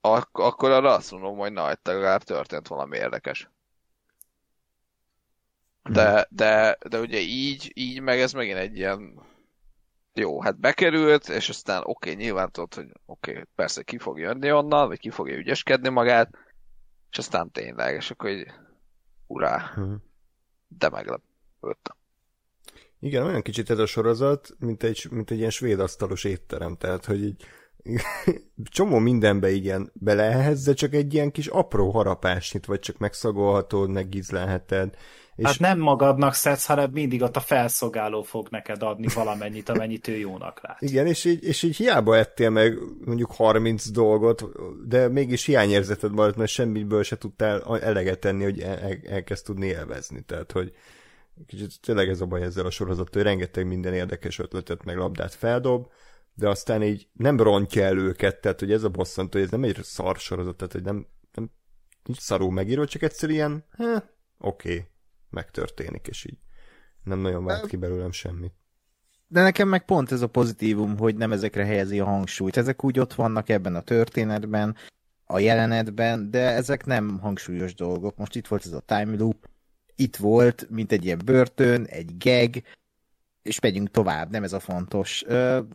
ak- 0.00 0.38
akkor 0.38 0.70
arra 0.70 0.94
azt 0.94 1.10
mondom, 1.10 1.36
hogy 1.36 1.52
na, 1.52 1.72
itt 1.72 1.86
legalább 1.86 2.22
történt 2.22 2.68
valami 2.68 2.96
érdekes. 2.96 3.50
De, 5.82 6.26
de, 6.30 6.78
de 6.88 7.00
ugye 7.00 7.18
így, 7.18 7.72
így 7.74 8.00
meg 8.00 8.20
ez 8.20 8.32
megint 8.32 8.58
egy 8.58 8.76
ilyen 8.76 9.22
jó, 10.14 10.40
hát 10.42 10.58
bekerült, 10.58 11.28
és 11.28 11.48
aztán 11.48 11.82
oké, 11.84 12.10
okay, 12.10 12.24
nyilván 12.24 12.50
tudod, 12.50 12.74
hogy 12.74 12.92
oké, 13.06 13.30
okay, 13.30 13.44
persze 13.54 13.82
ki 13.82 13.98
fog 13.98 14.18
jönni 14.18 14.52
onnan, 14.52 14.88
vagy 14.88 14.98
ki 14.98 15.10
fogja 15.10 15.36
ügyeskedni 15.36 15.88
magát, 15.88 16.30
és 17.10 17.18
aztán 17.18 17.50
tényleg, 17.50 17.94
és 17.94 18.10
akkor 18.10 18.30
így 18.30 18.52
urá, 19.26 19.72
Hm. 19.74 19.94
de 20.68 20.88
meglepődtem. 21.60 21.96
Igen, 23.00 23.24
olyan 23.24 23.42
kicsit 23.42 23.70
ez 23.70 23.78
a 23.78 23.86
sorozat, 23.86 24.50
mint 24.58 24.82
egy, 24.82 25.06
mint 25.10 25.30
egy 25.30 25.38
ilyen 25.38 25.50
svéd 25.50 25.80
asztalos 25.80 26.24
étterem, 26.24 26.76
tehát, 26.76 27.04
hogy 27.04 27.24
így 27.24 27.44
csomó 28.70 28.98
mindenbe 28.98 29.50
igen 29.50 29.90
belehez, 29.94 30.64
de 30.64 30.72
csak 30.72 30.94
egy 30.94 31.14
ilyen 31.14 31.30
kis 31.30 31.46
apró 31.46 31.90
harapásnyit, 31.90 32.66
vagy 32.66 32.80
csak 32.80 32.98
megszagolhatod, 32.98 33.90
megízlelheted. 33.90 34.94
És 35.36 35.44
Hát 35.44 35.58
nem 35.58 35.78
magadnak 35.78 36.34
szedsz, 36.34 36.66
hanem 36.66 36.90
mindig 36.90 37.22
ott 37.22 37.36
a 37.36 37.40
felszolgáló 37.40 38.22
fog 38.22 38.48
neked 38.50 38.82
adni 38.82 39.06
valamennyit, 39.14 39.68
amennyit 39.68 40.08
ő 40.08 40.16
jónak 40.16 40.60
lát. 40.62 40.82
Igen, 40.82 41.06
és 41.06 41.24
így, 41.24 41.44
és 41.44 41.62
így 41.62 41.76
hiába 41.76 42.16
ettél 42.16 42.50
meg 42.50 42.78
mondjuk 43.04 43.32
30 43.32 43.90
dolgot, 43.90 44.44
de 44.86 45.08
mégis 45.08 45.44
hiányérzeted 45.44 46.12
maradt, 46.12 46.36
mert 46.36 46.50
semmiből 46.50 47.02
se 47.02 47.18
tudtál 47.18 47.78
eleget 47.80 48.18
tenni, 48.18 48.42
hogy 48.44 48.60
el, 48.60 48.78
el, 48.78 48.98
elkezd 49.08 49.44
tudni 49.44 49.66
élvezni. 49.66 50.22
Tehát, 50.22 50.52
hogy 50.52 50.72
kicsit 51.46 51.80
tényleg 51.80 52.08
ez 52.08 52.20
a 52.20 52.26
baj 52.26 52.42
ezzel 52.42 52.66
a 52.66 52.70
sorozat, 52.70 53.14
hogy 53.14 53.22
rengeteg 53.22 53.66
minden 53.66 53.94
érdekes 53.94 54.38
ötletet 54.38 54.84
meg 54.84 54.96
labdát 54.96 55.34
feldob, 55.34 55.86
de 56.34 56.48
aztán 56.48 56.82
így 56.82 57.08
nem 57.12 57.36
rontja 57.40 57.84
el 57.84 57.98
őket, 57.98 58.40
tehát 58.40 58.60
hogy 58.60 58.72
ez 58.72 58.82
a 58.82 58.88
bosszantó, 58.88 59.38
hogy 59.38 59.46
ez 59.46 59.50
nem 59.50 59.64
egy 59.64 59.78
szar 59.82 60.16
sorozat, 60.16 60.56
tehát 60.56 60.72
hogy 60.72 60.82
nem, 60.82 61.06
nem 61.32 61.50
nincs 62.04 62.18
szarú 62.18 62.48
megírva, 62.48 62.86
csak 62.86 63.02
egyszer 63.02 63.30
ilyen, 63.30 63.64
oké, 63.78 63.98
okay, 64.38 64.86
megtörténik, 65.30 66.06
és 66.06 66.24
így 66.24 66.38
nem 67.04 67.18
nagyon 67.18 67.44
vált 67.44 67.66
ki 67.66 67.76
belőlem 67.76 68.12
semmit. 68.12 68.52
De 69.26 69.42
nekem 69.42 69.68
meg 69.68 69.84
pont 69.84 70.12
ez 70.12 70.22
a 70.22 70.26
pozitívum, 70.26 70.98
hogy 70.98 71.16
nem 71.16 71.32
ezekre 71.32 71.64
helyezi 71.64 72.00
a 72.00 72.04
hangsúlyt. 72.04 72.56
Ezek 72.56 72.84
úgy 72.84 72.98
ott 72.98 73.14
vannak 73.14 73.48
ebben 73.48 73.74
a 73.74 73.80
történetben, 73.80 74.76
a 75.24 75.38
jelenetben, 75.38 76.30
de 76.30 76.50
ezek 76.50 76.86
nem 76.86 77.18
hangsúlyos 77.18 77.74
dolgok. 77.74 78.16
Most 78.16 78.36
itt 78.36 78.46
volt 78.46 78.66
ez 78.66 78.72
a 78.72 78.80
time 78.80 79.16
loop, 79.16 79.47
itt 79.98 80.16
volt, 80.16 80.66
mint 80.70 80.92
egy 80.92 81.04
ilyen 81.04 81.20
börtön, 81.24 81.84
egy 81.84 82.16
gag, 82.18 82.62
és 83.42 83.60
megyünk 83.60 83.90
tovább, 83.90 84.30
nem 84.30 84.42
ez 84.42 84.52
a 84.52 84.60
fontos. 84.60 85.24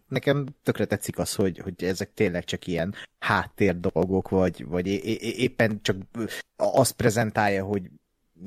Nekem 0.07 0.45
tökre 0.63 0.85
tetszik 0.85 1.17
az, 1.17 1.35
hogy, 1.35 1.57
hogy 1.57 1.83
ezek 1.83 2.13
tényleg 2.13 2.43
csak 2.43 2.67
ilyen 2.67 2.93
háttér 3.19 3.79
dolgok, 3.79 4.29
vagy, 4.29 4.65
vagy 4.65 4.87
éppen 5.21 5.79
csak 5.81 5.97
azt 6.55 6.91
prezentálja, 6.91 7.63
hogy 7.63 7.89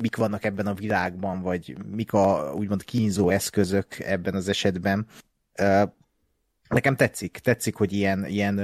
mik 0.01 0.16
vannak 0.16 0.45
ebben 0.45 0.66
a 0.66 0.74
világban, 0.74 1.43
vagy 1.43 1.77
mik 1.91 2.12
a 2.12 2.55
úgymond 2.55 2.85
kínzó 2.85 3.31
eszközök 3.31 3.99
ebben 3.99 4.35
az 4.35 4.49
esetben. 4.49 5.07
Nekem 6.68 6.97
tetszik, 6.97 7.39
tetszik, 7.39 7.74
hogy 7.74 7.93
ilyen, 7.93 8.27
ilyen, 8.27 8.61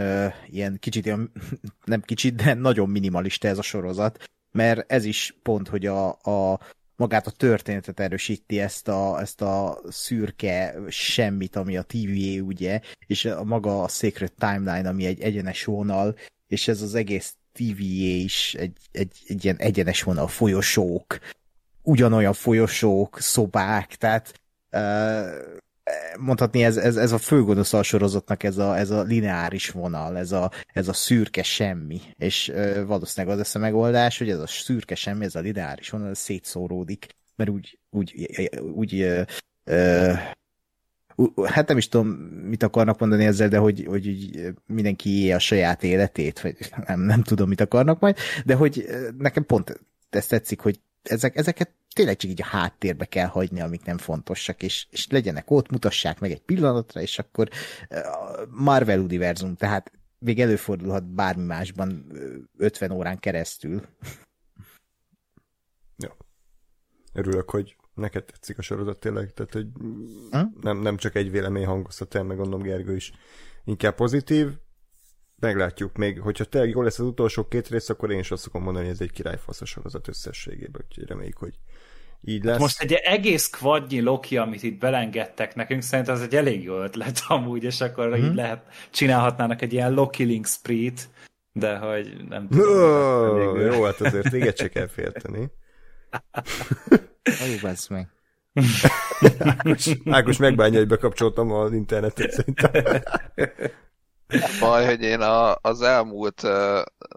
ilyen 0.47 0.77
kicsit, 0.79 1.05
ilyen, 1.05 1.33
nem 1.85 2.01
kicsit, 2.01 2.35
de 2.35 2.55
nagyon 2.55 2.89
minimalista 2.89 3.49
ez 3.49 3.59
a 3.59 3.63
sorozat, 3.63 4.31
mert 4.53 4.93
ez 4.93 5.05
is 5.05 5.37
pont, 5.43 5.69
hogy 5.69 5.87
a, 5.87 6.09
a 6.09 6.61
magát 7.03 7.27
a 7.27 7.31
történetet 7.31 8.01
erősíti 8.01 8.61
ezt 8.61 8.89
a, 8.89 9.21
ezt 9.21 9.41
a 9.41 9.81
szürke 9.89 10.75
semmit, 10.89 11.57
ami 11.57 11.77
a 11.77 11.83
TVA, 11.83 12.43
ugye, 12.43 12.81
és 13.07 13.25
a 13.25 13.45
maga 13.45 13.83
a 13.83 13.89
Sacred 13.89 14.33
Timeline, 14.33 14.89
ami 14.89 15.07
egy 15.07 15.21
egyenes 15.21 15.65
vonal, 15.65 16.17
és 16.49 16.69
ez 16.69 16.83
az 16.83 16.95
egész 16.95 17.35
TVA 17.53 18.17
is 18.25 18.55
egy, 18.55 18.77
egy, 18.93 19.13
egy 19.27 19.45
ilyen 19.45 19.57
egyenes 19.57 20.03
vonal, 20.03 20.29
folyosók, 20.29 21.19
ugyanolyan 21.83 22.33
folyosók, 22.33 23.21
szobák, 23.21 23.95
tehát 23.95 24.41
uh, 24.73 25.61
mondhatni 26.19 26.65
ez, 26.65 26.77
ez, 26.77 26.97
ez 26.97 27.13
a 27.13 27.19
főgonosz 27.19 27.73
a 27.73 27.83
sorozatnak 27.83 28.43
ez 28.43 28.59
a, 28.59 28.79
ez 28.79 28.91
a 28.91 29.03
lineáris 29.03 29.71
vonal, 29.71 30.17
ez 30.17 30.33
a, 30.33 30.51
ez 30.73 30.89
a 30.89 30.93
szürke 30.93 31.43
semmi, 31.43 32.01
és 32.17 32.49
uh, 32.49 32.85
valószínűleg 32.85 33.35
az 33.35 33.41
lesz 33.41 33.55
a 33.55 33.59
megoldás, 33.59 34.19
hogy 34.19 34.31
ez 34.31 34.39
a 34.39 34.47
szürke 34.47 34.95
semmi, 34.95 35.25
ez 35.25 35.35
a 35.35 35.41
lineáris 35.41 35.91
vonal, 35.91 36.09
ez 36.09 36.19
szétszóródik, 36.19 37.07
mert 37.37 37.51
úgy, 37.51 37.79
úgy, 37.91 38.31
úgy 38.75 39.03
uh, 39.03 39.25
uh, 39.67 40.19
hát 41.45 41.69
nem 41.69 41.77
is 41.77 41.89
tudom, 41.89 42.09
mit 42.49 42.63
akarnak 42.63 42.99
mondani 42.99 43.25
ezzel, 43.25 43.49
de 43.49 43.59
hogy, 43.59 43.85
hogy 43.89 44.17
mindenki 44.67 45.33
a 45.33 45.39
saját 45.39 45.83
életét, 45.83 46.41
vagy 46.41 46.57
nem, 46.87 47.01
nem 47.01 47.23
tudom, 47.23 47.49
mit 47.49 47.61
akarnak 47.61 48.01
majd, 48.01 48.17
de 48.45 48.55
hogy 48.55 48.87
nekem 49.19 49.47
pont 49.47 49.81
ezt 50.11 50.29
tetszik, 50.29 50.61
hogy 50.61 50.81
ezek, 51.03 51.37
ezeket 51.37 51.71
tényleg 51.95 52.17
csak 52.17 52.31
így 52.31 52.43
a 52.43 52.47
háttérbe 52.47 53.05
kell 53.05 53.27
hagyni, 53.27 53.61
amik 53.61 53.85
nem 53.85 53.99
fontosak, 53.99 54.63
és, 54.63 54.87
és 54.91 55.07
legyenek 55.07 55.51
ott, 55.51 55.71
mutassák 55.71 56.21
meg 56.21 56.31
egy 56.31 56.43
pillanatra, 56.43 57.01
és 57.01 57.19
akkor 57.19 57.49
Marvel 58.49 59.01
univerzum, 59.01 59.55
tehát 59.55 59.93
még 60.19 60.41
előfordulhat 60.41 61.05
bármi 61.05 61.45
másban 61.45 62.13
50 62.57 62.91
órán 62.91 63.19
keresztül. 63.19 63.87
Ja. 65.97 66.17
Örülök, 67.13 67.51
hogy 67.51 67.77
neked 67.95 68.25
tetszik 68.25 68.59
a 68.59 68.63
sorozat 68.63 68.99
tényleg, 68.99 69.33
tehát 69.33 69.53
hogy 69.53 69.67
hm? 70.31 70.61
nem, 70.61 70.79
nem 70.79 70.97
csak 70.97 71.15
egy 71.15 71.31
vélemény 71.31 71.67
hangozhat 71.67 72.15
el, 72.15 72.23
meg 72.23 72.37
gondolom 72.37 72.63
Gergő 72.63 72.95
is 72.95 73.13
inkább 73.65 73.95
pozitív. 73.95 74.49
Meglátjuk 75.43 75.97
még, 75.97 76.21
hogyha 76.21 76.45
tényleg 76.45 76.71
jó 76.71 76.83
lesz 76.83 76.99
az 76.99 77.07
utolsó 77.07 77.45
két 77.45 77.69
rész, 77.69 77.89
akkor 77.89 78.11
én 78.11 78.19
is 78.19 78.31
azt 78.31 78.43
szokom 78.43 78.63
mondani, 78.63 78.85
hogy 78.85 78.95
ez 78.95 79.01
egy 79.01 79.13
királyfasz 79.13 79.61
a 79.61 79.65
sorozat 79.65 80.09
összességében, 80.09 80.83
úgyhogy 80.89 81.09
reméljük, 81.09 81.37
hogy 81.37 81.55
így 82.21 82.45
lesz. 82.45 82.59
Most 82.59 82.81
egy 82.81 82.93
egész 82.93 83.51
kvadnyi 83.51 84.01
Loki, 84.01 84.37
amit 84.37 84.63
itt 84.63 84.79
belengedtek 84.79 85.55
nekünk, 85.55 85.83
szerintem 85.83 86.15
az 86.15 86.21
egy 86.21 86.35
elég 86.37 86.63
jó 86.63 86.83
ötlet 86.83 87.23
amúgy, 87.29 87.65
és 87.65 87.81
akkor 87.81 88.15
hmm. 88.15 88.25
így 88.25 88.35
lehet, 88.35 88.67
csinálhatnának 88.91 89.63
egy 89.63 89.73
ilyen 89.73 89.93
Loki 89.93 90.25
Link 90.25 90.47
Spree-t, 90.47 91.09
de 91.53 91.77
hogy 91.77 92.25
nem 92.29 92.49
tudom. 92.49 92.69
Oh, 92.69 93.61
jó, 93.61 93.83
hát 93.83 94.01
azért 94.01 94.31
téged 94.31 94.59
se 94.59 94.69
kell 94.69 94.89
félteni. 94.89 95.51
Ajú, 97.23 97.59
bassz 97.61 97.89
meg. 97.89 98.09
Ákos, 99.39 99.91
Ákos 100.05 100.37
megbánja, 100.37 100.79
hogy 100.79 100.89
bekapcsoltam 100.89 101.53
az 101.53 101.73
internetet 101.73 102.31
szerintem. 102.31 102.73
Baj, 104.61 104.85
hogy 104.85 105.03
én 105.03 105.21
a, 105.21 105.57
az 105.61 105.83
elmúlt, 105.83 106.43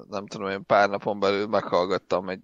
nem 0.09 0.27
tudom, 0.27 0.49
én 0.49 0.65
pár 0.65 0.89
napon 0.89 1.19
belül 1.19 1.47
meghallgattam 1.47 2.29
egy 2.29 2.41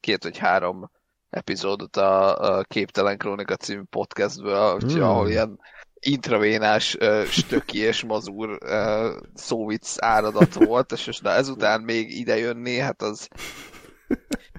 két 0.00 0.22
vagy 0.22 0.38
három 0.38 0.90
epizódot 1.30 1.96
a, 1.96 2.38
a 2.38 2.62
Képtelen 2.62 3.18
Krónika 3.18 3.56
című 3.56 3.82
podcastből, 3.90 4.78
Hmm. 4.78 5.02
ahol 5.02 5.28
ilyen 5.28 5.60
intravénás 6.00 6.96
ö, 6.98 7.22
stöki 7.26 7.78
és 7.78 8.04
mazur 8.04 8.58
ö, 8.60 9.10
szóvic 9.34 10.02
áradat 10.02 10.54
volt, 10.54 10.92
és 10.92 11.06
most 11.06 11.22
na 11.22 11.30
ezután 11.30 11.80
még 11.80 12.18
ide 12.18 12.38
jönni, 12.38 12.78
hát 12.78 13.02
az 13.02 13.28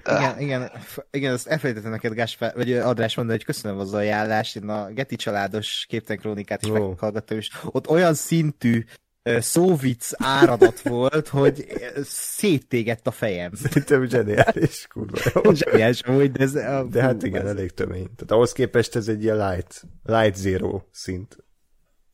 Igen, 0.04 0.40
igen, 0.40 0.70
igen, 1.10 1.32
azt 1.32 1.46
elfelejtettem 1.46 1.90
neked, 1.90 2.12
Gáspár, 2.12 2.54
vagy 2.54 2.70
ö, 2.70 2.82
András 2.82 3.14
mondani, 3.14 3.36
hogy 3.38 3.46
köszönöm 3.46 3.78
az 3.78 3.94
ajánlást, 3.94 4.56
én 4.56 4.68
a 4.68 4.90
Geti 4.92 5.16
családos 5.16 5.84
képtelen 5.88 6.20
krónikát 6.20 6.62
is 6.62 6.68
Ó. 6.68 6.72
meghallgattam, 6.72 7.36
és 7.38 7.50
ott 7.64 7.88
olyan 7.88 8.14
szintű 8.14 8.84
szóvic 9.40 10.10
áradat 10.16 10.80
volt, 10.80 11.28
hogy 11.28 11.66
széttégett 12.04 13.06
a 13.06 13.10
fejem. 13.10 13.52
Szerintem 13.54 14.08
zseniális, 14.08 14.86
kurva 14.86 15.18
jó. 15.34 15.52
Zseniális 15.52 16.00
amúgy, 16.00 16.32
de 16.32 16.42
ez... 16.42 16.54
a- 16.54 16.84
De 16.84 17.02
hát 17.02 17.20
fú, 17.20 17.26
igen, 17.26 17.42
ez 17.42 17.48
elég 17.48 17.70
tömény. 17.70 18.04
Tehát 18.14 18.30
ahhoz 18.30 18.52
képest 18.52 18.96
ez 18.96 19.08
egy 19.08 19.22
ilyen 19.22 19.48
light, 19.50 19.82
light 20.02 20.34
zero 20.36 20.80
szint. 20.92 21.36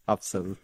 Abszolút. 0.04 0.58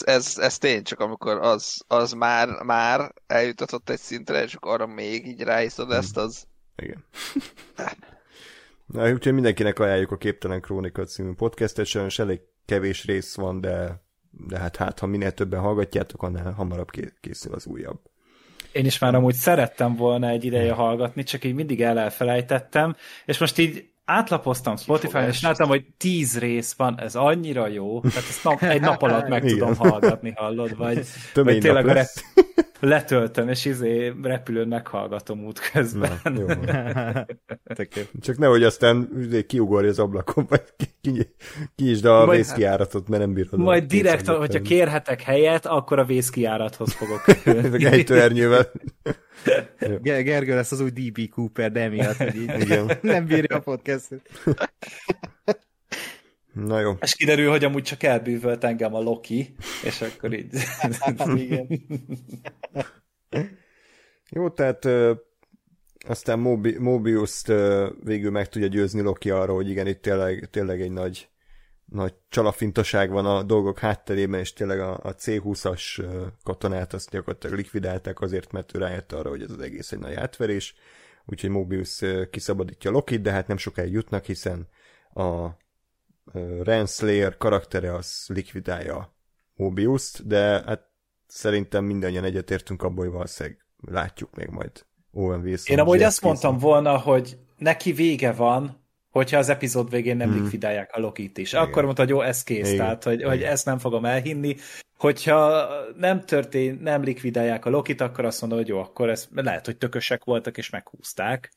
ez, 0.00 0.38
ez, 0.38 0.58
tény, 0.58 0.82
csak 0.82 1.00
amikor 1.00 1.36
az, 1.38 1.76
az 1.86 2.12
már, 2.12 2.48
már 2.48 3.12
eljutatott 3.26 3.90
egy 3.90 3.98
szintre, 3.98 4.42
és 4.42 4.54
akkor 4.54 4.72
arra 4.72 4.86
még 4.86 5.26
így 5.26 5.42
ráiszod 5.42 5.90
ezt, 5.92 6.16
az 6.16 6.44
Igen. 6.76 7.04
Na, 8.86 9.12
úgyhogy 9.12 9.32
mindenkinek 9.32 9.78
ajánljuk 9.78 10.10
a 10.10 10.16
Képtelen 10.16 10.60
Krónika 10.60 11.04
című 11.04 11.32
podcastet, 11.32 11.86
sajnos 11.86 12.18
elég 12.18 12.40
kevés 12.64 13.04
rész 13.04 13.34
van, 13.34 13.60
de, 13.60 14.02
de 14.46 14.58
hát, 14.58 14.76
hát 14.76 14.98
ha 14.98 15.06
minél 15.06 15.32
többen 15.32 15.60
hallgatjátok, 15.60 16.22
annál 16.22 16.52
hamarabb 16.52 16.90
ké- 16.90 17.14
készül 17.20 17.54
az 17.54 17.66
újabb. 17.66 17.98
Én 18.72 18.84
is 18.84 18.98
már 18.98 19.14
amúgy 19.14 19.34
szerettem 19.34 19.96
volna 19.96 20.28
egy 20.28 20.44
ideje 20.44 20.72
hallgatni, 20.72 21.22
csak 21.22 21.44
így 21.44 21.54
mindig 21.54 21.82
el 21.82 21.98
elfelejtettem, 21.98 22.96
és 23.24 23.38
most 23.38 23.58
így 23.58 23.88
átlapoztam 24.04 24.76
Spotify-on, 24.76 25.26
és 25.26 25.42
láttam, 25.42 25.68
hogy 25.68 25.84
tíz 25.96 26.38
rész 26.38 26.72
van, 26.72 27.00
ez 27.00 27.14
annyira 27.14 27.66
jó, 27.66 28.00
tehát 28.00 28.28
ezt 28.28 28.44
nap, 28.44 28.62
egy 28.74 28.80
nap 28.80 29.02
alatt 29.02 29.28
meg 29.28 29.44
tudom 29.44 29.74
hallgatni, 29.74 30.32
hallod, 30.36 30.76
vagy, 30.76 31.06
Tömény 31.32 31.54
vagy 31.54 31.62
tényleg 31.62 31.88
a 31.88 31.92
rep- 31.92 32.24
letöltöm, 32.80 33.48
és 33.48 33.64
izé 33.64 34.12
repülőn 34.22 34.68
meghallgatom 34.68 35.44
útközben. 35.44 36.20
Na, 36.22 36.32
jó. 36.38 36.46
Csak 38.20 38.38
nehogy 38.38 38.62
aztán 38.62 39.08
izé 39.20 39.46
kiugorj 39.46 39.88
az 39.88 39.98
ablakon, 39.98 40.46
vagy 40.48 40.62
ki, 40.76 40.86
ki, 41.00 41.26
kinyisd 41.74 42.04
a 42.04 42.24
Majd- 42.24 42.38
vészkiáratot, 42.38 43.08
mert 43.08 43.22
nem 43.22 43.32
bírod. 43.32 43.60
Majd 43.60 43.82
a 43.82 43.86
direkt, 43.86 44.16
kétszázat 44.16 44.40
hogyha 44.40 44.60
kérhetek 44.62 45.22
helyet, 45.22 45.66
akkor 45.66 45.98
a 45.98 46.04
vészkijárathoz 46.04 46.92
fogok 46.92 47.26
a 47.26 47.86
ejtőernyővel. 47.86 48.70
Ge- 50.02 50.22
Gergő 50.22 50.54
lesz 50.54 50.72
az 50.72 50.80
új 50.80 50.90
DB 50.90 51.28
Cooper, 51.28 51.72
de 51.72 51.80
emiatt, 51.80 52.16
hogy 52.16 52.36
így 52.36 52.60
Igen. 52.60 52.90
nem 53.02 53.26
bírja 53.26 53.56
a 53.56 53.60
podcastot. 53.60 54.20
Na 56.66 56.80
jó. 56.80 56.92
És 57.00 57.14
kiderül, 57.14 57.50
hogy 57.50 57.64
amúgy 57.64 57.82
csak 57.82 58.02
elbűvölt 58.02 58.64
engem 58.64 58.94
a 58.94 59.00
Loki, 59.00 59.54
és 59.84 60.00
akkor 60.00 60.32
így... 60.32 60.54
Igen. 61.36 61.66
Jó, 64.30 64.50
tehát 64.50 64.84
ö, 64.84 65.12
aztán 66.06 66.38
Mobi, 66.38 66.78
Mobius-t 66.78 67.48
ö, 67.48 67.90
végül 68.04 68.30
meg 68.30 68.48
tudja 68.48 68.68
győzni 68.68 69.00
Loki 69.00 69.30
arra, 69.30 69.52
hogy 69.52 69.70
igen, 69.70 69.86
itt 69.86 70.02
tényleg, 70.02 70.48
tényleg 70.50 70.80
egy 70.80 70.92
nagy, 70.92 71.28
nagy 71.84 72.14
csalafintaság 72.28 73.10
van 73.10 73.26
a 73.26 73.42
dolgok 73.42 73.78
hátterében, 73.78 74.40
és 74.40 74.52
tényleg 74.52 74.80
a, 74.80 75.00
a 75.02 75.14
C-20-as 75.14 75.98
ö, 75.98 76.26
katonát 76.42 76.92
azt 76.92 77.10
gyakorlatilag 77.10 77.56
likvidálták 77.56 78.20
azért, 78.20 78.52
mert 78.52 78.74
ő 78.74 78.78
rájött 78.78 79.12
arra, 79.12 79.28
hogy 79.28 79.42
ez 79.42 79.50
az 79.50 79.60
egész 79.60 79.92
egy 79.92 79.98
nagy 79.98 80.14
átverés, 80.14 80.74
úgyhogy 81.26 81.50
Mobius 81.50 82.02
kiszabadítja 82.30 82.90
Lokit, 82.90 83.22
de 83.22 83.32
hát 83.32 83.46
nem 83.46 83.56
sokáig 83.56 83.92
jutnak, 83.92 84.24
hiszen 84.24 84.68
a 85.14 85.48
Renslayer 86.62 87.36
karaktere 87.36 87.94
az 87.94 88.24
likvidálja 88.28 89.14
Mobius-t, 89.54 90.26
de 90.26 90.62
hát 90.66 90.88
szerintem 91.26 91.84
mindannyian 91.84 92.24
egyetértünk 92.24 92.82
abból, 92.82 93.04
hogy 93.04 93.12
valószínűleg 93.12 93.64
látjuk 93.80 94.34
még 94.34 94.48
majd 94.48 94.70
Owen 95.12 95.40
Wilson. 95.40 95.76
Én 95.76 95.82
amúgy 95.82 96.02
azt 96.02 96.22
mondtam 96.22 96.58
volna, 96.58 96.98
hogy 96.98 97.38
neki 97.56 97.92
vége 97.92 98.32
van, 98.32 98.86
hogyha 99.10 99.38
az 99.38 99.48
epizód 99.48 99.90
végén 99.90 100.16
nem 100.16 100.30
Hmm. 100.30 100.42
likvidálják 100.42 100.90
a 100.92 101.00
Lokit 101.00 101.38
is. 101.38 101.52
Akkor 101.54 101.84
mondta, 101.84 102.02
hogy 102.02 102.10
jó, 102.10 102.20
ez 102.20 102.42
kész, 102.42 102.66
Igen. 102.66 102.76
tehát 102.76 103.04
hogy, 103.04 103.22
hogy 103.22 103.36
Igen. 103.36 103.50
ezt 103.50 103.64
nem 103.64 103.78
fogom 103.78 104.04
elhinni. 104.04 104.56
Hogyha 104.98 105.68
nem 105.96 106.24
történ, 106.24 106.78
nem 106.82 107.02
likvidálják 107.02 107.64
a 107.64 107.70
Lokit, 107.70 108.00
akkor 108.00 108.24
azt 108.24 108.40
mondom, 108.40 108.58
hogy 108.58 108.68
jó, 108.68 108.78
akkor 108.78 109.10
ez 109.10 109.28
lehet, 109.34 109.66
hogy 109.66 109.76
tökösek 109.76 110.24
voltak 110.24 110.58
és 110.58 110.70
meghúzták. 110.70 111.52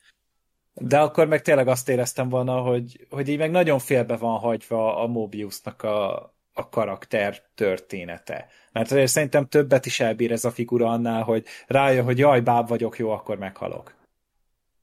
De 0.74 1.00
akkor 1.00 1.28
meg 1.28 1.42
tényleg 1.42 1.68
azt 1.68 1.90
éreztem 1.90 2.30
volna, 2.30 2.62
hogy, 2.62 3.08
hogy 3.10 3.28
így 3.28 3.38
meg 3.38 3.52
nagyon 3.52 3.80
félbe 3.80 4.18
van 4.18 4.40
hagyva 4.40 4.98
a 5.04 5.08
Mobiusnak 5.08 5.84
a, 5.84 6.16
a 6.54 6.70
karakter 6.70 7.42
története. 7.56 8.48
Mert 8.72 8.92
azért 8.92 9.12
szerintem 9.12 9.48
többet 9.48 9.86
is 9.86 10.00
elbír 10.00 10.32
ez 10.32 10.46
a 10.46 10.52
figura 10.52 10.88
annál, 10.88 11.24
hogy 11.24 11.46
rájön, 11.68 12.04
hogy 12.04 12.18
jaj, 12.18 12.42
báb 12.42 12.68
vagyok, 12.68 12.98
jó, 12.98 13.10
akkor 13.10 13.38
meghalok. 13.38 13.96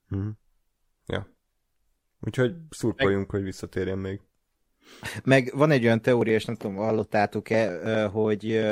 Mhm. 0.07 0.29
Ja. 1.05 1.27
Úgyhogy 2.21 2.55
szurkoljunk, 2.69 3.29
hogy 3.31 3.43
visszatérjen 3.43 3.97
még. 3.97 4.21
Meg 5.23 5.51
van 5.55 5.71
egy 5.71 5.83
olyan 5.83 6.01
teória, 6.01 6.33
és 6.33 6.45
nem 6.45 6.55
tudom, 6.55 6.75
hallottátok-e, 6.75 8.05
hogy 8.05 8.65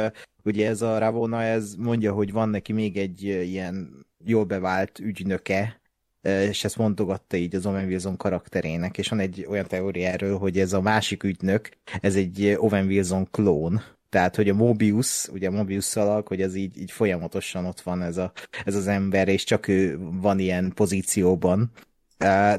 ugye 0.43 0.67
ez 0.67 0.81
a 0.81 0.97
Ravona, 0.97 1.43
ez 1.43 1.73
mondja, 1.75 2.13
hogy 2.13 2.31
van 2.31 2.49
neki 2.49 2.73
még 2.73 2.97
egy 2.97 3.23
ilyen 3.23 4.05
jól 4.23 4.43
bevált 4.43 4.99
ügynöke, 4.99 5.81
és 6.21 6.63
ezt 6.63 6.77
mondogatta 6.77 7.37
így 7.37 7.55
az 7.55 7.65
Owen 7.65 7.85
Wilson 7.87 8.17
karakterének, 8.17 8.97
és 8.97 9.09
van 9.09 9.19
egy 9.19 9.45
olyan 9.49 9.67
teória 9.67 10.09
erről, 10.09 10.37
hogy 10.37 10.59
ez 10.59 10.73
a 10.73 10.81
másik 10.81 11.23
ügynök, 11.23 11.69
ez 12.01 12.15
egy 12.15 12.55
Owen 12.59 12.85
Wilson 12.85 13.27
klón, 13.31 13.81
tehát, 14.09 14.35
hogy 14.35 14.49
a 14.49 14.53
Mobius, 14.53 15.27
ugye 15.27 15.47
a 15.47 15.51
Mobius 15.51 15.95
alak, 15.95 16.27
hogy 16.27 16.41
ez 16.41 16.55
így, 16.55 16.77
így 16.77 16.91
folyamatosan 16.91 17.65
ott 17.65 17.81
van 17.81 18.01
ez, 18.01 18.17
a, 18.17 18.31
ez 18.65 18.75
az 18.75 18.87
ember, 18.87 19.27
és 19.27 19.43
csak 19.43 19.67
ő 19.67 19.99
van 19.99 20.39
ilyen 20.39 20.71
pozícióban. 20.75 21.71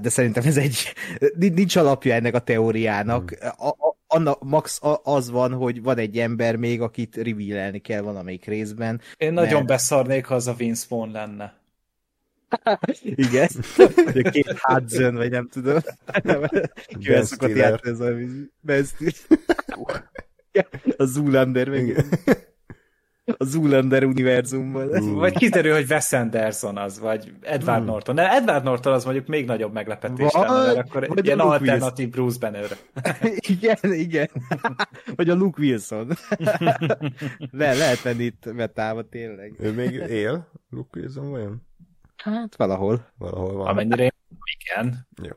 De 0.01 0.09
szerintem 0.09 0.47
ez 0.47 0.57
egy, 0.57 0.77
nincs 1.39 1.77
alapja 1.77 2.15
ennek 2.15 2.35
a 2.35 2.39
teóriának. 2.39 3.37
A, 3.57 3.67
a, 3.69 3.97
anna, 4.07 4.37
max 4.41 4.81
az 5.03 5.31
van, 5.31 5.53
hogy 5.53 5.83
van 5.83 5.99
egy 5.99 6.19
ember 6.19 6.57
még, 6.57 6.81
akit 6.81 7.17
revealelni 7.17 7.79
kell 7.79 8.01
valamelyik 8.01 8.45
részben. 8.45 9.01
Én 9.17 9.33
nagyon 9.33 9.53
Mert- 9.53 9.67
beszarnék, 9.67 10.25
ha 10.25 10.35
az 10.35 10.47
a 10.47 10.55
Vince 10.55 10.87
Vaughn 10.89 11.13
lenne. 11.13 11.58
Igen. 13.03 13.49
Vagy 14.05 14.27
a 14.27 14.31
két 14.31 14.59
Hudson, 14.59 15.15
vagy 15.15 15.31
nem 15.31 15.49
tudom. 15.49 15.79
Kivel 16.99 17.23
szokott 17.25 17.57
játszani 17.57 17.91
ez 17.93 18.01
a 18.01 18.13
Ben 18.61 18.85
Stiller. 18.85 19.15
A 20.97 21.05
Zoolander 21.05 21.69
meg. 21.69 22.05
A 23.37 23.45
Zoolander 23.45 24.05
univerzumban. 24.05 24.89
Ú. 24.89 25.15
Vagy 25.15 25.33
kiderül, 25.37 25.73
hogy 25.73 25.87
Wes 25.91 26.13
Anderson 26.13 26.77
az, 26.77 26.99
vagy 26.99 27.33
Edward 27.41 27.79
Hmm. 27.79 27.87
Norton. 27.87 28.15
De 28.15 28.33
Edward 28.33 28.65
Norton 28.65 28.93
az 28.93 29.05
mondjuk 29.05 29.27
még 29.27 29.47
nagyobb 29.47 29.73
meglepetés 29.73 30.33
Vagy- 30.33 30.49
lenne, 30.49 30.67
mert 30.75 30.79
akkor 30.89 31.07
vagy 31.09 31.19
egy 31.19 31.25
ilyen 31.27 31.39
a 31.39 31.43
Luke 31.43 31.57
alternatív 31.59 32.09
Bruce 32.11 32.39
Banner. 32.41 32.77
Igen, 33.37 33.93
igen. 33.93 34.29
Vagy 35.17 35.31
a 35.31 35.35
Luke 35.35 35.61
Wilson. 35.63 36.09
Le, 37.51 37.75
lehet 37.75 38.03
venni 38.03 38.25
itt 38.25 38.53
metába 38.53 39.09
tényleg. 39.09 39.55
Ő 39.59 39.73
még 39.73 39.93
él? 39.93 40.51
Luke 40.71 41.01
Wilson 41.01 41.31
vajon? 41.31 41.68
Hát 42.23 42.57
valahol. 42.57 43.13
Valahol 43.19 43.53
van. 43.53 43.67
Amennyire 43.67 44.03
én 44.03 44.13
igen. 44.61 45.09
Jó. 45.23 45.33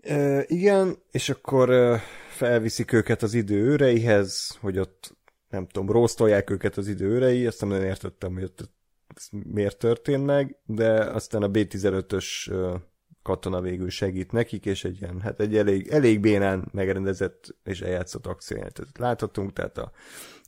Ö, 0.00 0.40
igen, 0.46 0.96
és 1.10 1.28
akkor 1.28 1.98
felviszik 2.28 2.92
őket 2.92 3.22
az 3.22 3.34
idő 3.34 3.56
őreihez, 3.56 4.56
hogy 4.60 4.78
ott 4.78 5.16
nem 5.48 5.66
tudom, 5.66 5.90
róztolják 5.90 6.50
őket 6.50 6.76
az 6.76 6.88
idő 6.88 7.06
őrei, 7.06 7.46
azt 7.46 7.60
nem 7.60 7.68
nagyon 7.68 7.84
értettem, 7.84 8.32
hogy 8.34 8.42
ott 8.42 8.70
ez 9.16 9.28
miért 9.30 9.78
történt 9.78 10.24
meg, 10.24 10.56
de 10.64 10.90
aztán 10.90 11.42
a 11.42 11.48
B-15-ös 11.48 12.50
ö, 12.50 12.74
katona 13.22 13.60
végül 13.60 13.90
segít 13.90 14.32
nekik, 14.32 14.66
és 14.66 14.84
egy 14.84 15.00
ilyen, 15.00 15.20
hát 15.20 15.40
egy 15.40 15.56
elég, 15.56 15.88
elég 15.88 16.20
bénán 16.20 16.68
megrendezett 16.72 17.56
és 17.64 17.80
eljátszott 17.80 18.26
akciójelentet 18.26 18.98
láthatunk, 18.98 19.52
tehát 19.52 19.78
a 19.78 19.92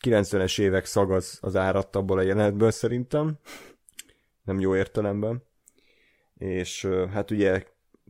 90-es 0.04 0.60
évek 0.60 0.84
szag 0.84 1.10
az, 1.12 1.38
az 1.40 1.56
áradt 1.56 1.96
abból 1.96 2.18
a 2.18 2.22
jelenetből 2.22 2.70
szerintem, 2.70 3.38
nem 4.50 4.60
jó 4.60 4.76
értelemben, 4.76 5.42
és 6.38 6.84
hát 7.12 7.30
ugye 7.30 7.64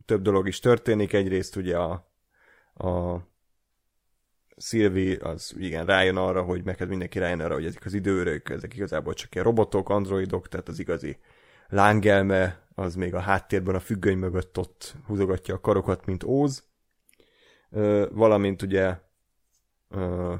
több 0.05 0.21
dolog 0.21 0.47
is 0.47 0.59
történik, 0.59 1.13
egyrészt 1.13 1.55
ugye 1.55 1.77
a, 1.77 1.91
a 2.73 3.19
Szilvi 4.55 5.15
az 5.15 5.53
igen 5.57 5.85
rájön 5.85 6.15
arra, 6.15 6.43
hogy 6.43 6.63
meg 6.63 6.87
mindenki 6.87 7.19
rájön 7.19 7.39
arra, 7.39 7.53
hogy 7.53 7.65
ezek 7.65 7.85
az 7.85 7.93
időrök, 7.93 8.49
ezek 8.49 8.75
igazából 8.75 9.13
csak 9.13 9.33
ilyen 9.33 9.45
robotok, 9.45 9.89
androidok, 9.89 10.47
tehát 10.47 10.67
az 10.67 10.79
igazi 10.79 11.17
lángelme 11.67 12.67
az 12.75 12.95
még 12.95 13.13
a 13.13 13.19
háttérben 13.19 13.75
a 13.75 13.79
függöny 13.79 14.17
mögött 14.17 14.57
ott 14.57 14.95
húzogatja 15.05 15.55
a 15.55 15.59
karokat, 15.59 16.05
mint 16.05 16.23
Óz. 16.23 16.63
Ö, 17.69 18.07
valamint 18.11 18.61
ugye 18.61 18.97
ö, 19.89 20.33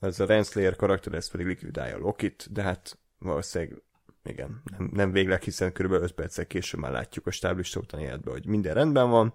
ez 0.00 0.20
a 0.20 0.26
Renslayer 0.26 0.76
karakter, 0.76 1.14
ez 1.14 1.30
pedig 1.30 1.46
likvidálja 1.46 1.98
Lokit, 1.98 2.52
de 2.52 2.62
hát 2.62 2.98
valószínűleg 3.18 3.82
igen, 4.28 4.62
nem, 4.78 4.90
nem 4.92 5.12
végleg, 5.12 5.42
hiszen 5.42 5.72
kb. 5.72 5.92
5 5.92 6.12
perccel 6.12 6.46
később 6.46 6.80
már 6.80 6.90
látjuk 6.90 7.26
a 7.26 7.30
stáblista 7.30 7.80
utáni 7.80 8.02
életben, 8.02 8.32
hogy 8.32 8.46
minden 8.46 8.74
rendben 8.74 9.10
van. 9.10 9.34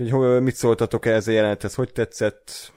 Úgyhogy 0.00 0.42
mit 0.42 0.54
szóltatok 0.54 1.06
ehhez 1.06 1.28
a 1.28 1.32
jelenethez, 1.32 1.74
hogy 1.74 1.92
tetszett? 1.92 2.72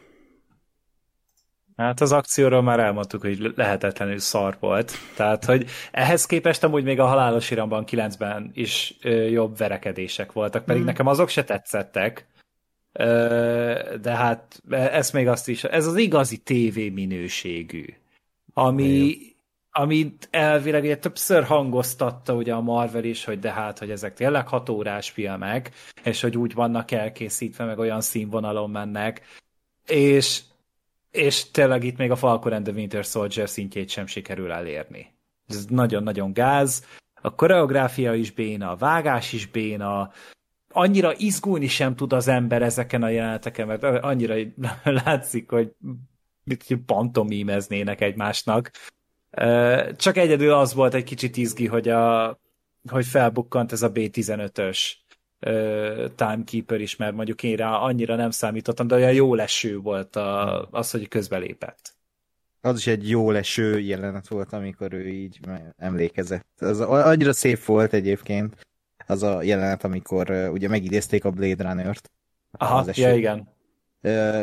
Hát 1.75 2.01
az 2.01 2.11
akcióról 2.11 2.61
már 2.61 2.79
elmondtuk, 2.79 3.21
hogy 3.21 3.53
lehetetlenül 3.55 4.19
szar 4.19 4.57
volt. 4.59 4.93
Tehát, 5.15 5.45
hogy 5.45 5.65
ehhez 5.91 6.25
képest 6.25 6.63
amúgy 6.63 6.84
még 6.84 6.99
a 6.99 7.05
halálos 7.05 7.51
iramban 7.51 7.84
9-ben 7.88 8.51
is 8.53 8.95
ö, 9.01 9.09
jobb 9.09 9.57
verekedések 9.57 10.31
voltak, 10.31 10.65
pedig 10.65 10.81
mm. 10.81 10.86
nekem 10.86 11.07
azok 11.07 11.29
se 11.29 11.43
tetszettek. 11.43 12.27
Ö, 12.91 13.95
de 14.01 14.11
hát 14.11 14.61
ez 14.69 15.11
még 15.11 15.27
azt 15.27 15.47
is, 15.47 15.63
ez 15.63 15.88
az 15.88 15.95
igazi 15.95 16.38
TV 16.38 16.77
minőségű, 16.93 17.86
ami, 18.53 19.17
amit 19.76 20.28
elvileg 20.32 20.84
ugye 20.84 20.97
többször 20.97 21.43
hangoztatta 21.43 22.34
ugye 22.34 22.53
a 22.53 22.61
Marvel 22.61 23.03
is, 23.03 23.26
hogy 23.26 23.39
de 23.39 23.51
hát, 23.51 23.80
hogy 23.80 23.91
ezek 23.91 24.13
tényleg 24.13 24.47
hatórás 24.47 25.09
filmek, 25.09 25.71
és 26.03 26.21
hogy 26.21 26.38
úgy 26.38 26.53
vannak 26.53 26.91
elkészítve, 26.91 27.65
meg 27.65 27.80
olyan 27.80 28.01
színvonalon 28.01 28.69
mennek, 28.69 29.21
és 29.88 30.41
és 31.11 31.51
tényleg 31.51 31.84
itt 31.84 31.97
még 31.97 32.11
a 32.11 32.15
Falcon 32.15 32.53
and 32.53 32.63
the 32.65 32.74
Winter 32.74 33.03
Soldier 33.03 33.49
szintjét 33.49 33.89
sem 33.89 34.05
sikerül 34.05 34.51
elérni. 34.51 35.13
Ez 35.47 35.65
nagyon-nagyon 35.65 36.34
gáz. 36.34 36.86
A 37.21 37.36
koreográfia 37.36 38.13
is 38.13 38.32
béna, 38.32 38.71
a 38.71 38.76
vágás 38.76 39.34
is 39.34 39.47
béna, 39.47 40.11
annyira 40.69 41.13
izgulni 41.17 41.67
sem 41.67 41.95
tud 41.95 42.13
az 42.13 42.28
ember 42.28 42.61
ezeken 42.61 43.03
a 43.03 43.09
jeleneteken, 43.09 43.67
mert 43.67 43.84
annyira 43.84 44.36
látszik, 45.05 45.49
hogy 45.49 45.71
pantomímeznének 46.86 48.01
egymásnak. 48.01 48.71
Csak 49.95 50.17
egyedül 50.17 50.53
az 50.53 50.73
volt 50.73 50.93
egy 50.93 51.03
kicsit 51.03 51.38
izgi, 51.38 51.67
hogy, 51.67 51.89
a, 51.89 52.39
hogy 52.89 53.05
felbukkant 53.05 53.71
ez 53.71 53.81
a 53.81 53.91
B15-ös 53.91 54.91
timekeeper 56.15 56.81
is, 56.81 56.95
mert 56.95 57.15
mondjuk 57.15 57.43
én 57.43 57.55
rá 57.55 57.71
annyira 57.71 58.15
nem 58.15 58.31
számítottam, 58.31 58.88
de 58.88 58.95
olyan 58.95 59.13
jó 59.13 59.36
leső 59.36 59.77
volt 59.77 60.15
a, 60.15 60.61
az, 60.71 60.91
hogy 60.91 61.07
közbelépett. 61.07 61.93
Az 62.61 62.77
is 62.77 62.88
egy 62.88 63.09
jó 63.09 63.31
leső 63.31 63.79
jelenet 63.79 64.27
volt, 64.27 64.53
amikor 64.53 64.93
ő 64.93 65.07
így 65.07 65.39
emlékezett. 65.77 66.47
Az 66.57 66.79
annyira 66.79 67.34
szép 67.34 67.63
volt 67.63 67.93
egyébként 67.93 68.67
az 69.07 69.23
a 69.23 69.41
jelenet, 69.41 69.84
amikor 69.84 70.49
ugye 70.51 70.67
megidézték 70.67 71.25
a 71.25 71.31
Blade 71.31 71.63
Runner-t. 71.63 72.11
Aha, 72.51 72.86
ja 72.93 73.15
igen. 73.15 73.53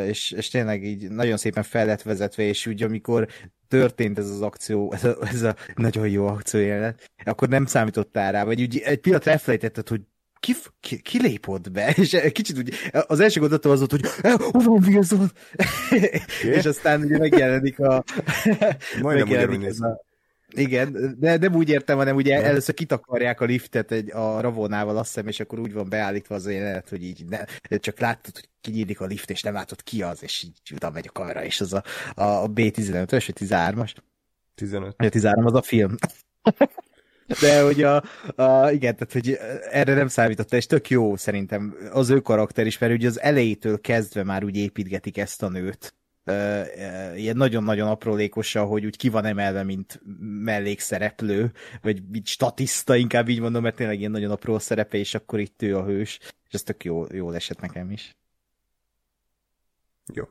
És, 0.07 0.31
és 0.31 0.49
tényleg 0.49 0.83
így 0.83 1.09
nagyon 1.09 1.37
szépen 1.37 1.63
fel 1.63 1.85
lett 1.85 2.01
vezetve, 2.01 2.43
és 2.43 2.65
úgy 2.65 2.83
amikor 2.83 3.27
történt 3.67 4.17
ez 4.17 4.29
az 4.29 4.41
akció, 4.41 4.93
ez 4.93 5.03
a, 5.03 5.17
ez 5.21 5.41
a 5.41 5.55
nagyon 5.75 6.07
jó 6.09 6.27
akció 6.27 6.59
jelenet, 6.59 7.11
akkor 7.23 7.47
nem 7.47 7.65
számítottál 7.65 8.31
rá, 8.31 8.43
vagy 8.43 8.61
úgy 8.61 8.77
egy 8.77 8.99
pillanat 8.99 9.27
elfelejtetted, 9.27 9.87
hogy 9.87 10.01
ki, 10.39 10.53
ki, 10.79 11.01
ki 11.01 11.21
lépott 11.21 11.71
be, 11.71 11.93
és 12.01 12.17
kicsit 12.31 12.57
úgy, 12.57 12.73
az 13.07 13.19
első 13.19 13.39
gondolatom 13.39 13.71
az 13.71 13.79
volt, 13.79 13.91
hogy 13.91 14.05
hol 14.21 14.61
van 14.61 14.83
Wilson? 14.87 15.31
és 16.57 16.65
aztán 16.65 17.01
ugye 17.01 17.17
megjelenik 17.17 17.79
a... 17.79 18.03
Majdnem 19.01 19.27
megjelenik 19.27 19.67
ez 19.67 19.79
a, 19.79 20.01
igen, 20.53 21.15
de 21.19 21.37
nem 21.37 21.55
úgy 21.55 21.69
értem, 21.69 21.97
hanem 21.97 22.15
ugye 22.15 22.43
először 22.43 22.75
kitakarják 22.75 23.41
a 23.41 23.45
liftet 23.45 23.91
egy, 23.91 24.11
a 24.11 24.41
ravonával, 24.41 24.97
azt 24.97 25.13
hiszem, 25.13 25.27
és 25.27 25.39
akkor 25.39 25.59
úgy 25.59 25.73
van 25.73 25.89
beállítva 25.89 26.35
az 26.35 26.51
jelenet, 26.51 26.89
hogy 26.89 27.03
így 27.03 27.25
ne, 27.25 27.39
csak 27.77 27.99
láttad, 27.99 28.33
hogy 28.33 28.49
kinyílik 28.61 29.01
a 29.01 29.05
lift, 29.05 29.29
és 29.29 29.41
nem 29.41 29.53
látod 29.53 29.83
ki 29.83 30.01
az, 30.01 30.23
és 30.23 30.43
így 30.43 30.73
utána 30.73 30.93
megy 30.93 31.07
a 31.07 31.11
kamera, 31.11 31.43
és 31.43 31.61
az 31.61 31.73
a, 31.73 31.83
a 32.15 32.49
B15-ös, 32.49 33.23
vagy 33.27 33.35
13-as. 33.39 33.93
15. 34.55 34.95
A 34.97 35.09
13 35.09 35.45
az 35.45 35.53
a 35.53 35.61
film. 35.61 35.95
De 37.39 37.61
hogy 37.61 37.83
a, 37.83 38.03
a, 38.35 38.71
igen, 38.71 38.95
tehát 38.95 39.11
hogy 39.11 39.37
erre 39.71 39.93
nem 39.93 40.07
számított, 40.07 40.53
és 40.53 40.65
tök 40.65 40.89
jó 40.89 41.15
szerintem 41.15 41.75
az 41.91 42.09
ő 42.09 42.19
karakter 42.19 42.65
is, 42.65 42.77
mert 42.77 42.93
ugye 42.93 43.07
az 43.07 43.21
elejétől 43.21 43.81
kezdve 43.81 44.23
már 44.23 44.43
úgy 44.43 44.57
építgetik 44.57 45.17
ezt 45.17 45.43
a 45.43 45.49
nőt. 45.49 45.95
Ilyen 47.15 47.35
nagyon-nagyon 47.35 47.87
aprólékosan, 47.87 48.67
hogy 48.67 48.85
úgy 48.85 48.97
ki 48.97 49.09
van 49.09 49.25
emelve, 49.25 49.63
mint 49.63 50.01
mellékszereplő, 50.43 51.51
vagy 51.81 52.03
mint 52.09 52.27
statiszta, 52.27 52.95
inkább 52.95 53.27
így 53.27 53.39
mondom, 53.39 53.61
mert 53.61 53.75
tényleg 53.75 53.99
ilyen 53.99 54.11
nagyon 54.11 54.31
apró 54.31 54.59
szerepe, 54.59 54.97
és 54.97 55.13
akkor 55.13 55.39
itt 55.39 55.61
ő 55.61 55.77
a 55.77 55.85
hős, 55.85 56.19
és 56.19 56.53
ez 56.53 56.63
tök 56.63 56.83
jó, 56.83 57.05
jól 57.13 57.35
esett 57.35 57.59
nekem 57.59 57.91
is. 57.91 58.15
Jó. 60.13 60.23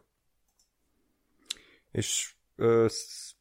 És 1.92 2.34
ö, 2.56 2.86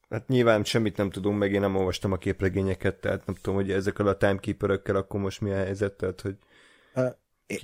Hát 0.09 0.27
nyilván 0.27 0.63
semmit 0.63 0.97
nem 0.97 1.09
tudunk, 1.09 1.37
meg 1.37 1.53
én 1.53 1.59
nem 1.59 1.75
olvastam 1.75 2.11
a 2.11 2.17
képregényeket, 2.17 2.95
tehát 2.95 3.25
nem 3.25 3.35
tudom, 3.35 3.55
hogy 3.55 3.71
ezekkel 3.71 4.07
a 4.07 4.17
timekeeper 4.17 4.95
akkor 4.95 5.19
most 5.19 5.41
mi 5.41 5.51
a 5.51 5.55
helyzet, 5.55 5.93
tehát 5.93 6.21
hogy... 6.21 6.37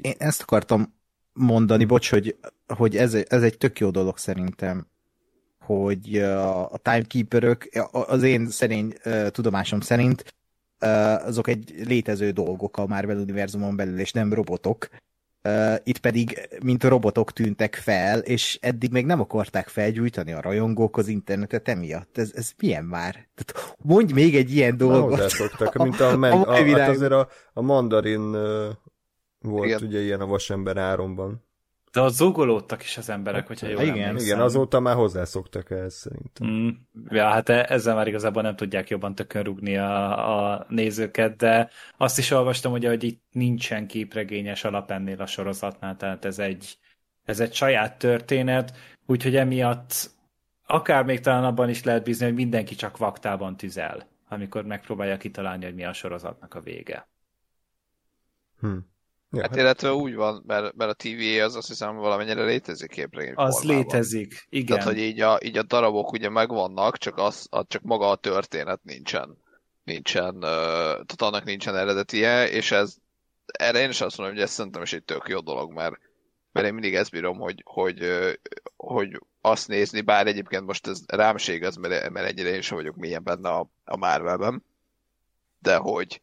Én 0.01 0.15
ezt 0.17 0.41
akartam 0.41 0.95
mondani, 1.35 1.85
bocs, 1.85 2.09
hogy, 2.09 2.35
hogy 2.67 2.95
ez, 2.95 3.13
ez 3.13 3.43
egy 3.43 3.57
tök 3.57 3.79
jó 3.79 3.89
dolog 3.89 4.17
szerintem, 4.17 4.87
hogy 5.59 6.17
a, 6.17 6.77
timekeeperök 6.81 7.69
az 7.91 8.23
én 8.23 8.49
szerény 8.49 8.93
tudomásom 9.29 9.79
szerint 9.79 10.35
azok 11.25 11.47
egy 11.47 11.73
létező 11.87 12.31
dolgok 12.31 12.77
a 12.77 12.87
Marvel 12.87 13.17
univerzumon 13.17 13.75
belül, 13.75 13.99
és 13.99 14.11
nem 14.11 14.33
robotok, 14.33 14.89
itt 15.83 15.97
pedig, 15.97 16.49
mint 16.63 16.83
a 16.83 16.89
robotok 16.89 17.31
tűntek 17.33 17.75
fel, 17.75 18.19
és 18.19 18.57
eddig 18.61 18.91
még 18.91 19.05
nem 19.05 19.19
akarták 19.19 19.67
felgyújtani 19.67 20.31
a 20.31 20.41
rajongók 20.41 20.97
az 20.97 21.07
internetet 21.07 21.67
emiatt. 21.67 22.17
Ez, 22.17 22.31
ez 22.35 22.51
milyen 22.61 22.83
már? 22.83 23.11
Tehát 23.11 23.75
mondj 23.77 24.13
még 24.13 24.35
egy 24.35 24.51
ilyen 24.55 24.77
dolgot. 24.77 25.09
Hozzászoktak, 25.09 25.73
mint 25.73 25.99
a, 25.99 26.17
men- 26.17 26.33
a, 26.33 26.49
a, 26.49 26.77
hát 26.77 26.89
azért 26.89 27.11
a, 27.11 27.27
a 27.53 27.61
mandarin 27.61 28.35
volt 29.45 29.65
Igen. 29.65 29.83
ugye 29.83 29.99
ilyen 29.99 30.21
a 30.21 30.25
vasember 30.25 30.77
áromban. 30.77 31.43
De 31.91 32.01
ott 32.01 32.13
zúgolódtak 32.13 32.83
is 32.83 32.97
az 32.97 33.09
emberek, 33.09 33.47
hogyha 33.47 33.67
jól 33.67 33.81
Igen, 33.81 33.97
emlékszem. 33.97 34.27
igen, 34.27 34.39
azóta 34.39 34.79
már 34.79 34.95
hozzászoktak 34.95 35.71
ehhez 35.71 35.93
szerintem. 35.93 36.47
Mm, 36.47 36.69
ja, 37.09 37.27
hát 37.29 37.49
e- 37.49 37.65
ezzel 37.69 37.95
már 37.95 38.07
igazából 38.07 38.41
nem 38.41 38.55
tudják 38.55 38.89
jobban 38.89 39.15
tökön 39.15 39.43
rúgni 39.43 39.77
a, 39.77 40.51
a 40.53 40.65
nézőket, 40.69 41.35
de 41.35 41.69
azt 41.97 42.17
is 42.17 42.31
olvastam, 42.31 42.71
ugye, 42.71 42.89
hogy 42.89 43.03
itt 43.03 43.23
nincsen 43.31 43.87
képregényes 43.87 44.63
alap 44.63 44.91
ennél 44.91 45.21
a 45.21 45.25
sorozatnál, 45.25 45.95
tehát 45.95 46.25
ez 46.25 46.39
egy, 46.39 46.77
ez 47.23 47.39
egy 47.39 47.53
saját 47.53 47.97
történet, 47.97 48.77
úgyhogy 49.05 49.35
emiatt 49.35 50.13
akár 50.65 51.05
még 51.05 51.19
talán 51.19 51.43
abban 51.43 51.69
is 51.69 51.83
lehet 51.83 52.03
bízni, 52.03 52.25
hogy 52.25 52.35
mindenki 52.35 52.75
csak 52.75 52.97
vaktában 52.97 53.57
tüzel, 53.57 54.07
amikor 54.29 54.65
megpróbálja 54.65 55.17
kitalálni, 55.17 55.65
hogy 55.65 55.75
mi 55.75 55.85
a 55.85 55.93
sorozatnak 55.93 56.53
a 56.53 56.61
vége. 56.61 57.07
Hm. 58.59 58.77
Ja, 59.35 59.41
hát, 59.41 59.49
hát 59.49 59.59
illetve 59.59 59.93
úgy 59.93 60.15
van, 60.15 60.43
mert, 60.47 60.75
mert 60.75 60.91
a 60.91 60.93
TVA 60.93 61.43
az 61.43 61.55
azt 61.55 61.67
hiszem 61.67 61.95
valamennyire 61.95 62.43
létezik 62.43 62.89
képregény 62.89 63.33
Az 63.35 63.55
formában. 63.55 63.83
létezik, 63.83 64.45
igen. 64.49 64.77
Tehát, 64.77 64.83
hogy 64.91 65.01
így 65.01 65.21
a, 65.21 65.39
így 65.43 65.57
a 65.57 65.63
darabok 65.63 66.11
ugye 66.11 66.29
megvannak, 66.29 66.97
csak, 66.97 67.17
az, 67.17 67.47
az, 67.49 67.63
csak 67.67 67.81
maga 67.81 68.09
a 68.09 68.15
történet 68.15 68.79
nincsen. 68.83 69.37
Nincsen, 69.83 70.39
tehát 70.39 71.21
annak 71.21 71.43
nincsen 71.43 71.75
eredetie, 71.75 72.49
és 72.49 72.71
ez 72.71 72.97
erre 73.45 73.79
én 73.81 73.89
is 73.89 74.01
azt 74.01 74.17
mondom, 74.17 74.35
hogy 74.35 74.43
ez 74.45 74.51
szerintem 74.51 74.81
is 74.81 74.93
egy 74.93 75.03
tök 75.03 75.27
jó 75.27 75.39
dolog, 75.39 75.73
mert, 75.73 75.95
mert 76.51 76.67
én 76.67 76.73
mindig 76.73 76.95
ezt 76.95 77.11
bírom, 77.11 77.37
hogy, 77.37 77.61
hogy, 77.65 77.99
hogy 78.77 79.19
azt 79.41 79.67
nézni, 79.67 80.01
bár 80.01 80.27
egyébként 80.27 80.65
most 80.65 80.87
ez 80.87 81.01
rámség 81.07 81.63
az, 81.63 81.75
mert, 81.75 82.09
mert 82.09 82.27
egyre 82.27 82.49
én 82.49 82.61
sem 82.61 82.77
vagyok 82.77 82.95
mélyen 82.95 83.23
benne 83.23 83.49
a, 83.49 83.69
a 83.85 83.97
Marvelben, 83.97 84.63
de 85.59 85.75
hogy, 85.75 86.21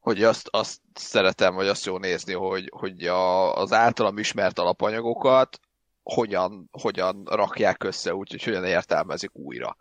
hogy 0.00 0.22
azt, 0.22 0.48
azt 0.50 0.80
szeretem, 0.94 1.54
vagy 1.54 1.66
azt 1.66 1.84
jó 1.84 1.98
nézni, 1.98 2.32
hogy, 2.32 2.70
hogy 2.76 3.06
a, 3.06 3.54
az 3.54 3.72
általam 3.72 4.18
ismert 4.18 4.58
alapanyagokat 4.58 5.60
hogyan, 6.02 6.68
hogyan 6.72 7.22
rakják 7.30 7.84
össze, 7.84 8.14
úgyhogy 8.14 8.42
hogyan 8.42 8.64
értelmezik 8.64 9.30
újra. 9.34 9.76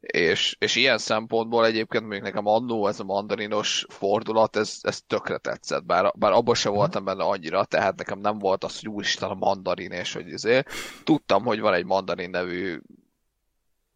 És, 0.00 0.56
és 0.58 0.76
ilyen 0.76 0.98
szempontból 0.98 1.66
egyébként 1.66 2.06
még 2.06 2.22
nekem 2.22 2.46
annó 2.46 2.86
ez 2.86 3.00
a 3.00 3.04
mandarinos 3.04 3.86
fordulat, 3.88 4.56
ez, 4.56 4.78
ez 4.82 5.00
tökre 5.06 5.38
tetszett, 5.38 5.84
bár, 5.84 6.12
bár 6.16 6.32
abban 6.32 6.54
sem 6.54 6.72
voltam 6.72 7.04
benne 7.04 7.24
annyira, 7.24 7.64
tehát 7.64 7.96
nekem 7.96 8.18
nem 8.18 8.38
volt 8.38 8.64
az, 8.64 8.80
hogy 8.80 8.88
úristen 8.88 9.30
a 9.30 9.34
mandarin, 9.34 9.90
és 9.90 10.12
hogy 10.12 10.28
izé. 10.28 10.62
Tudtam, 11.04 11.44
hogy 11.44 11.60
van 11.60 11.74
egy 11.74 11.84
mandarin 11.84 12.30
nevű 12.30 12.80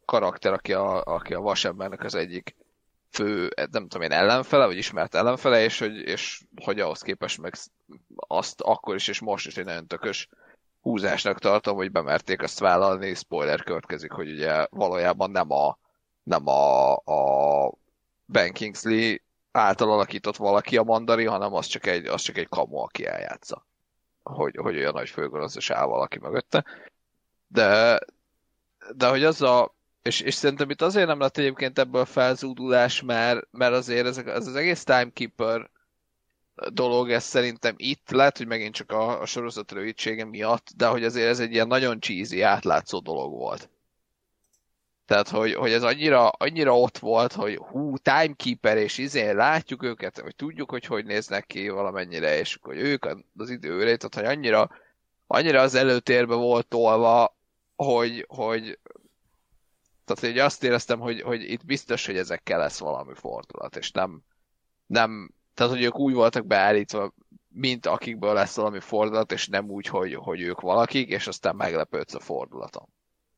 karakter, 0.05 0.53
aki 0.53 0.73
a, 0.73 1.03
aki 1.03 1.35
a 1.35 1.41
vasembernek 1.41 2.05
az 2.05 2.15
egyik 2.15 2.57
fő, 3.11 3.51
nem 3.71 3.89
tudom 3.89 4.03
én, 4.03 4.13
ellenfele, 4.13 4.67
vagy 4.67 4.77
ismert 4.77 5.15
ellenfele, 5.15 5.63
és 5.63 5.79
hogy, 5.79 5.97
és 5.97 6.43
hogy 6.65 6.81
ahhoz 6.81 7.01
képest 7.01 7.41
meg 7.41 7.55
azt 8.17 8.61
akkor 8.61 8.95
is, 8.95 9.09
és 9.09 9.21
most 9.21 9.47
is 9.47 9.57
egy 9.57 9.65
nagyon 9.65 9.87
tökös 9.87 10.29
húzásnak 10.81 11.39
tartom, 11.39 11.77
hogy 11.77 11.93
bemerték 11.93 12.43
azt 12.43 12.59
vállalni, 12.59 13.15
spoiler 13.15 13.63
következik, 13.63 14.13
hogy 14.13 14.31
ugye 14.31 14.67
valójában 14.71 15.31
nem 15.31 15.51
a, 15.51 15.79
nem 16.23 16.47
a, 16.47 16.93
a 16.97 17.73
Ben 18.25 18.53
Kingsley 18.53 19.17
által 19.53 19.93
alakított 19.93 20.37
valaki 20.37 20.77
a 20.77 20.83
mandari, 20.83 21.25
hanem 21.25 21.55
az 21.55 21.67
csak 21.67 21.87
egy, 21.87 22.07
az 22.07 22.23
csak 22.23 22.37
egy 22.37 22.49
kamu, 22.49 22.77
aki 22.77 23.07
eljátsza. 23.07 23.67
Hogy, 24.23 24.57
hogy 24.57 24.77
olyan 24.77 24.93
nagy 24.93 25.09
főgonoszos 25.09 25.71
áll 25.71 25.87
valaki 25.87 26.19
mögötte. 26.19 26.65
De, 27.47 27.99
de 28.97 29.09
hogy 29.09 29.25
az 29.25 29.43
a, 29.43 29.75
és, 30.09 30.21
és 30.21 30.35
szerintem 30.35 30.71
itt 30.71 30.83
azért 30.83 31.07
nem 31.07 31.21
lett 31.21 31.39
egyébként 31.39 31.79
ebből 31.79 32.05
felzúdulás, 32.05 33.03
mert, 33.03 33.47
mert 33.51 33.75
azért 33.75 34.07
ez, 34.07 34.19
ez 34.19 34.47
az 34.47 34.55
egész 34.55 34.85
Timekeeper 34.85 35.71
dolog, 36.73 37.11
ez 37.11 37.25
szerintem 37.25 37.75
itt, 37.77 38.11
lehet, 38.11 38.37
hogy 38.37 38.47
megint 38.47 38.75
csak 38.75 38.93
a, 38.93 39.21
a 39.21 39.27
sorozat 39.27 39.73
rövidsége 39.73 40.25
miatt, 40.25 40.69
de 40.77 40.87
hogy 40.87 41.05
azért 41.05 41.29
ez 41.29 41.41
egy 41.41 41.53
ilyen 41.53 41.67
nagyon 41.67 42.01
cheesy, 42.01 42.43
átlátszó 42.43 42.99
dolog 42.99 43.33
volt. 43.33 43.71
Tehát, 45.07 45.29
hogy, 45.29 45.55
hogy 45.55 45.73
ez 45.73 45.83
annyira, 45.83 46.29
annyira 46.29 46.79
ott 46.79 46.99
volt, 46.99 47.33
hogy 47.33 47.57
hú, 47.57 47.97
timekeeper, 47.97 48.77
és 48.77 48.99
izé 48.99 49.31
látjuk 49.31 49.83
őket, 49.83 50.19
hogy 50.19 50.37
tudjuk, 50.37 50.71
hogy 50.71 50.85
hogy 50.85 51.05
néznek 51.05 51.47
ki 51.47 51.69
valamennyire, 51.69 52.39
és 52.39 52.59
hogy 52.63 52.79
ők 52.79 53.07
az 53.37 53.51
időre, 53.51 53.97
tehát, 53.97 54.15
hogy 54.15 54.37
annyira, 54.37 54.71
annyira 55.27 55.61
az 55.61 55.75
előtérbe 55.75 56.35
volt 56.35 56.67
tolva, 56.67 57.37
hogy, 57.77 58.25
hogy 58.29 58.79
tehát 60.09 60.33
hogy 60.33 60.45
azt 60.45 60.65
éreztem, 60.65 60.99
hogy, 60.99 61.21
hogy 61.21 61.51
itt 61.51 61.65
biztos, 61.65 62.07
hogy 62.07 62.17
ezekkel 62.17 62.59
lesz 62.59 62.79
valami 62.79 63.15
fordulat, 63.15 63.77
és 63.77 63.91
nem, 63.91 64.23
nem, 64.87 65.31
tehát 65.55 65.73
hogy 65.73 65.83
ők 65.83 65.99
úgy 65.99 66.15
voltak 66.15 66.47
beállítva, 66.47 67.15
mint 67.49 67.87
akikből 67.87 68.33
lesz 68.33 68.57
valami 68.57 68.81
fordulat, 68.81 69.33
és 69.33 69.49
nem 69.49 69.71
úgy, 69.71 69.87
hogy, 69.87 70.15
hogy 70.15 70.41
ők 70.41 70.61
valakik, 70.61 71.09
és 71.09 71.27
aztán 71.27 71.57
meglepődsz 71.57 72.15
a 72.15 72.21
fordulaton. 72.21 72.89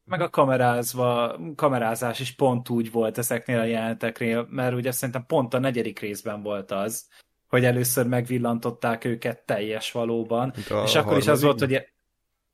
Meg 0.05 0.21
a 0.21 0.31
kamerázva, 0.31 1.39
kamerázás 1.57 2.21
is 2.21 2.35
pont 2.35 2.69
úgy 2.69 2.91
volt 2.91 3.19
ezeknél 3.19 3.59
a 3.59 3.65
jelenteknél, 3.65 4.47
mert 4.51 4.75
ugye 4.75 4.91
szerintem 4.91 5.27
pont 5.27 5.55
a 5.55 5.59
negyedik 5.59 5.99
részben 5.99 6.43
volt 6.43 6.71
az, 6.71 7.09
hogy 7.49 7.65
először 7.65 8.07
megvillantották 8.07 9.05
őket 9.05 9.47
teljes 9.47 9.93
valóban, 9.93 10.53
és 10.85 10.95
akkor 10.95 11.17
is 11.17 11.27
az 11.27 11.43
volt, 11.43 11.59
hogy 11.59 11.93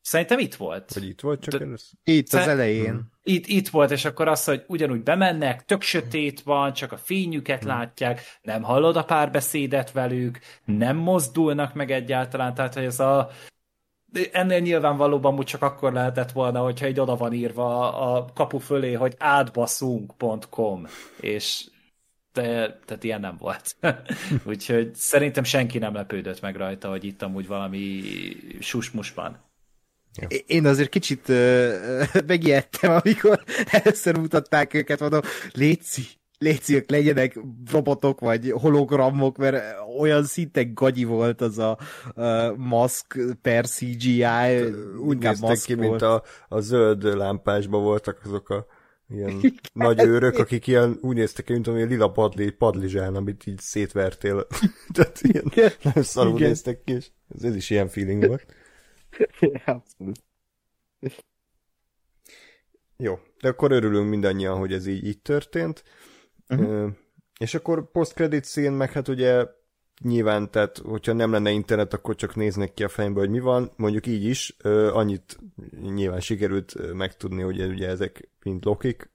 Szerintem 0.07 0.39
itt 0.39 0.55
volt. 0.55 0.93
Vagy 0.93 1.07
itt 1.07 1.21
volt 1.21 1.41
csak 1.41 1.59
De, 1.59 1.65
először? 1.65 1.99
Itt, 2.03 2.33
az 2.33 2.47
elején. 2.47 2.89
Hmm. 2.89 3.11
Itt, 3.23 3.47
itt 3.47 3.67
volt, 3.67 3.91
és 3.91 4.05
akkor 4.05 4.27
az, 4.27 4.43
hogy 4.43 4.63
ugyanúgy 4.67 5.03
bemennek, 5.03 5.65
tök 5.65 5.81
sötét 5.81 6.41
van, 6.41 6.73
csak 6.73 6.91
a 6.91 6.97
fényüket 6.97 7.59
hmm. 7.59 7.67
látják, 7.67 8.21
nem 8.41 8.63
hallod 8.63 8.95
a 8.95 9.03
párbeszédet 9.03 9.91
velük, 9.91 10.39
nem 10.65 10.97
mozdulnak 10.97 11.73
meg 11.73 11.91
egyáltalán, 11.91 12.53
tehát 12.53 12.73
hogy 12.73 12.83
ez 12.83 12.99
a 12.99 13.29
ennél 14.31 14.59
nyilvánvalóban 14.59 15.37
úgy 15.37 15.45
csak 15.45 15.61
akkor 15.61 15.93
lehetett 15.93 16.31
volna, 16.31 16.59
hogyha 16.61 16.85
egy 16.85 16.99
oda 16.99 17.15
van 17.15 17.33
írva 17.33 17.93
a 17.93 18.25
kapu 18.33 18.57
fölé, 18.57 18.93
hogy 18.93 19.15
átbaszunk.com, 19.17 20.87
és 21.19 21.69
de, 22.33 22.79
tehát 22.85 23.03
ilyen 23.03 23.19
nem 23.19 23.35
volt. 23.39 23.75
Úgyhogy 24.45 24.95
szerintem 24.95 25.43
senki 25.43 25.77
nem 25.77 25.93
lepődött 25.93 26.41
meg 26.41 26.55
rajta, 26.55 26.89
hogy 26.89 27.03
itt 27.03 27.21
amúgy 27.21 27.47
valami 27.47 28.01
susmus 28.59 29.13
van. 29.13 29.45
Ja. 30.17 30.27
Én 30.45 30.65
azért 30.65 30.89
kicsit 30.89 31.29
uh, 31.29 31.73
megijedtem, 32.27 32.99
amikor 33.03 33.43
először 33.65 34.17
mutatták 34.17 34.73
őket, 34.73 34.99
mondom, 34.99 35.21
léci, 35.53 36.03
léci, 36.37 36.75
ők 36.75 36.89
legyenek 36.89 37.39
robotok, 37.71 38.19
vagy 38.19 38.51
hologramok, 38.51 39.37
mert 39.37 39.63
olyan 39.99 40.23
szinten 40.23 40.73
gagyi 40.73 41.03
volt 41.03 41.41
az 41.41 41.57
a 41.57 41.77
uh, 42.15 42.55
maszk 42.55 43.19
per 43.41 43.65
CGI. 43.65 44.25
Úgy 44.99 45.17
néztek 45.17 45.59
ki, 45.59 45.73
volt. 45.73 45.89
mint 45.89 46.01
a, 46.01 46.23
a 46.47 46.59
zöld 46.59 47.03
lámpásban 47.03 47.83
voltak 47.83 48.21
azok 48.23 48.49
a 48.49 48.65
ilyen 49.09 49.29
Igen. 49.37 49.53
nagy 49.73 49.99
őrök, 49.99 50.37
akik 50.37 50.67
ilyen 50.67 50.97
úgy 51.01 51.15
néztek 51.15 51.45
ki, 51.45 51.53
mint 51.53 51.67
amilyen 51.67 51.87
lila 51.87 52.11
padli, 52.11 52.49
padlizsán, 52.49 53.15
amit 53.15 53.47
így 53.47 53.59
szétvertél. 53.59 54.47
Tehát 54.93 55.19
ilyen 55.21 55.71
nem 55.81 56.03
szarul 56.03 56.39
néztek 56.39 56.83
ki, 56.83 56.93
és 56.93 57.07
ez, 57.35 57.43
ez 57.43 57.55
is 57.55 57.69
ilyen 57.69 57.87
feeling 57.87 58.27
volt. 58.27 58.45
Abszolút. 59.65 60.23
Jó, 62.97 63.19
de 63.41 63.47
akkor 63.47 63.71
örülünk 63.71 64.09
mindannyian, 64.09 64.57
hogy 64.57 64.73
ez 64.73 64.85
így, 64.85 65.05
így 65.05 65.21
történt. 65.21 65.83
Uh-huh. 66.49 66.91
És 67.39 67.55
akkor 67.55 67.91
post-credit 67.91 68.43
szín, 68.43 68.71
meg 68.71 68.91
hát 68.91 69.07
ugye 69.07 69.45
nyilván, 70.01 70.51
tehát 70.51 70.77
hogyha 70.77 71.13
nem 71.13 71.31
lenne 71.31 71.51
internet, 71.51 71.93
akkor 71.93 72.15
csak 72.15 72.35
néznek 72.35 72.73
ki 72.73 72.83
a 72.83 72.87
fejembe, 72.87 73.19
hogy 73.19 73.29
mi 73.29 73.39
van. 73.39 73.71
Mondjuk 73.75 74.07
így 74.07 74.23
is, 74.23 74.55
annyit 74.91 75.37
nyilván 75.81 76.19
sikerült 76.19 76.93
megtudni, 76.93 77.41
hogy 77.41 77.61
ugye 77.61 77.87
ezek 77.87 78.29
mind 78.43 78.65
Lokik, 78.65 79.11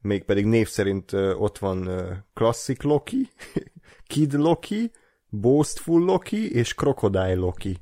mégpedig 0.00 0.44
név 0.44 0.68
szerint 0.68 1.12
ott 1.12 1.58
van 1.58 1.90
Classic 2.34 2.82
Loki, 2.82 3.28
Kid 4.10 4.32
Loki, 4.32 4.90
Boastful 5.28 6.04
Loki 6.04 6.54
és 6.54 6.74
Crocodile 6.74 7.34
Loki. 7.34 7.76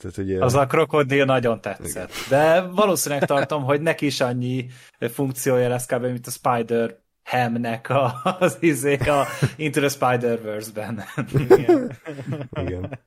Tehát, 0.00 0.16
ugye... 0.16 0.44
Az 0.44 0.54
a 0.54 0.66
krokodil 0.66 1.24
nagyon 1.24 1.60
tetszett. 1.60 2.10
Igen. 2.26 2.28
De 2.28 2.60
valószínűleg 2.60 3.24
tartom, 3.24 3.62
hogy 3.62 3.80
neki 3.80 4.06
is 4.06 4.20
annyi 4.20 4.66
funkciója 4.98 5.68
lesz 5.68 5.86
kb. 5.86 6.02
mint 6.02 6.26
a 6.26 6.30
Spider 6.30 6.98
Hamnek 7.24 7.88
a, 7.88 8.14
az 8.38 8.56
izék 8.60 9.08
a 9.08 9.26
Into 9.56 9.80
the 9.80 9.88
Spider-Verse-ben. 9.88 11.02
Igen. 11.32 11.98
Igen. 12.50 12.98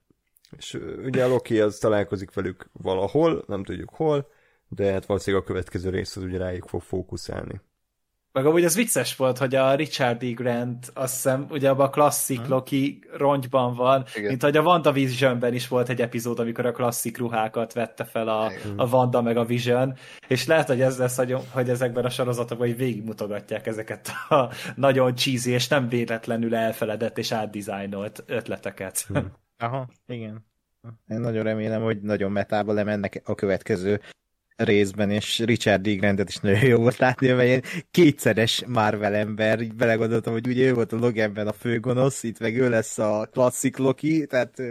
És 0.58 0.80
ugye 1.06 1.24
a 1.24 1.28
Loki 1.28 1.60
az 1.60 1.78
találkozik 1.78 2.34
velük 2.34 2.70
valahol, 2.72 3.44
nem 3.48 3.64
tudjuk 3.64 3.90
hol, 3.90 4.28
de 4.68 4.92
hát 4.92 5.06
valószínűleg 5.06 5.46
a 5.46 5.48
következő 5.48 5.90
rész 5.90 6.16
az 6.16 6.24
ugye 6.24 6.38
rájuk 6.38 6.68
fog 6.68 6.82
fókuszálni. 6.82 7.62
Meg 8.34 8.46
amúgy 8.46 8.64
az 8.64 8.76
vicces 8.76 9.16
volt, 9.16 9.38
hogy 9.38 9.56
a 9.56 9.76
Richard 9.76 10.24
E. 10.24 10.32
Grant, 10.32 10.92
azt 10.94 11.14
hiszem, 11.14 11.46
ugye 11.50 11.70
abban 11.70 11.86
a 11.86 11.90
klasszik 11.90 12.40
hmm. 12.40 12.50
Loki 12.50 13.00
rongyban 13.18 13.76
van, 13.76 14.06
Igen. 14.16 14.28
mint 14.28 14.42
hogy 14.42 14.58
a 14.58 14.62
WandaVision-ben 14.62 15.54
is 15.54 15.68
volt 15.68 15.90
egy 15.90 16.02
epizód, 16.02 16.40
amikor 16.40 16.66
a 16.66 16.72
klasszik 16.72 17.18
ruhákat 17.18 17.74
vette 17.74 18.04
fel 18.04 18.28
a, 18.28 18.52
a 18.76 18.88
Wanda 18.88 19.22
meg 19.22 19.38
a 19.38 19.46
Vision, 19.46 19.96
és 20.28 20.46
lehet, 20.46 20.68
hogy 20.68 20.82
ez 20.82 20.98
lesz, 20.98 21.18
hogy 21.50 21.70
ezekben 21.70 22.06
a 22.06 22.10
sorozatokban 22.10 22.68
hogy 22.68 22.78
végigmutogatják 22.78 23.68
ezeket 23.68 24.12
a 24.30 24.50
nagyon 24.76 25.16
cheesy 25.16 25.52
és 25.52 25.68
nem 25.68 25.88
véletlenül 25.88 26.56
elfeledett 26.56 27.18
és 27.18 27.32
átdizájnolt 27.32 28.24
ötleteket. 28.28 29.06
Hmm. 29.08 29.32
Aha, 29.58 29.88
igen. 30.08 30.46
Én 31.08 31.20
nagyon 31.20 31.44
remélem, 31.44 31.82
hogy 31.82 32.02
nagyon 32.02 32.32
metába 32.32 32.74
lemennek 32.74 33.22
a 33.26 33.36
következő 33.36 34.02
részben, 34.56 35.10
és 35.10 35.40
Richard 35.40 35.82
D. 35.82 35.98
Grantet 35.98 36.30
is 36.30 36.38
nagyon 36.38 36.66
jó 36.66 36.78
volt 36.78 36.98
látni, 36.98 37.28
mert 37.28 37.48
ilyen 37.48 37.64
kétszeres 37.92 38.64
Marvel 38.68 39.16
ember, 39.16 39.60
így 39.60 39.76
belegondoltam, 39.76 40.34
hogy 40.34 40.48
ugye 40.48 40.66
ő 40.66 40.74
volt 40.74 40.94
a 40.94 40.98
Loganben 40.98 41.48
a 41.48 41.54
főgonosz, 41.54 42.24
itt 42.24 42.40
meg 42.40 42.60
ő 42.60 42.70
lesz 42.70 42.98
a 42.98 43.28
klasszik 43.32 43.78
Loki, 43.78 44.26
tehát 44.26 44.62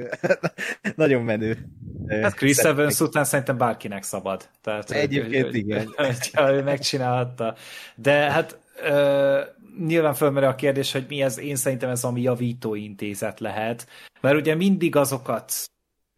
nagyon 0.96 1.22
menő. 1.22 1.68
Hát 2.08 2.34
Chris 2.34 2.58
Evans 2.58 3.00
után 3.00 3.24
szerintem 3.24 3.56
bárkinek 3.56 4.02
szabad. 4.02 4.48
Tehát, 4.60 4.90
Egyébként 4.90 5.44
hogy, 5.44 5.54
igen. 5.54 5.92
Hogy, 5.96 6.54
ő 6.54 6.62
megcsinálhatta. 6.62 7.54
De 7.94 8.12
hát 8.12 8.58
ö, 8.82 9.40
nyilván 9.86 10.14
fölmerül 10.14 10.48
a 10.48 10.54
kérdés, 10.54 10.92
hogy 10.92 11.04
mi 11.08 11.22
ez, 11.22 11.38
én 11.38 11.56
szerintem 11.56 11.90
ez 11.90 12.04
ami 12.04 12.20
javító 12.20 12.74
intézet 12.74 13.40
lehet, 13.40 13.86
mert 14.20 14.36
ugye 14.36 14.54
mindig 14.54 14.96
azokat 14.96 15.52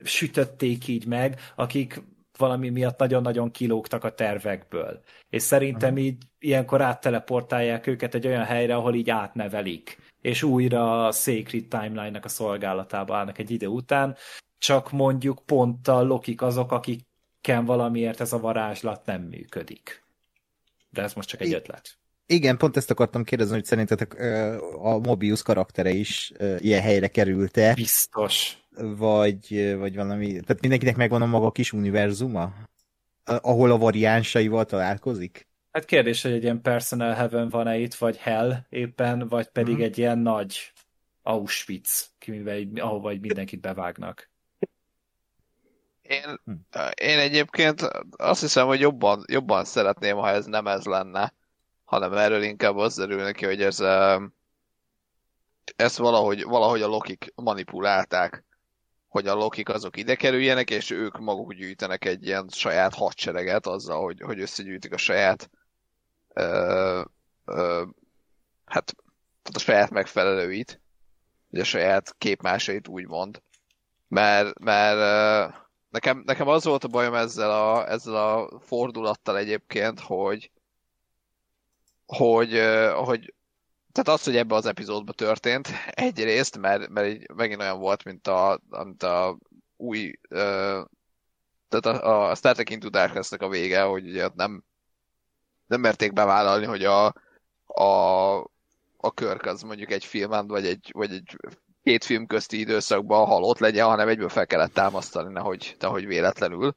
sütötték 0.05 0.89
így 0.89 1.07
meg, 1.07 1.41
akik 1.55 2.03
valami 2.39 2.69
miatt 2.69 2.99
nagyon-nagyon 2.99 3.51
kilógtak 3.51 4.05
a 4.05 4.15
tervekből. 4.15 5.01
És 5.31 5.43
szerintem 5.43 5.99
így 5.99 6.23
ilyenkor 6.39 6.81
átteleportálják 6.81 7.87
őket 7.87 8.15
egy 8.15 8.27
olyan 8.27 8.45
helyre, 8.45 8.75
ahol 8.75 8.95
így 8.95 9.11
átnevelik, 9.11 9.99
és 10.21 10.43
újra 10.43 11.07
a 11.07 11.13
Sacred 11.13 11.65
Timeline-nak 11.69 12.25
a 12.25 12.29
szolgálatába 12.29 13.17
állnak 13.17 13.39
egy 13.39 13.51
idő 13.51 13.67
után, 13.67 14.17
csak 14.59 14.91
mondjuk 14.91 15.43
pont 15.47 15.89
a 15.89 16.03
lokik 16.03 16.43
azok, 16.43 16.73
akiken 16.73 17.65
valamiért 17.65 18.21
ez 18.21 18.33
a 18.33 18.41
varázslat 18.41 19.07
nem 19.07 19.23
működik. 19.23 20.05
De 20.91 21.03
ez 21.03 21.15
most 21.15 21.29
csak 21.29 21.41
egy 21.41 21.53
ötlet. 21.53 21.99
Igen, 22.27 22.57
pont 22.57 22.77
ezt 22.77 22.91
akartam 22.91 23.25
kérdezni, 23.25 23.55
hogy 23.55 23.65
szerintetek 23.65 24.15
a 24.83 24.99
Mobius 24.99 25.43
karaktere 25.43 25.91
is 25.91 26.33
ilyen 26.59 26.83
helyre 26.83 27.09
került-e? 27.09 27.75
Biztos 27.75 28.59
vagy, 28.77 29.75
vagy 29.77 29.97
valami, 29.97 30.27
tehát 30.27 30.61
mindenkinek 30.61 30.97
megvan 30.97 31.23
a 31.23 31.27
maga 31.27 31.51
kis 31.51 31.73
univerzuma, 31.73 32.55
ahol 33.25 33.71
a 33.71 33.79
variánsaival 33.79 34.65
találkozik? 34.65 35.49
Hát 35.73 35.85
kérdés, 35.85 36.23
hogy 36.23 36.33
egy 36.33 36.43
ilyen 36.43 36.61
personal 36.61 37.13
heaven 37.13 37.49
van-e 37.49 37.77
itt, 37.77 37.95
vagy 37.95 38.17
hell 38.17 38.57
éppen, 38.69 39.29
vagy 39.29 39.49
pedig 39.49 39.75
hmm. 39.75 39.85
egy 39.85 39.99
ilyen 39.99 40.19
nagy 40.19 40.73
Auschwitz, 41.23 42.11
ahova 42.77 43.13
mindenkit 43.21 43.61
bevágnak. 43.61 44.31
Én, 46.03 46.41
hm. 46.45 46.53
én 46.95 47.19
egyébként 47.19 47.81
azt 48.11 48.41
hiszem, 48.41 48.67
hogy 48.67 48.81
jobban, 48.81 49.25
jobban 49.27 49.65
szeretném, 49.65 50.17
ha 50.17 50.29
ez 50.29 50.47
nem 50.47 50.67
ez 50.67 50.85
lenne, 50.85 51.35
hanem 51.85 52.13
erről 52.13 52.43
inkább 52.43 52.77
az 52.77 52.95
derül 52.95 53.23
neki, 53.23 53.45
hogy 53.45 53.63
ez, 53.63 53.81
ezt 55.77 55.97
valahogy, 55.97 56.43
valahogy 56.43 56.83
a 56.83 56.87
lokik 56.87 57.33
manipulálták 57.35 58.45
hogy 59.15 59.27
a 59.27 59.35
lokik 59.35 59.69
azok 59.69 59.97
ide 59.97 60.15
kerüljenek, 60.15 60.71
és 60.71 60.91
ők 60.91 61.19
maguk 61.19 61.55
gyűjtenek 61.55 62.05
egy 62.05 62.27
ilyen 62.27 62.49
saját 62.49 62.95
hadsereget 62.95 63.67
azzal, 63.67 64.03
hogy, 64.03 64.21
hogy 64.21 64.41
összegyűjtik 64.41 64.93
a 64.93 64.97
saját 64.97 65.51
ö, 66.33 67.03
ö, 67.45 67.85
hát 68.65 68.95
tehát 69.43 69.55
a 69.55 69.59
saját 69.59 69.91
megfelelőit, 69.91 70.81
vagy 71.51 71.61
a 71.61 71.65
saját 71.65 72.15
képmásait 72.19 72.89
úgymond. 72.89 73.43
Mert, 74.09 74.59
mert 74.59 75.55
nekem, 75.91 76.23
nekem 76.27 76.49
az 76.49 76.65
volt 76.65 76.85
a 76.85 76.89
bajom 76.89 77.15
ezzel 77.15 77.51
a, 77.51 77.91
ezzel 77.91 78.17
a 78.17 78.61
fordulattal 78.61 79.39
egyébként, 79.39 80.01
hogy 80.01 80.51
hogy, 82.07 82.61
hogy 82.95 83.35
tehát 83.95 84.21
az, 84.21 84.25
hogy 84.25 84.37
ebbe 84.37 84.55
az 84.55 84.67
epizódban 84.67 85.15
történt, 85.15 85.69
egyrészt, 85.91 86.59
mert, 86.59 86.89
mert 86.89 87.07
így 87.07 87.31
megint 87.35 87.61
olyan 87.61 87.79
volt, 87.79 88.05
mint 88.05 88.27
a, 88.29 88.61
mint 88.69 89.03
a 89.03 89.39
új, 89.77 90.13
uh, 90.31 90.85
tehát 91.69 91.87
a, 92.03 92.31
a 92.31 92.35
Star 92.35 92.55
Trek 92.55 92.71
Into 92.71 92.89
darkness 92.89 93.33
a 93.33 93.49
vége, 93.49 93.83
hogy 93.83 94.09
ugye 94.09 94.29
nem, 94.35 94.65
nem 95.67 95.81
merték 95.81 96.13
bevállalni, 96.13 96.67
hogy 96.67 96.85
a, 96.85 97.07
a, 97.67 98.39
a 98.97 99.13
Körk 99.15 99.47
az 99.47 99.63
mondjuk 99.63 99.91
egy 99.91 100.05
filmen, 100.05 100.47
vagy 100.47 100.67
egy, 100.67 100.91
vagy 100.93 101.13
egy 101.13 101.37
két 101.83 102.05
film 102.05 102.27
közti 102.27 102.59
időszakban 102.59 103.27
halott 103.27 103.59
legyen, 103.59 103.87
hanem 103.87 104.09
egyből 104.09 104.29
fel 104.29 104.47
kellett 104.47 104.73
támasztani, 104.73 105.33
nehogy, 105.33 105.77
nehogy 105.79 106.07
véletlenül. 106.07 106.77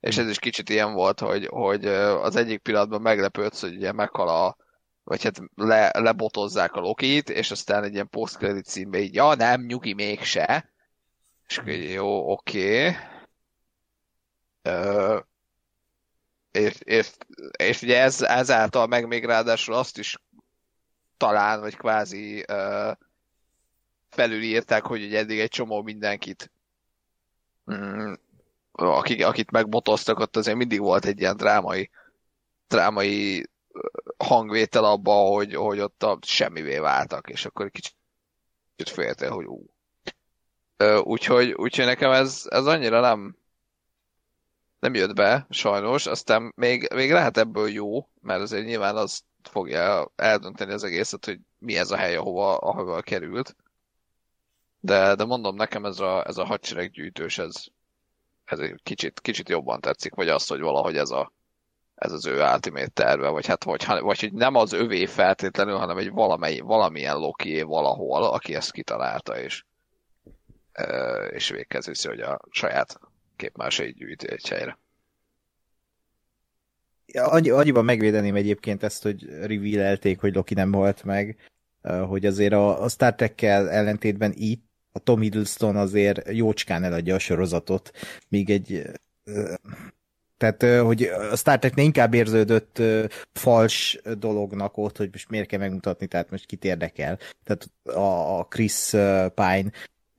És 0.00 0.16
ez 0.16 0.28
is 0.28 0.38
kicsit 0.38 0.68
ilyen 0.68 0.92
volt, 0.92 1.20
hogy, 1.20 1.46
hogy 1.46 1.86
az 1.86 2.36
egyik 2.36 2.58
pillanatban 2.58 3.00
meglepődsz, 3.00 3.60
hogy 3.60 3.76
ugye 3.76 3.92
meghal 3.92 4.28
a, 4.28 4.56
vagy 5.06 5.22
hát 5.22 5.40
le, 5.54 5.90
lebotozzák 5.94 6.74
a 6.74 6.80
Lokit, 6.80 7.30
és 7.30 7.50
aztán 7.50 7.84
egy 7.84 7.92
ilyen 7.92 8.08
post-credit 8.08 8.64
címbe 8.64 8.98
így, 8.98 9.14
ja 9.14 9.34
nem, 9.34 9.62
nyugi 9.62 9.92
mégse. 9.92 10.70
És 11.48 11.58
akkor 11.58 11.72
jó, 11.72 12.30
oké. 12.32 12.96
Okay. 14.62 15.20
és, 16.50 16.80
és, 16.80 17.10
és 17.58 17.82
ugye 17.82 18.00
ez, 18.00 18.22
ezáltal 18.22 18.86
meg 18.86 19.06
még 19.06 19.24
ráadásul 19.24 19.74
azt 19.74 19.98
is 19.98 20.18
talán, 21.16 21.60
vagy 21.60 21.76
kvázi 21.76 22.44
uh, 22.48 22.92
felülírták, 24.08 24.86
hogy 24.86 25.04
ugye 25.04 25.18
eddig 25.18 25.38
egy 25.38 25.50
csomó 25.50 25.82
mindenkit 25.82 26.52
mm, 27.72 28.12
akik, 28.72 29.24
akit 29.24 29.50
megbotoztak, 29.50 30.18
ott 30.18 30.36
azért 30.36 30.56
mindig 30.56 30.80
volt 30.80 31.04
egy 31.04 31.20
ilyen 31.20 31.36
drámai, 31.36 31.90
drámai 32.68 33.46
hangvétel 34.16 34.84
abba, 34.84 35.12
hogy, 35.12 35.54
hogy 35.54 35.80
ott 35.80 36.02
a 36.02 36.18
semmivé 36.22 36.78
váltak, 36.78 37.28
és 37.28 37.44
akkor 37.44 37.70
kicsit 37.70 37.94
féltél, 38.84 39.30
hogy 39.30 39.44
ú. 39.44 39.66
Úgyhogy, 41.02 41.52
úgyhogy 41.52 41.84
nekem 41.84 42.10
ez, 42.10 42.42
ez 42.48 42.66
annyira 42.66 43.00
nem, 43.00 43.36
nem 44.78 44.94
jött 44.94 45.14
be, 45.14 45.46
sajnos, 45.50 46.06
aztán 46.06 46.52
még, 46.56 46.88
még 46.94 47.12
lehet 47.12 47.36
ebből 47.36 47.68
jó, 47.68 48.08
mert 48.20 48.40
azért 48.40 48.66
nyilván 48.66 48.96
az 48.96 49.24
fogja 49.42 50.12
eldönteni 50.16 50.72
az 50.72 50.84
egészet, 50.84 51.24
hogy 51.24 51.38
mi 51.58 51.76
ez 51.76 51.90
a 51.90 51.96
hely, 51.96 52.16
ahova, 52.16 52.56
ahova 52.56 53.00
került. 53.00 53.56
De, 54.80 55.14
de 55.14 55.24
mondom, 55.24 55.56
nekem 55.56 55.84
ez 55.84 56.00
a, 56.00 56.26
ez 56.26 56.36
a 56.36 56.44
hadsereggyűjtős, 56.44 57.38
ez, 57.38 57.64
ez 58.44 58.58
egy 58.58 58.80
kicsit, 58.82 59.20
kicsit 59.20 59.48
jobban 59.48 59.80
tetszik, 59.80 60.14
vagy 60.14 60.28
az, 60.28 60.46
hogy 60.46 60.60
valahogy 60.60 60.96
ez, 60.96 61.10
a, 61.10 61.32
ez 61.96 62.12
az 62.12 62.26
ő 62.26 62.42
ultimate 62.42 62.88
terve, 62.88 63.28
vagy 63.28 63.46
hát 63.46 63.64
vagy, 63.64 63.84
vagy 64.00 64.20
hogy 64.20 64.32
nem 64.32 64.54
az 64.54 64.72
övé 64.72 65.06
feltétlenül, 65.06 65.76
hanem 65.76 65.98
egy 65.98 66.10
valamely, 66.10 66.58
valamilyen 66.58 67.16
loki 67.16 67.62
valahol, 67.62 68.24
aki 68.24 68.54
ezt 68.54 68.72
kitalálta, 68.72 69.40
és, 69.40 69.64
és 71.30 71.48
véghez 71.48 72.04
hogy 72.04 72.20
a 72.20 72.40
saját 72.50 73.00
képmásait 73.36 73.96
gyűjti 73.96 74.30
egy 74.30 74.48
helyre. 74.48 74.78
Ja, 77.06 77.26
annyi, 77.26 77.50
annyiban 77.50 77.84
megvédeném 77.84 78.34
egyébként 78.34 78.82
ezt, 78.82 79.02
hogy 79.02 79.24
reveal 79.24 79.98
hogy 80.18 80.34
Loki 80.34 80.54
nem 80.54 80.70
volt 80.70 81.04
meg, 81.04 81.36
hogy 81.82 82.26
azért 82.26 82.52
a, 82.52 82.82
a 82.82 82.88
Star 82.88 83.14
Trek-kel 83.14 83.70
ellentétben 83.70 84.32
itt 84.34 84.64
a 84.92 84.98
Tom 84.98 85.20
Hiddleston 85.20 85.76
azért 85.76 86.32
jócskán 86.32 86.84
eladja 86.84 87.14
a 87.14 87.18
sorozatot, 87.18 87.90
míg 88.28 88.50
egy 88.50 88.82
tehát, 90.36 90.82
hogy 90.84 91.02
a 91.02 91.36
Star 91.36 91.58
Trek 91.58 91.72
inkább 91.76 92.14
érződött 92.14 92.82
fals 93.32 94.00
dolognak 94.18 94.76
ott, 94.76 94.96
hogy 94.96 95.08
most 95.12 95.30
miért 95.30 95.48
kell 95.48 95.58
megmutatni, 95.58 96.06
tehát 96.06 96.30
most 96.30 96.46
kit 96.46 96.64
érdekel. 96.64 97.18
Tehát 97.44 97.70
a, 98.38 98.46
Chris 98.48 98.90
Pine 99.34 99.70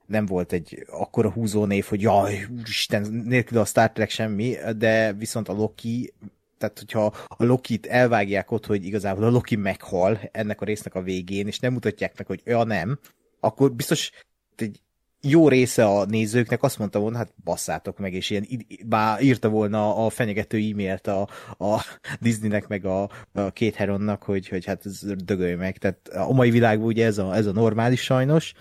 nem 0.05 0.25
volt 0.25 0.51
egy 0.51 0.85
akkora 0.89 1.31
húzónév, 1.31 1.85
hogy 1.85 2.01
jaj, 2.01 2.47
úristen, 2.57 3.23
nélkül 3.25 3.57
a 3.57 3.65
Star 3.65 3.91
Trek 3.91 4.09
semmi, 4.09 4.55
de 4.77 5.13
viszont 5.13 5.49
a 5.49 5.53
Loki 5.53 6.13
tehát 6.57 6.79
hogyha 6.79 7.13
a 7.27 7.45
Lokit 7.45 7.85
elvágják 7.85 8.51
ott, 8.51 8.65
hogy 8.65 8.85
igazából 8.85 9.23
a 9.23 9.29
Loki 9.29 9.55
meghal 9.55 10.19
ennek 10.31 10.61
a 10.61 10.65
résznek 10.65 10.95
a 10.95 11.01
végén, 11.01 11.47
és 11.47 11.59
nem 11.59 11.73
mutatják 11.73 12.17
meg, 12.17 12.27
hogy 12.27 12.41
ja 12.45 12.63
nem, 12.63 12.99
akkor 13.39 13.71
biztos 13.71 14.11
egy 14.55 14.81
jó 15.21 15.47
része 15.47 15.85
a 15.85 16.05
nézőknek 16.05 16.63
azt 16.63 16.77
mondta 16.77 16.99
volna, 16.99 17.17
hát 17.17 17.33
basszátok 17.43 17.97
meg, 17.97 18.13
és 18.13 18.29
ilyen 18.29 18.47
bár 18.85 19.21
írta 19.21 19.49
volna 19.49 20.05
a 20.05 20.09
fenyegető 20.09 20.57
e-mailt 20.57 21.07
a, 21.07 21.21
a 21.57 21.85
Disneynek, 22.19 22.67
meg 22.67 22.85
a, 22.85 23.09
a 23.33 23.51
két 23.51 23.75
Heronnak, 23.75 24.23
hogy, 24.23 24.47
hogy 24.47 24.65
hát 24.65 24.85
ez 24.85 24.99
dögölj 25.23 25.55
meg. 25.55 25.77
Tehát 25.77 26.07
a 26.07 26.33
mai 26.33 26.49
világban 26.49 26.87
ugye 26.87 27.05
ez 27.05 27.17
a, 27.17 27.35
ez 27.35 27.45
a 27.45 27.51
normális 27.51 28.01
sajnos, 28.01 28.53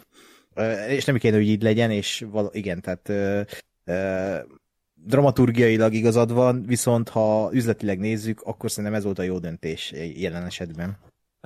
és 0.89 1.05
nem 1.05 1.17
kéne, 1.17 1.37
hogy 1.37 1.49
így 1.49 1.63
legyen, 1.63 1.91
és 1.91 2.25
val- 2.31 2.55
igen, 2.55 2.81
tehát 2.81 3.13
dramaturgiailag 4.95 5.95
igazad 5.95 6.33
van, 6.33 6.63
viszont 6.67 7.09
ha 7.09 7.51
üzletileg 7.53 7.99
nézzük, 7.99 8.41
akkor 8.41 8.71
szerintem 8.71 8.95
ez 8.95 9.05
volt 9.05 9.19
a 9.19 9.23
jó 9.23 9.39
döntés 9.39 9.93
jelen 10.15 10.45
esetben. 10.45 10.97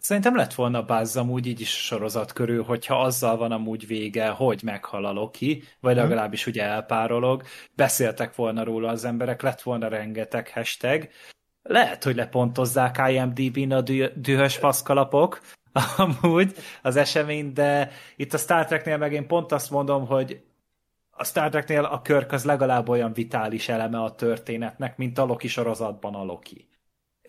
Hát 0.01 0.09
szerintem 0.09 0.37
lett 0.37 0.55
volna 0.55 0.83
bázz 0.83 1.17
amúgy 1.17 1.47
így 1.47 1.61
is 1.61 1.85
sorozat 1.85 2.33
körül, 2.33 2.63
hogyha 2.63 3.01
azzal 3.01 3.37
van 3.37 3.53
amúgy 3.53 3.87
vége, 3.87 4.29
hogy 4.29 4.61
meghal 4.63 5.05
a 5.05 5.13
Loki, 5.13 5.63
vagy 5.81 5.95
mhm. 5.95 6.03
legalábbis 6.03 6.47
ugye 6.47 6.63
elpárolog, 6.63 7.43
beszéltek 7.75 8.35
volna 8.35 8.65
róla 8.65 8.89
az 8.89 9.05
emberek, 9.05 9.43
lett 9.43 9.63
volna 9.63 9.89
rengeteg 9.89 10.49
hashtag, 10.49 11.09
lehet, 11.63 12.05
hogy 12.05 12.17
lepontozzák 12.17 13.03
IMDb-n 13.11 13.73
a 13.73 13.81
dühös 14.15 14.57
faszkalapok, 14.57 15.41
amúgy 15.97 16.55
az 16.83 16.97
esemény, 16.97 17.53
de 17.53 17.91
itt 18.17 18.35
a 18.35 18.39
Star 18.39 18.65
Treknél 18.65 18.97
meg 18.97 19.13
én 19.13 19.27
pont 19.27 19.53
azt 19.53 19.71
mondom, 19.71 20.07
hogy 20.07 20.43
a 21.11 21.25
Star 21.25 21.51
Treknél 21.51 21.85
a 21.85 22.03
Körk 22.03 22.33
az 22.33 22.45
legalább 22.45 22.89
olyan 22.89 23.13
vitális 23.13 23.69
eleme 23.69 24.03
a 24.03 24.15
történetnek, 24.15 24.97
mint 24.97 25.19
a 25.19 25.25
Loki 25.25 25.49
sorozatban 25.49 26.15
a 26.15 26.25
Loki. 26.25 26.70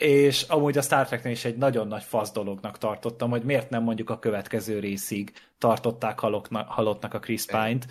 És 0.01 0.41
amúgy 0.41 0.77
a 0.77 0.81
Star 0.81 1.05
Treknél 1.05 1.31
is 1.31 1.45
egy 1.45 1.57
nagyon 1.57 1.87
nagy 1.87 2.03
fasz 2.03 2.31
dolognak 2.31 2.77
tartottam, 2.77 3.29
hogy 3.29 3.43
miért 3.43 3.69
nem 3.69 3.83
mondjuk 3.83 4.09
a 4.09 4.19
következő 4.19 4.79
részig 4.79 5.33
tartották 5.57 6.19
halottnak 6.67 7.13
a 7.13 7.19
Chris 7.19 7.45
Pine-t, 7.45 7.85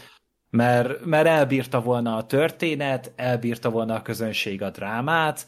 mert, 0.51 1.05
mert 1.05 1.27
elbírta 1.27 1.81
volna 1.81 2.17
a 2.17 2.27
történet, 2.27 3.13
elbírta 3.17 3.71
volna 3.71 3.95
a 3.95 4.03
közönség 4.03 4.63
a 4.63 4.71
drámát, 4.71 5.47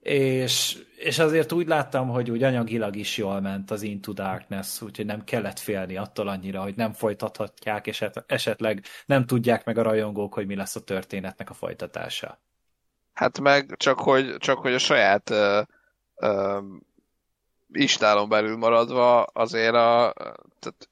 és, 0.00 0.78
és 0.96 1.18
azért 1.18 1.52
úgy 1.52 1.66
láttam, 1.66 2.08
hogy 2.08 2.30
úgy 2.30 2.42
anyagilag 2.42 2.96
is 2.96 3.16
jól 3.16 3.40
ment 3.40 3.70
az 3.70 3.82
Into 3.82 4.12
Darkness, 4.12 4.80
úgyhogy 4.80 5.06
nem 5.06 5.24
kellett 5.24 5.58
félni 5.58 5.96
attól 5.96 6.28
annyira, 6.28 6.62
hogy 6.62 6.76
nem 6.76 6.92
folytathatják, 6.92 7.86
és 7.86 8.04
esetleg 8.26 8.84
nem 9.06 9.26
tudják 9.26 9.64
meg 9.64 9.78
a 9.78 9.82
rajongók, 9.82 10.34
hogy 10.34 10.46
mi 10.46 10.54
lesz 10.54 10.76
a 10.76 10.84
történetnek 10.84 11.50
a 11.50 11.54
folytatása. 11.54 12.40
Hát 13.12 13.40
meg 13.40 13.74
csak, 13.76 13.98
hogy, 13.98 14.36
csak 14.38 14.58
hogy 14.58 14.74
a 14.74 14.78
saját 14.78 15.30
uh, 15.30 15.62
istálon 17.72 18.28
belül 18.28 18.56
maradva 18.56 19.22
azért 19.22 19.74
a 19.74 20.12
tehát 20.58 20.88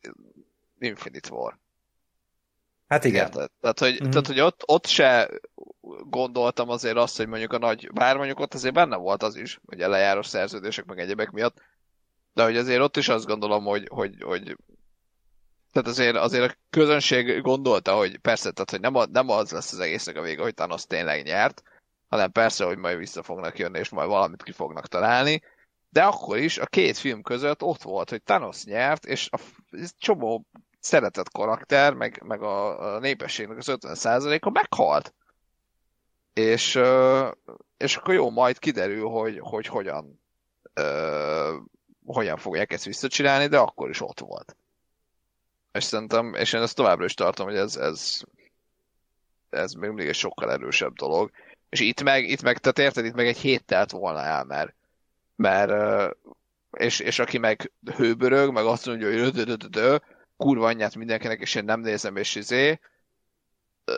Infinite 0.78 1.30
War. 1.32 1.58
Hát 2.88 3.04
igen. 3.04 3.24
Érted? 3.24 3.50
Tehát, 3.60 3.78
hogy, 3.78 3.92
mm-hmm. 3.92 4.10
tehát, 4.10 4.26
hogy 4.26 4.40
ott, 4.40 4.62
ott 4.66 4.86
se 4.86 5.30
gondoltam 6.04 6.68
azért 6.68 6.96
azt, 6.96 7.16
hogy 7.16 7.26
mondjuk 7.26 7.52
a 7.52 7.58
nagy, 7.58 7.92
bár 7.92 8.16
mondjuk 8.16 8.40
ott 8.40 8.54
azért 8.54 8.74
benne 8.74 8.96
volt 8.96 9.22
az 9.22 9.36
is, 9.36 9.60
hogy 9.66 9.78
lejáros 9.78 10.26
szerződések 10.26 10.84
meg 10.84 10.98
egyebek 10.98 11.30
miatt, 11.30 11.62
de 12.34 12.42
hogy 12.42 12.56
azért 12.56 12.80
ott 12.80 12.96
is 12.96 13.08
azt 13.08 13.26
gondolom, 13.26 13.64
hogy, 13.64 13.88
hogy, 13.90 14.22
hogy 14.22 14.56
tehát 15.72 15.88
azért, 15.88 16.16
azért 16.16 16.50
a 16.50 16.56
közönség 16.70 17.40
gondolta, 17.40 17.96
hogy 17.96 18.18
persze, 18.18 18.50
tehát 18.50 18.70
hogy 18.70 18.80
nem, 18.80 19.10
nem 19.12 19.28
az 19.28 19.50
lesz 19.50 19.72
az 19.72 19.78
egésznek 19.78 20.16
a 20.16 20.22
vége, 20.22 20.42
hogy 20.42 20.54
Thanos 20.54 20.84
tényleg 20.84 21.24
nyert, 21.24 21.62
hanem 22.10 22.30
persze, 22.30 22.64
hogy 22.64 22.78
majd 22.78 22.98
vissza 22.98 23.22
fognak 23.22 23.58
jönni, 23.58 23.78
és 23.78 23.88
majd 23.88 24.08
valamit 24.08 24.42
ki 24.42 24.52
fognak 24.52 24.86
találni, 24.86 25.42
de 25.88 26.02
akkor 26.02 26.38
is 26.38 26.58
a 26.58 26.66
két 26.66 26.98
film 26.98 27.22
között 27.22 27.62
ott 27.62 27.82
volt, 27.82 28.10
hogy 28.10 28.22
Thanos 28.22 28.64
nyert, 28.64 29.04
és 29.04 29.28
a 29.30 29.38
csomó 29.98 30.46
szeretett 30.80 31.30
karakter, 31.30 31.94
meg, 31.94 32.22
meg 32.24 32.42
a, 32.42 32.94
a 32.94 32.98
népességnek 32.98 33.56
az 33.56 33.66
50%-a 33.68 34.50
meghalt. 34.50 35.14
És, 36.32 36.80
és 37.76 37.96
akkor 37.96 38.14
jó, 38.14 38.30
majd 38.30 38.58
kiderül, 38.58 39.08
hogy, 39.08 39.38
hogy 39.40 39.66
hogyan, 39.66 40.20
hogyan 42.04 42.36
fogják 42.36 42.72
ezt 42.72 42.84
visszacsinálni, 42.84 43.46
de 43.46 43.58
akkor 43.58 43.88
is 43.88 44.00
ott 44.00 44.20
volt. 44.20 44.56
És 45.72 45.84
szerintem, 45.84 46.34
és 46.34 46.52
én 46.52 46.62
ezt 46.62 46.76
továbbra 46.76 47.04
is 47.04 47.14
tartom, 47.14 47.46
hogy 47.46 47.56
ez, 47.56 47.76
ez, 47.76 48.20
ez 49.50 49.72
még 49.72 49.88
mindig 49.88 50.08
egy 50.08 50.14
sokkal 50.14 50.52
erősebb 50.52 50.92
dolog. 50.92 51.30
És 51.70 51.80
itt 51.80 52.02
meg, 52.02 52.28
itt 52.28 52.42
meg, 52.42 52.58
tehát 52.58 52.78
érted, 52.78 53.04
itt 53.04 53.14
meg 53.14 53.26
egy 53.26 53.38
hét 53.38 53.64
telt 53.64 53.90
volna 53.90 54.22
el, 54.22 54.44
mert, 54.44 54.74
mert 55.36 55.72
és, 56.70 57.00
és 57.00 57.18
aki 57.18 57.38
meg 57.38 57.72
hőbörög, 57.96 58.52
meg 58.52 58.64
azt 58.64 58.86
mondja, 58.86 59.30
hogy 59.30 60.02
kurva 60.36 60.66
anyját 60.66 60.96
mindenkinek, 60.96 61.40
és 61.40 61.54
én 61.54 61.64
nem 61.64 61.80
nézem, 61.80 62.16
és 62.16 62.34
izé, 62.34 62.80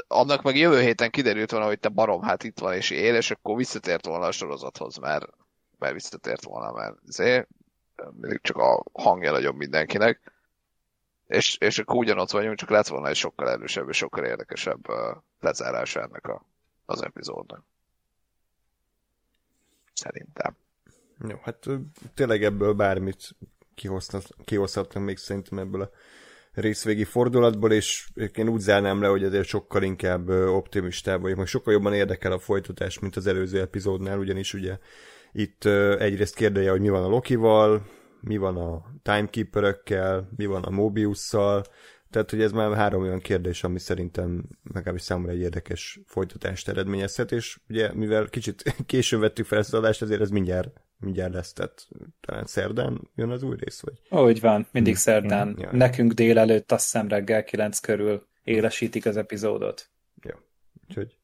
annak 0.09 0.43
meg 0.43 0.57
jövő 0.57 0.81
héten 0.81 1.11
kiderült 1.11 1.51
volna, 1.51 1.67
hogy 1.67 1.79
te 1.79 1.89
barom, 1.89 2.23
hát 2.23 2.45
itt 2.45 2.59
van 2.59 2.75
és 2.75 2.91
él, 2.91 3.15
és 3.15 3.31
akkor 3.31 3.57
visszatért 3.57 4.07
volna 4.07 4.27
a 4.27 4.33
sorozathoz, 4.33 4.97
mert, 4.97 5.27
mert 5.79 5.93
visszatért 5.93 6.45
volna, 6.45 6.73
mert 6.73 6.95
izé, 7.07 7.47
mindig 8.11 8.41
csak 8.41 8.57
a 8.57 8.85
hangja 8.93 9.31
nagyobb 9.31 9.57
mindenkinek. 9.57 10.33
És, 11.27 11.57
és 11.61 11.79
akkor 11.79 11.97
ugyanott 11.97 12.31
vagyunk, 12.31 12.57
csak 12.57 12.71
lett 12.71 12.87
volna 12.87 13.09
egy 13.09 13.17
sokkal 13.17 13.51
erősebb 13.51 13.89
és 13.89 13.97
sokkal 13.97 14.25
érdekesebb 14.25 14.87
lezárása 15.41 16.01
ennek 16.01 16.27
a, 16.27 16.47
az 16.85 17.03
epizódnak. 17.03 17.65
Szerintem. 19.93 20.57
Jó, 21.29 21.37
hát 21.43 21.67
tényleg 22.15 22.43
ebből 22.45 22.73
bármit 22.73 23.37
kihozhatnak 24.45 25.05
még 25.05 25.17
szerintem 25.17 25.59
ebből 25.59 25.83
a 25.83 25.91
részvégi 26.53 27.05
fordulatból, 27.05 27.73
és 27.73 28.09
én 28.35 28.49
úgy 28.49 28.61
zárnám 28.61 29.01
le, 29.01 29.09
hogy 29.09 29.25
azért 29.25 29.47
sokkal 29.47 29.83
inkább 29.83 30.29
optimistább 30.29 31.21
vagyok, 31.21 31.37
meg 31.37 31.47
sokkal 31.47 31.73
jobban 31.73 31.95
érdekel 31.95 32.33
a 32.33 32.39
folytatás, 32.39 32.99
mint 32.99 33.17
az 33.17 33.27
előző 33.27 33.61
epizódnál, 33.61 34.19
ugyanis 34.19 34.55
ugye 34.55 34.79
itt 35.33 35.65
egyrészt 35.99 36.35
kérdeje, 36.35 36.71
hogy 36.71 36.81
mi 36.81 36.89
van 36.89 37.05
a 37.05 37.09
Lokival, 37.09 37.87
mi 38.21 38.37
van 38.37 38.57
a 38.57 38.85
Timekeeper-ökkel, 39.03 40.29
mi 40.37 40.47
van 40.47 40.63
a 40.63 40.71
Mobiusszal, 40.71 41.65
tehát, 42.13 42.31
hogy 42.31 42.43
ez 42.43 42.53
már 42.53 42.75
három 42.75 43.03
olyan 43.03 43.19
kérdés, 43.19 43.65
ami 43.65 43.79
szerintem 43.79 44.45
legalábbis 44.73 45.03
számomra 45.03 45.33
egy 45.33 45.41
érdekes 45.41 46.01
folytatást 46.07 46.69
eredményezhet, 46.69 47.33
és 47.33 47.59
ugye, 47.69 47.95
mivel 47.95 48.29
kicsit 48.29 48.75
későn 48.87 49.21
vettük 49.21 49.47
fel 49.47 49.59
ezt 49.59 49.73
az 49.73 49.79
adást, 49.79 50.03
ezért 50.03 50.21
ez 50.21 50.31
mindjárt, 50.31 50.81
mindjárt 50.99 51.33
lesz, 51.33 51.53
tehát 51.53 51.89
talán 52.21 52.47
szerdán 52.47 53.11
jön 53.15 53.31
az 53.31 53.43
új 53.43 53.57
rész, 53.59 53.81
vagy? 53.81 54.21
Úgy 54.21 54.41
van, 54.41 54.67
mindig 54.73 54.95
hm. 54.95 54.99
szerdán. 54.99 55.57
Ja. 55.59 55.69
Nekünk 55.73 56.13
délelőtt, 56.13 56.73
azt 56.73 56.83
hiszem 56.83 57.09
reggel 57.09 57.45
kilenc 57.45 57.79
körül 57.79 58.27
élesítik 58.43 59.07
az 59.07 59.17
epizódot. 59.17 59.91
Jó, 60.23 60.35
úgyhogy 60.89 61.19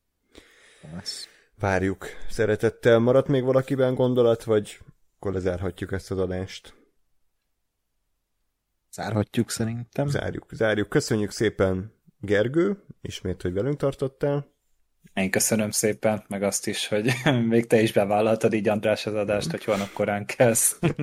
várjuk. 1.58 2.06
Szeretettel 2.28 2.98
maradt 2.98 3.28
még 3.28 3.44
valakiben 3.44 3.94
gondolat, 3.94 4.44
vagy 4.44 4.78
akkor 5.16 5.32
lezárhatjuk 5.32 5.92
ezt 5.92 6.10
az 6.10 6.18
adást? 6.18 6.77
Zárhatjuk 8.98 9.50
szerintem. 9.50 10.08
Zárjuk, 10.08 10.46
zárjuk. 10.52 10.88
Köszönjük 10.88 11.30
szépen, 11.30 11.92
Gergő, 12.20 12.84
ismét, 13.00 13.42
hogy 13.42 13.52
velünk 13.52 13.76
tartottál. 13.76 14.46
Én 15.14 15.30
köszönöm 15.30 15.70
szépen, 15.70 16.24
meg 16.28 16.42
azt 16.42 16.66
is, 16.66 16.88
hogy 16.88 17.12
még 17.48 17.66
te 17.66 17.80
is 17.80 17.92
bevállaltad 17.92 18.52
így 18.52 18.68
András 18.68 19.06
az 19.06 19.14
adást, 19.14 19.50
hogy 19.50 19.64
holnap 19.64 19.92
korán 19.92 20.26
kezd. 20.26 20.76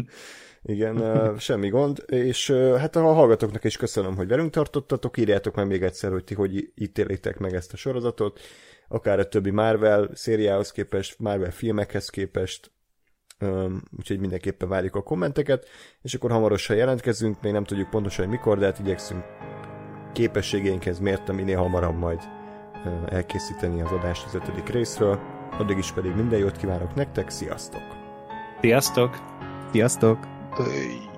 Igen, 0.64 1.38
semmi 1.40 1.70
gond, 1.70 2.04
és 2.08 2.52
hát 2.52 2.96
a 2.96 3.14
hallgatóknak 3.14 3.64
is 3.64 3.78
köszönöm, 3.78 4.16
hogy 4.16 4.28
velünk 4.28 4.52
tartottatok, 4.52 5.18
írjátok 5.18 5.56
meg 5.56 5.68
még 5.68 5.84
egyszer, 5.84 6.12
hogy 6.12 6.24
ti 6.24 6.34
hogy 6.34 6.72
ítélitek 6.76 7.38
meg 7.38 7.54
ezt 7.54 7.74
a 7.74 7.78
sorozatot, 7.78 8.40
akár 8.88 9.20
a 9.20 9.28
többi 9.28 9.50
Marvel 9.50 10.10
szériához 10.14 10.72
képest, 10.72 11.20
Marvel 11.20 11.52
filmekhez 11.52 12.10
képest, 12.10 12.72
úgyhogy 13.98 14.20
mindenképpen 14.20 14.70
várjuk 14.70 14.96
a 14.96 15.04
kommenteket, 15.04 15.68
és 16.02 16.14
akkor 16.14 16.32
hamarosan 16.32 16.76
jelentkezünk, 16.76 17.42
még 17.42 17.52
nem 17.52 17.64
tudjuk 17.64 17.90
pontosan, 17.90 18.26
hogy 18.26 18.34
mikor, 18.34 18.58
de 18.58 18.66
hát 18.66 18.80
igyekszünk 18.80 19.24
képességeinkhez 20.14 21.00
mért, 21.00 21.32
minél 21.32 21.58
hamarabb 21.58 21.98
majd 21.98 22.20
elkészíteni 23.06 23.82
az 23.82 23.92
adást 23.92 24.26
az 24.26 24.36
ötödik 24.36 24.70
részről. 24.70 25.20
Addig 25.52 25.78
is 25.78 25.92
pedig 25.92 26.16
minden 26.16 26.40
jót 26.40 26.58
kívánok 26.58 26.96
nektek, 26.96 27.30
sziasztok! 27.30 27.84
Sziasztok! 28.62 29.18
Sziasztok! 29.72 30.28
Öy. 30.60 31.15